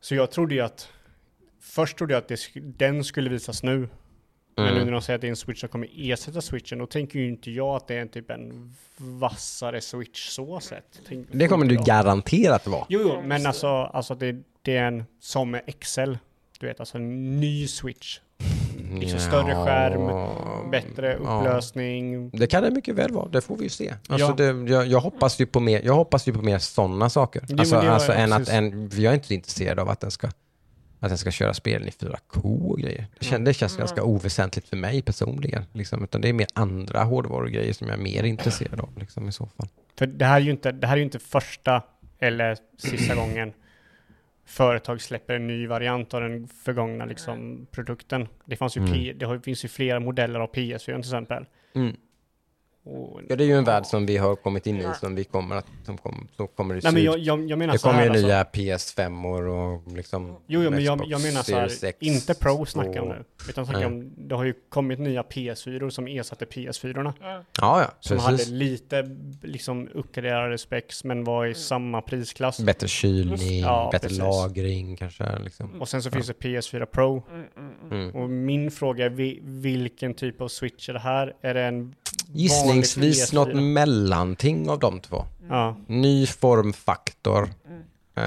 [0.00, 0.88] Så jag trodde ju att,
[1.60, 3.88] först trodde jag att det, den skulle visas nu.
[4.56, 4.92] Men nu när Mm.
[4.94, 7.50] de säger att det är en switch som kommer ersätta switchen, då tänker ju inte
[7.50, 11.00] jag att det är en typ en vassare switch så sett.
[11.08, 12.86] Tänk- Det kommer du garanterat vara.
[12.88, 16.12] Jo, jo, men alltså, alltså det, det är en som XL.
[16.60, 18.18] Du vet, alltså en ny switch.
[19.00, 22.30] Liksom större skärm, Bättre upplösning.
[22.30, 23.94] Det kan det mycket väl vara, det får vi ju se.
[24.08, 24.52] Alltså Ja.
[24.52, 27.44] det, jag, jag, hoppas ju på mer, jag hoppas ju på mer sådana saker.
[27.48, 30.28] men alltså, alltså än att, en, jag är inte intresserad av att den ska
[31.04, 33.06] att den ska köra spelen i 4K och grejer.
[33.18, 35.64] Det, kän, det känns ganska oväsentligt för mig personligen.
[35.72, 39.32] Liksom, utan det är mer andra hårdvarugrejer som jag är mer intresserad av liksom, i
[39.32, 39.68] så fall.
[39.98, 41.82] För det här är ju inte, det här är ju inte första
[42.18, 43.52] eller sista gången
[44.46, 48.28] företag släpper en ny variant av den förgångna liksom, produkten.
[48.44, 48.92] Det, fanns ju Mm.
[48.92, 51.44] P, det har- finns ju flera modeller av PS4 till exempel.
[51.74, 51.96] Mm.
[52.86, 55.24] Och, Ja, det är ju en värld som vi har kommit in i som vi
[55.24, 57.78] kommer att, som kom, så kommer det se nej men jag, jag, jag menar Det
[57.78, 58.26] kommer ju alltså.
[58.26, 61.56] nya PS5 och liksom Jo, jo, men jag, jag menar så
[61.86, 63.24] här, inte Pro snackar jag om och- nu.
[63.48, 67.12] Utan snackar om, det har ju kommit nya PS4 som ersatte PS4.
[67.20, 67.44] Ja.
[67.60, 68.46] Ja, ja, Som precis.
[68.46, 72.60] hade lite liksom uppgraderade specs men var i samma prisklass.
[72.60, 74.18] Bättre kylning, Ja, bättre precis.
[74.22, 75.38] lagring kanske.
[75.38, 75.80] Liksom.
[75.80, 77.22] Och sen så finns det PS4 Pro.
[77.30, 78.00] Mm, mm, mm.
[78.08, 78.22] Mm.
[78.22, 81.34] Och min fråga är vi, vilken typ av switch är det här?
[81.40, 81.94] Är det en
[82.32, 83.54] Gissningsvis vanlig PS4?
[83.54, 85.24] något mellanting av de två.
[85.48, 85.76] Ja.
[85.86, 87.82] Ny formfaktor Mm.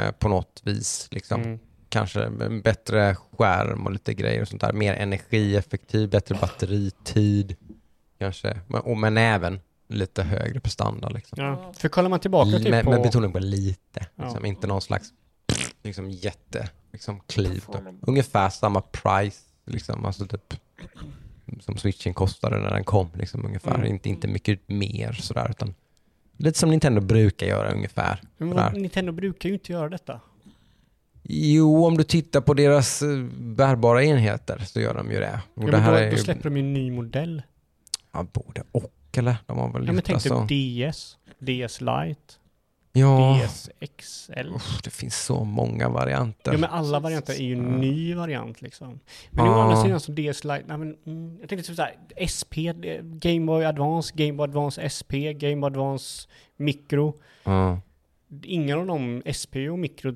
[0.06, 1.08] eh, på något vis.
[1.12, 1.42] Liksom.
[1.42, 1.60] Mm.
[1.90, 4.74] Kanske en bättre skärm och lite grejer och sånt där.
[4.74, 7.56] Mer energieffektiv, bättre batteritid.
[8.20, 8.60] Kanske.
[8.68, 9.60] Men, och, men även
[9.90, 11.10] lite högre prestanda.
[11.10, 11.44] Liksom.
[11.44, 11.74] ja.
[11.78, 12.90] För kollar man tillbaka typ med, på...
[12.90, 14.06] med betoning på lite.
[14.16, 14.24] Ja.
[14.24, 14.46] Liksom.
[14.46, 15.10] Inte någon slags
[15.84, 17.66] liksom, jätte liksom, kliv.
[17.66, 18.06] Performance.
[18.08, 19.40] Ungefär samma price.
[19.66, 20.06] Liksom.
[20.06, 20.54] Alltså, typ,
[21.60, 23.10] som switchen kostade när den kom.
[23.14, 23.76] Liksom, ungefär.
[23.76, 23.88] Mm.
[23.88, 25.48] Inte, inte mycket mer sådär.
[25.50, 25.74] Utan
[26.38, 28.22] lite som Nintendo brukar göra ungefär.
[28.38, 30.22] Men Nintendo brukar ju inte göra detta.
[31.30, 35.42] Jo, om du tittar på deras eh, bärbara enheter så gör de ju det.
[35.54, 37.42] Och Ja, det här då, är då släpper de ju en ny modell.
[38.14, 39.36] ja, både och eller?
[39.46, 40.48] De har väl Ja men tänk alltså.
[40.48, 42.34] typ DS, DS Lite,
[43.00, 44.56] Ja, DS XL.
[44.56, 46.52] uff, det finst så många varianter.
[46.52, 49.00] Ja men alla varianter är ju en ny variant liksom.
[49.32, 51.96] Men å andra sidan som DS Lite, nej men mm, jag tänkte typ såhär,
[52.34, 52.54] SP,
[53.02, 57.14] Game Boy Advance, Game Boy Advance SP, Game Boy Advance Micro.
[57.44, 57.82] Ja.
[58.44, 60.16] Ingen av dem, SP och Micro,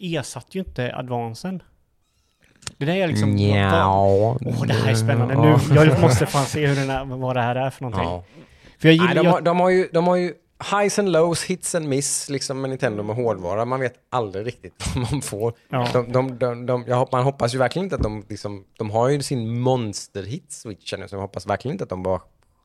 [0.00, 1.62] ersatte ju inte Advancen.
[2.76, 3.30] Det där är liksom...
[3.30, 5.34] Åh, det här är spännande.
[5.34, 8.08] Nu, jag måste fan se hur den här, vad det här är för någonting.
[8.08, 8.24] Ja.
[8.78, 9.22] För jag Nej, gillar...
[9.22, 10.34] de, jag, har, de, har ju, de har ju
[10.72, 13.64] highs and lows, hits and miss, liksom med Nintendo med hårdvara.
[13.64, 15.52] Man vet aldrig riktigt vad man får.
[15.70, 15.88] ja.
[15.92, 18.90] De, de, de, de, jag hoppas, man hoppas ju verkligen inte att de liksom, de
[18.90, 22.20] har ju sin monsterhit switchen så jag hoppas verkligen inte att de bara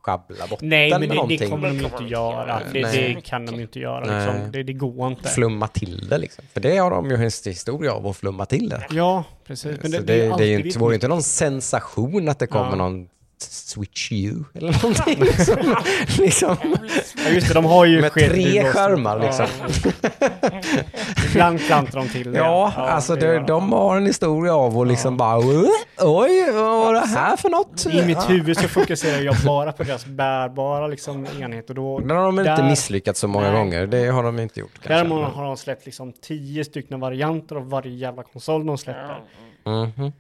[0.06, 1.49] sjabblar bort Nej, den men med det, det någonting.
[1.49, 2.60] kommer de ju Det inte kommer de göra.
[2.61, 2.91] inte Det, göra.
[2.91, 3.22] det Nej.
[3.26, 4.06] kan de inte göra.
[4.06, 4.26] Nej.
[4.28, 4.52] Liksom.
[4.52, 5.30] Det, det går inte.
[5.30, 6.44] Flumma till det liksom.
[6.53, 8.88] För det har de ju en historia av att flumma till det.
[8.90, 9.78] Ja, precis.
[9.82, 12.48] Men så det, det, det, det, är ju vore ju inte någon sensation att det
[12.48, 12.76] kommer Ja.
[12.76, 13.07] någon
[13.52, 15.20] Switch U eller någonting.
[15.24, 15.76] liksom,
[16.20, 16.56] liksom,
[17.26, 19.45] Ja, just det, de har ju med tre skärmar liksom.
[20.20, 20.30] Ja.
[21.32, 22.38] Ibland klantar de till det.
[22.38, 25.38] Ja, alltså det det, de har en historia av att liksom bara
[25.98, 27.86] Oj, vad var det här för något?
[27.86, 28.26] I mitt Ja.
[28.28, 31.99] huvud så fokuserar jag bara på deras bärbara liksom, enhet och då...
[31.99, 33.57] Men har de inte Där- misslyckats så många Nej.
[33.60, 33.88] gånger.
[33.88, 34.80] Det har de inte gjort.
[34.88, 39.22] Däremot har de släppt liksom tio stycken varianter av varje jävla konsol de släpper.
[39.65, 40.11] Mhm.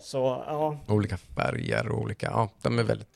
[0.00, 3.08] Så ja, Olika färger och olika, ja, de är väldigt,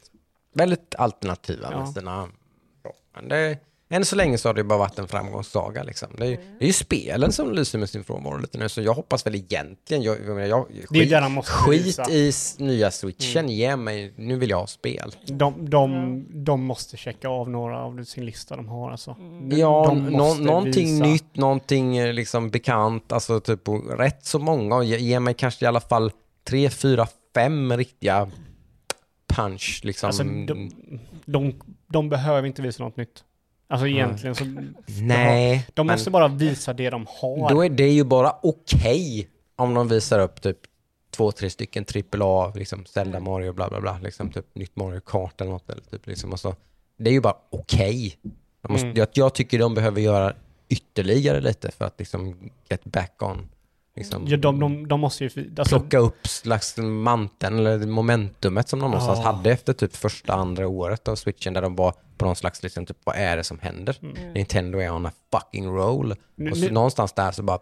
[0.55, 1.78] väldigt alternativa Ja.
[1.78, 2.28] med sina...
[3.15, 3.59] Men det
[3.89, 5.82] än så länge så har det bara varit en framgångssaga.
[5.82, 6.09] Liksom.
[6.19, 8.82] Det, är, ju- det är ju spelen som lyser med sin frånvaro lite nu, så
[8.82, 11.86] jag hoppas väl egentligen, jag, jag, menar, jag, Det är skit, där de måste skit
[11.86, 12.11] visa.
[12.11, 15.16] i nya switchen, ge mig, nu vill jag ha spel.
[15.27, 19.16] De, de, de måste checka av några av sin lista de har alltså.
[19.51, 21.05] Ja, De nå, någonting visa.
[21.05, 23.61] nytt, någonting eh, liksom bekant, alltså typ
[23.98, 26.12] rätt så många, ge, ge mig kanske i alla fall
[26.44, 28.30] tre, fyra, fem riktiga
[29.26, 30.06] punch liksom.
[30.06, 30.70] Alltså, de,
[31.24, 31.54] de,
[31.86, 33.24] de behöver inte visa något nytt.
[33.68, 34.44] Alltså egentligen så...
[35.02, 37.50] Nej, De måste bara visa det de har.
[37.50, 40.58] då är det ju bara okej om de visar upp typ
[41.10, 41.84] två, tre stycken
[42.20, 45.70] AAA, liksom Zelda, Mario, bla bla bla, liksom typ nytt Mario Kart eller något.
[45.70, 46.54] Eller typ, liksom, och så.
[46.96, 48.16] Det är ju bara okej.
[48.68, 48.98] Måste- Mm.
[48.98, 50.34] jag, jag tycker de behöver göra
[50.68, 53.48] ytterligare lite för att liksom get back on.
[53.96, 55.30] Liksom, Ja, de, de, de måste ju...
[55.58, 59.32] Alltså, plocka upp slags manteln eller momentumet som de någonstans Ja.
[59.32, 62.86] hade efter typ första, andra året av switchen där de var på någon slags, liksom,
[62.86, 63.96] typ, vad är det som händer?
[64.34, 66.14] Nintendo är on a fucking roll.
[66.34, 67.58] Nu- Och så nu- någonstans där så bara,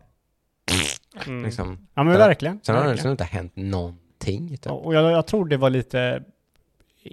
[1.26, 1.44] mm.
[1.44, 2.18] liksom, Ja men Ja.
[2.18, 2.60] verkligen.
[2.62, 4.48] sen har det liksom inte hänt någonting.
[4.48, 4.60] Typ.
[4.66, 6.24] Ja, Och jag, jag tror det var lite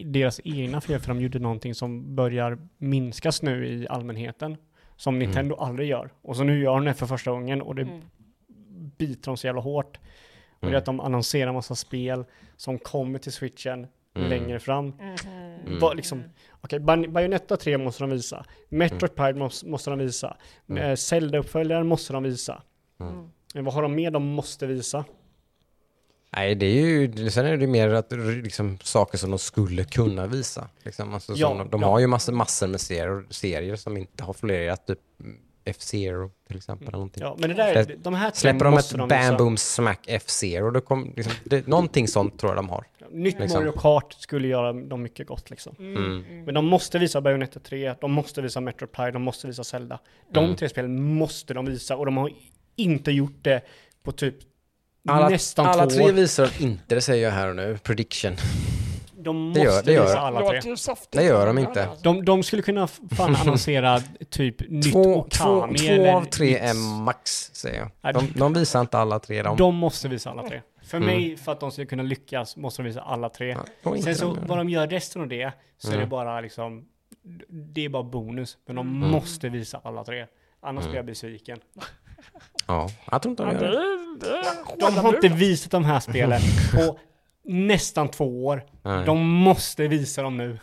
[0.06, 4.58] deras egna fel för de gjorde någonting som börjar minskas nu i allmänheten.
[4.98, 5.26] Som Mm.
[5.28, 6.10] Nintendo aldrig gör.
[6.22, 8.02] Och så nu gör de det för första gången och det Mm.
[9.00, 9.98] Biter dem så jävla hårt.
[9.98, 10.02] Och
[10.62, 10.78] det är Mm.
[10.78, 12.26] att de annonserar massa spel
[12.58, 14.30] som kommer till switchen Mm.
[14.30, 14.86] längre fram.
[14.88, 15.80] Mhm.
[15.80, 16.24] Vad liksom,
[16.62, 18.46] okej, Bay- Bayonetta 3 måste de visa.
[18.70, 20.38] Metroid Prime måste, måste de visa.
[20.70, 20.84] Mm.
[20.84, 20.98] Mm.
[20.98, 22.62] Zelda-uppföljaren måste de visa.
[23.00, 23.30] Mm.
[23.54, 25.06] Men vad har de mer de måste visa?
[26.36, 28.12] Nej, det är ju, sen är det ju mer att,
[28.44, 30.70] liksom, saker som de skulle kunna visa.
[30.84, 31.14] Liksom.
[31.14, 31.88] Alltså, Ja, de de ja.
[31.88, 35.00] har ju massor, massor med serier, serier som inte har florerat, typ
[35.70, 36.88] F-Zero till exempel.
[36.88, 37.24] Eller någonting.
[37.24, 39.08] Ja, men det där, de här tre Släpper de ett de.
[39.08, 42.86] Bam Boom Smack F-Zero, då kom, liksom, det, någonting sånt tror jag de har.
[43.12, 43.60] Nytt liksom.
[43.64, 45.76] Mario Kart skulle göra dem mycket gott liksom.
[45.80, 46.44] Mm.
[46.46, 50.00] Men de måste visa Bayonetta 3, de måste visa Metroid Prime, de måste visa Zelda.
[50.34, 50.56] De Mm.
[50.56, 52.32] tre spelen måste de visa och de har
[52.76, 53.62] inte gjort det
[54.04, 54.36] på typ
[55.08, 56.12] Alla, nästan alla två tre år.
[56.12, 57.78] visar de inte, det säger jag här och nu.
[57.84, 58.36] Prediction.
[59.24, 60.22] De Det måste gör- det gör visa de.
[60.22, 60.62] alla tre.
[61.12, 61.90] Det gör de inte.
[62.04, 66.48] De, de skulle kunna fan annonsera typ nytt Två, två, Okami två eller av tre
[66.48, 68.14] nytt- är max, säger jag.
[68.14, 69.44] De, de visar inte alla tre.
[69.44, 70.62] De, De måste visa alla tre.
[70.84, 71.08] För Mm.
[71.10, 73.58] mig, för att de ska kunna lyckas, måste de visa alla tre.
[73.84, 76.04] Ja, Sen så, de gör vad de gör resten av det, så är Mm.
[76.06, 76.86] det bara liksom,
[77.50, 78.58] det är bara bonus.
[78.68, 79.10] Men de Mm.
[79.12, 80.26] måste visa alla tre.
[80.62, 80.92] Annars Mm.
[80.92, 81.60] blir jag besviken.
[82.68, 83.68] Ja, jag tror inte de gör det.
[83.68, 84.40] är-
[84.80, 86.42] är De har inte visat de här spelen
[86.74, 87.00] på
[87.50, 88.64] nästan två år.
[88.84, 89.06] Nej.
[89.06, 90.60] De måste visa dem nu.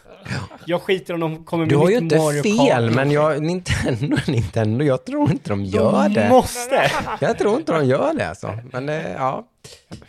[0.67, 2.95] Jag skiter om de kommer med Du har ju inte Mario fel, Kart.
[2.97, 6.29] men jag, Nintendo, Nintendo, jag tror inte de gör de det.
[6.29, 6.91] måste!
[7.21, 8.59] Jag tror inte de gör det alltså.
[8.73, 9.47] Men eh, ja,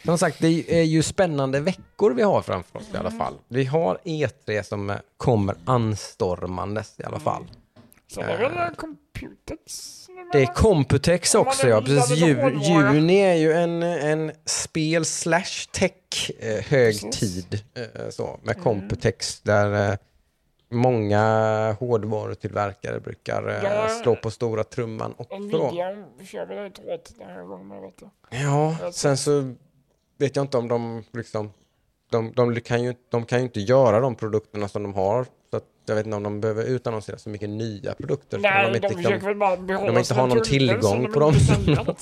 [0.05, 3.33] som sagt, det är ju spännande veckor vi har framför oss i alla fall.
[3.47, 7.43] Vi har E3 som eh, kommer anstormandes i alla fall.
[8.13, 10.06] Så det är väl en Computex?
[10.31, 12.17] Det är Computex också ja, precis.
[12.17, 18.63] juni är ju en, en spel slash tech eh, högtid eh, så, med Mm.
[18.63, 19.97] Computex där eh,
[20.69, 23.89] många hårdvarutillverkare brukar Ja.
[23.89, 25.37] slå på stora trumman också.
[25.37, 28.09] Nvidia kör väl rätt hårt den här gången, vet du.
[28.37, 29.53] Ja, sen så
[30.17, 31.51] vet jag inte om de liksom
[32.11, 35.25] de, de, kan ju, de kan ju inte göra de produkterna som de har.
[35.89, 38.37] Jag vet inte om de behöver utannonsera så mycket nya produkter.
[38.39, 41.19] Nej, de, de, inte, liksom- försöker väl bara behålla de inte har någon tillgång på
[41.19, 41.33] dem.
[41.33, 41.95] inte säljer.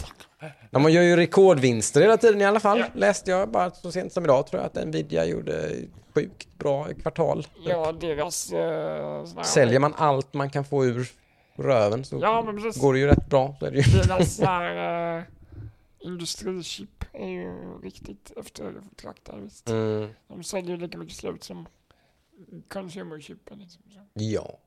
[0.72, 2.80] de gör ju rekordvinster hela tiden i alla fall.
[2.80, 2.86] Ja.
[2.94, 5.72] Läste jag bara så sent som idag tror jag att Nvidia gjorde
[6.16, 7.48] sjukt bra kvartal.
[7.66, 8.52] Ja, deras...
[8.52, 11.08] Här- Säljer man allt man kan få ur
[11.58, 12.42] röven så Ja,
[12.82, 13.56] går det ju rätt bra.
[13.60, 14.02] Så är det ju.
[14.02, 15.24] Deras här, uh,
[16.00, 17.52] industrichip är ju
[17.84, 19.70] riktigt eftertraktade visst.
[19.70, 21.68] Mm, De säljer ju lika mycket slut som
[22.68, 23.60] consumerchipen.
[23.60, 23.82] Liksom.
[24.14, 24.60] ja.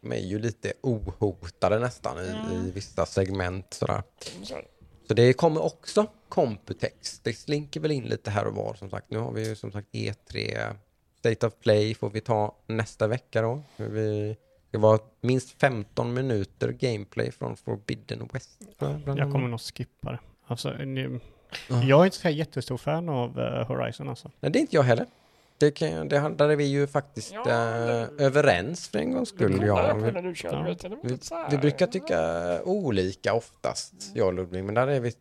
[0.00, 4.02] De är ju lite ohotade nästan i, i vissa segment sådär.
[4.42, 4.60] Så,
[5.08, 7.20] Så det kommer också Computex.
[7.20, 9.10] Det slinker väl in lite här och var som sagt.
[9.10, 10.74] Nu har vi ju som sagt E3
[11.18, 13.62] State of Play får vi ta nästa vecka då.
[13.76, 14.36] Vi,
[14.70, 18.60] det var minst 15 minuter gameplay från Forbidden West.
[18.78, 20.18] Jag kommer nog skippa det.
[20.46, 21.20] Alltså, ni,
[21.68, 21.82] Ja.
[21.82, 24.30] jag är inte så jättestor fan av eh, Horizon alltså.
[24.40, 25.06] Nej, det är inte jag heller.
[25.58, 29.32] Det kan, det, där är vi ju faktiskt Ja, eh, det- överens för en gångs
[29.32, 29.66] det skull.
[29.66, 29.94] Ja.
[29.94, 30.10] Vi, vi,
[31.30, 35.12] här, vi brukar tycka olika oftast, jag och Ludvig, men där är vi,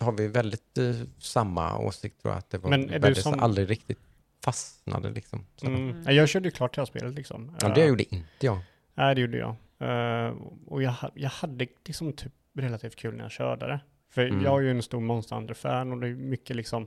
[0.00, 0.84] har vi väldigt eh,
[1.18, 2.38] samma åsikt tror jag.
[2.38, 3.98] Att det var Men är du som- aldrig riktigt
[4.44, 5.46] fastnade liksom.
[5.56, 5.66] Så.
[5.66, 6.02] Mm.
[6.06, 7.56] Ja, Jag körde ju klart hela spelet liksom.
[7.60, 8.58] Ja, Eh, det gjorde inte jag.
[8.94, 9.50] Nej, det gjorde jag.
[9.78, 10.34] Eh,
[10.66, 13.80] och jag, jag hade liksom typ relativt kul när jag körde det.
[14.10, 14.44] För Mm.
[14.44, 16.86] jag är ju en stor Monster Hunter-fan och det är mycket liksom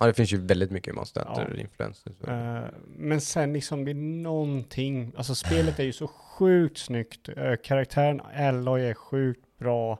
[0.00, 1.34] Ja, det finns ju väldigt mycket Monster Ja.
[1.34, 2.12] Hunter-influenser.
[2.20, 2.30] så.
[2.30, 7.28] Eh, men sen liksom det är någonting, alltså spelet är ju så sjukt snyggt.
[7.28, 9.98] Uh, karaktären Alloy är sjukt bra.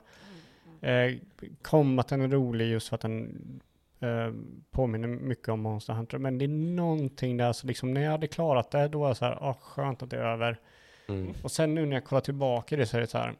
[0.87, 1.19] Uh,
[1.63, 3.61] Combaten är rolig just för att den
[4.01, 4.33] eh,
[4.71, 6.19] påminner mycket om Monster Hunter.
[6.19, 9.17] Men det är någonting där, så liksom när jag hade klarat det, då var jag
[9.17, 10.61] så här, ah, skönt att det är över.
[11.09, 11.35] Mm.
[11.43, 13.35] Och sen nu när jag kollar tillbaka det så är det så här,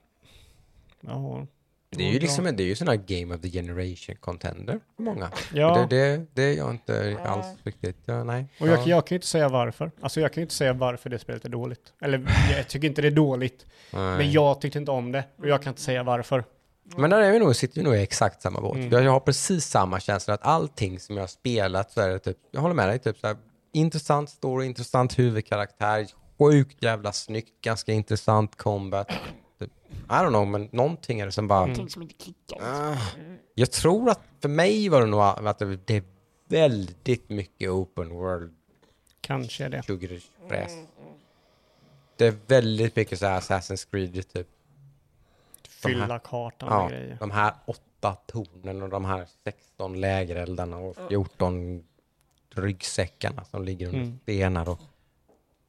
[1.01, 1.47] ja.
[1.97, 4.81] Det är ju var liksom det är ju sån här Game of the Generation contender
[4.97, 5.31] för många.
[5.55, 8.47] Ja, Det, det, det är jag inte alls riktigt, ja, nej.
[8.61, 8.85] och jag, ja.
[8.87, 9.91] jag kan ju inte säga varför.
[10.01, 11.93] Alltså jag kan ju inte säga varför det spelet är dåligt.
[12.01, 12.27] Eller
[12.57, 13.67] jag tycker inte det är dåligt.
[13.91, 14.17] nej.
[14.17, 16.45] Men jag tyckte inte om det och jag kan inte säga varför.
[16.97, 18.77] Men där är vi nog, sitter vi nog i exakt samma båt.
[18.77, 18.91] Mm.
[18.91, 22.19] Jag, jag har precis samma känsla att allting som jag har spelat så är det
[22.19, 23.37] typ, jag håller med dig, typ så här,
[23.73, 26.07] intressant story, intressant huvudkaraktär,
[26.39, 29.13] sjukt jävla snyggt, ganska intressant combat.
[29.61, 31.71] Typ, I don't know, men någonting är det som bara, Mm.
[31.71, 32.59] Någonting som inte klickar.
[32.63, 32.97] ah.
[33.55, 36.03] jag tror att för mig var det nog att det, det är
[36.49, 38.55] väldigt mycket open world
[39.21, 39.83] Kanske är det.
[39.87, 40.73] tjuggerfräs.
[42.17, 44.49] Det är väldigt mycket så här Assassin's Creed, typ.
[45.83, 47.17] De här- Fylla kartan Ja, med grejer.
[47.21, 51.85] de här åtta tornen och de här 16 lägereldarna och 14
[52.55, 54.19] ryggsäckarna som ligger under Mm.
[54.23, 54.79] stenar och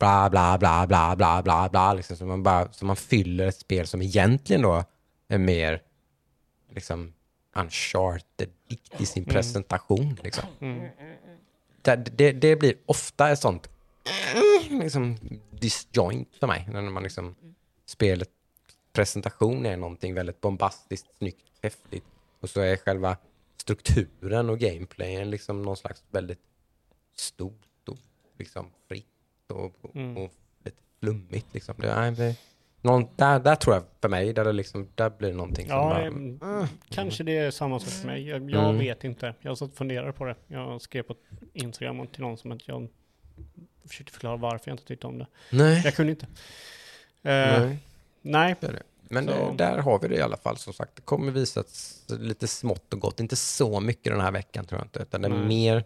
[0.01, 3.55] bla bla bla bla bla bla bla liksom så man bara så man fyller ett
[3.59, 4.83] spel som egentligen då
[5.27, 5.81] är mer
[6.69, 7.13] liksom
[7.55, 8.49] uncharted
[8.97, 9.33] i sin Mm.
[9.33, 10.43] presentation liksom.
[10.59, 10.89] Mm.
[11.81, 13.69] Det, det, det blir ofta ett sånt
[14.69, 15.17] liksom
[15.51, 17.35] disjoint för mig när man liksom
[17.85, 18.29] spelet
[18.93, 22.03] presentation är någonting väldigt bombastiskt, snyggt, häftigt
[22.39, 23.17] och så är själva
[23.57, 26.39] strukturen och gameplayen liksom någon slags väldigt
[27.15, 27.97] stort och
[28.37, 29.07] liksom fritt
[29.51, 30.17] och, Mm.
[30.17, 30.31] och
[30.65, 31.75] lite flummigt liksom.
[31.77, 32.35] Det, nej, det,
[32.81, 35.75] någon, där, där tror jag för mig, där, det liksom, där blir det någonting som
[35.77, 36.39] Ja, bara, mm,
[36.89, 38.27] kanske det är samma sak för mig.
[38.27, 38.77] Jag, jag Mm.
[38.79, 39.35] vet inte.
[39.41, 40.35] Jag har satt och funderat på det.
[40.47, 41.15] Jag skrev på
[41.53, 42.87] Instagram till någon som att jag
[43.85, 45.27] försökte förklara varför jag inte tyckte om det.
[45.51, 45.81] nej.
[45.85, 46.25] Jag kunde inte.
[46.25, 47.77] Eh, nej.
[48.21, 48.55] nej.
[48.59, 48.83] Det det.
[49.03, 50.57] Men eh, där har vi det i alla fall.
[50.57, 53.19] Som sagt, det kommer visas lite smått och gott.
[53.19, 54.99] Inte så mycket den här veckan tror jag inte.
[54.99, 55.83] Utan det är mer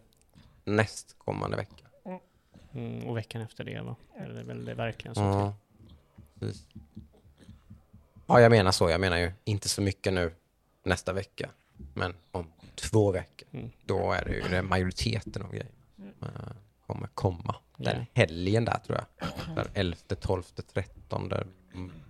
[0.64, 1.85] nästkommande vecka.
[2.76, 3.96] Mm, och veckan efter det va?
[4.18, 5.22] Är det väl det verkligen så?
[5.22, 5.56] Ja,
[6.40, 6.68] precis.
[8.28, 8.90] ja, jag menar så.
[8.90, 10.32] Jag menar ju inte så mycket nu
[10.84, 11.50] nästa vecka.
[11.94, 13.48] Men om två veckor.
[13.52, 13.72] Mm.
[13.86, 15.68] Då är det ju det majoriteten av grejer
[16.22, 16.28] eh,
[16.88, 17.56] kommer komma.
[17.78, 18.06] Den Ja.
[18.14, 19.30] helgen där tror jag.
[19.56, 20.44] Där 11, 12,
[20.74, 21.34] 13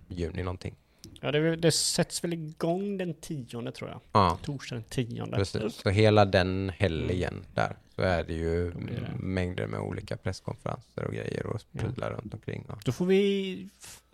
[0.08, 0.76] juni någonting.
[1.20, 4.00] Ja, det, det sätts väl igång den tionde tror jag.
[4.12, 4.38] Ja.
[4.42, 5.36] Torsdag den tionde.
[5.36, 9.24] Precis, så hela den helgen där så är det ju blir det.
[9.26, 11.80] mängder med olika presskonferenser och grejer och Ja.
[11.80, 12.64] prylar runt omkring.
[12.68, 12.80] Och.
[12.84, 13.68] Då får vi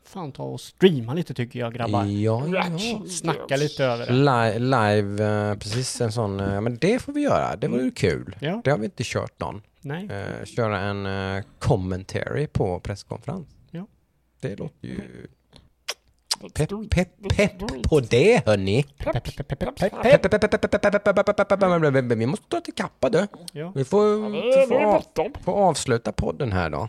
[0.05, 2.05] fan ta och streama lite tycker jag grabbar.
[2.05, 3.03] Ja, ja.
[3.09, 4.13] Snacka lite över det.
[4.13, 7.57] Li- live, eh, precis en sån, eh, men det får vi göra.
[7.57, 8.37] Det vore ju kul.
[8.41, 9.63] Ja, Det har vi inte kört någon.
[9.81, 10.09] nej.
[10.11, 13.47] Eh, köra en commentary på presskonferens.
[13.71, 13.87] Ja.
[14.41, 15.27] Det låter ju Let's
[16.55, 17.59] Pepp, pepp, pepp
[17.89, 18.87] på det hörni.
[22.17, 23.27] Vi måste dra till kappa du.
[23.75, 24.01] Vi får,
[25.51, 26.89] avsluta podden här då.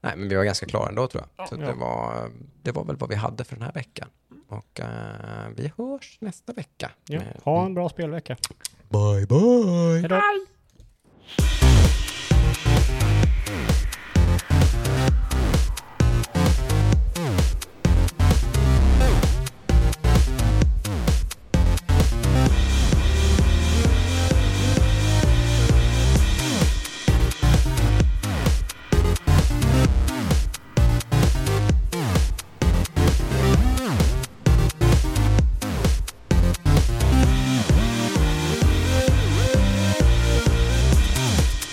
[0.00, 1.48] Nej, men vi var ganska klara ändå tror jag.
[1.48, 2.30] Så det, var,
[2.62, 4.08] det var väl vad vi hade för den här veckan.
[4.48, 4.86] Och eh,
[5.56, 6.90] vi hörs nästa vecka.
[7.44, 8.36] Ha en bra spelvecka.
[8.88, 10.00] Bye, bye.
[10.00, 10.20] Hejdå.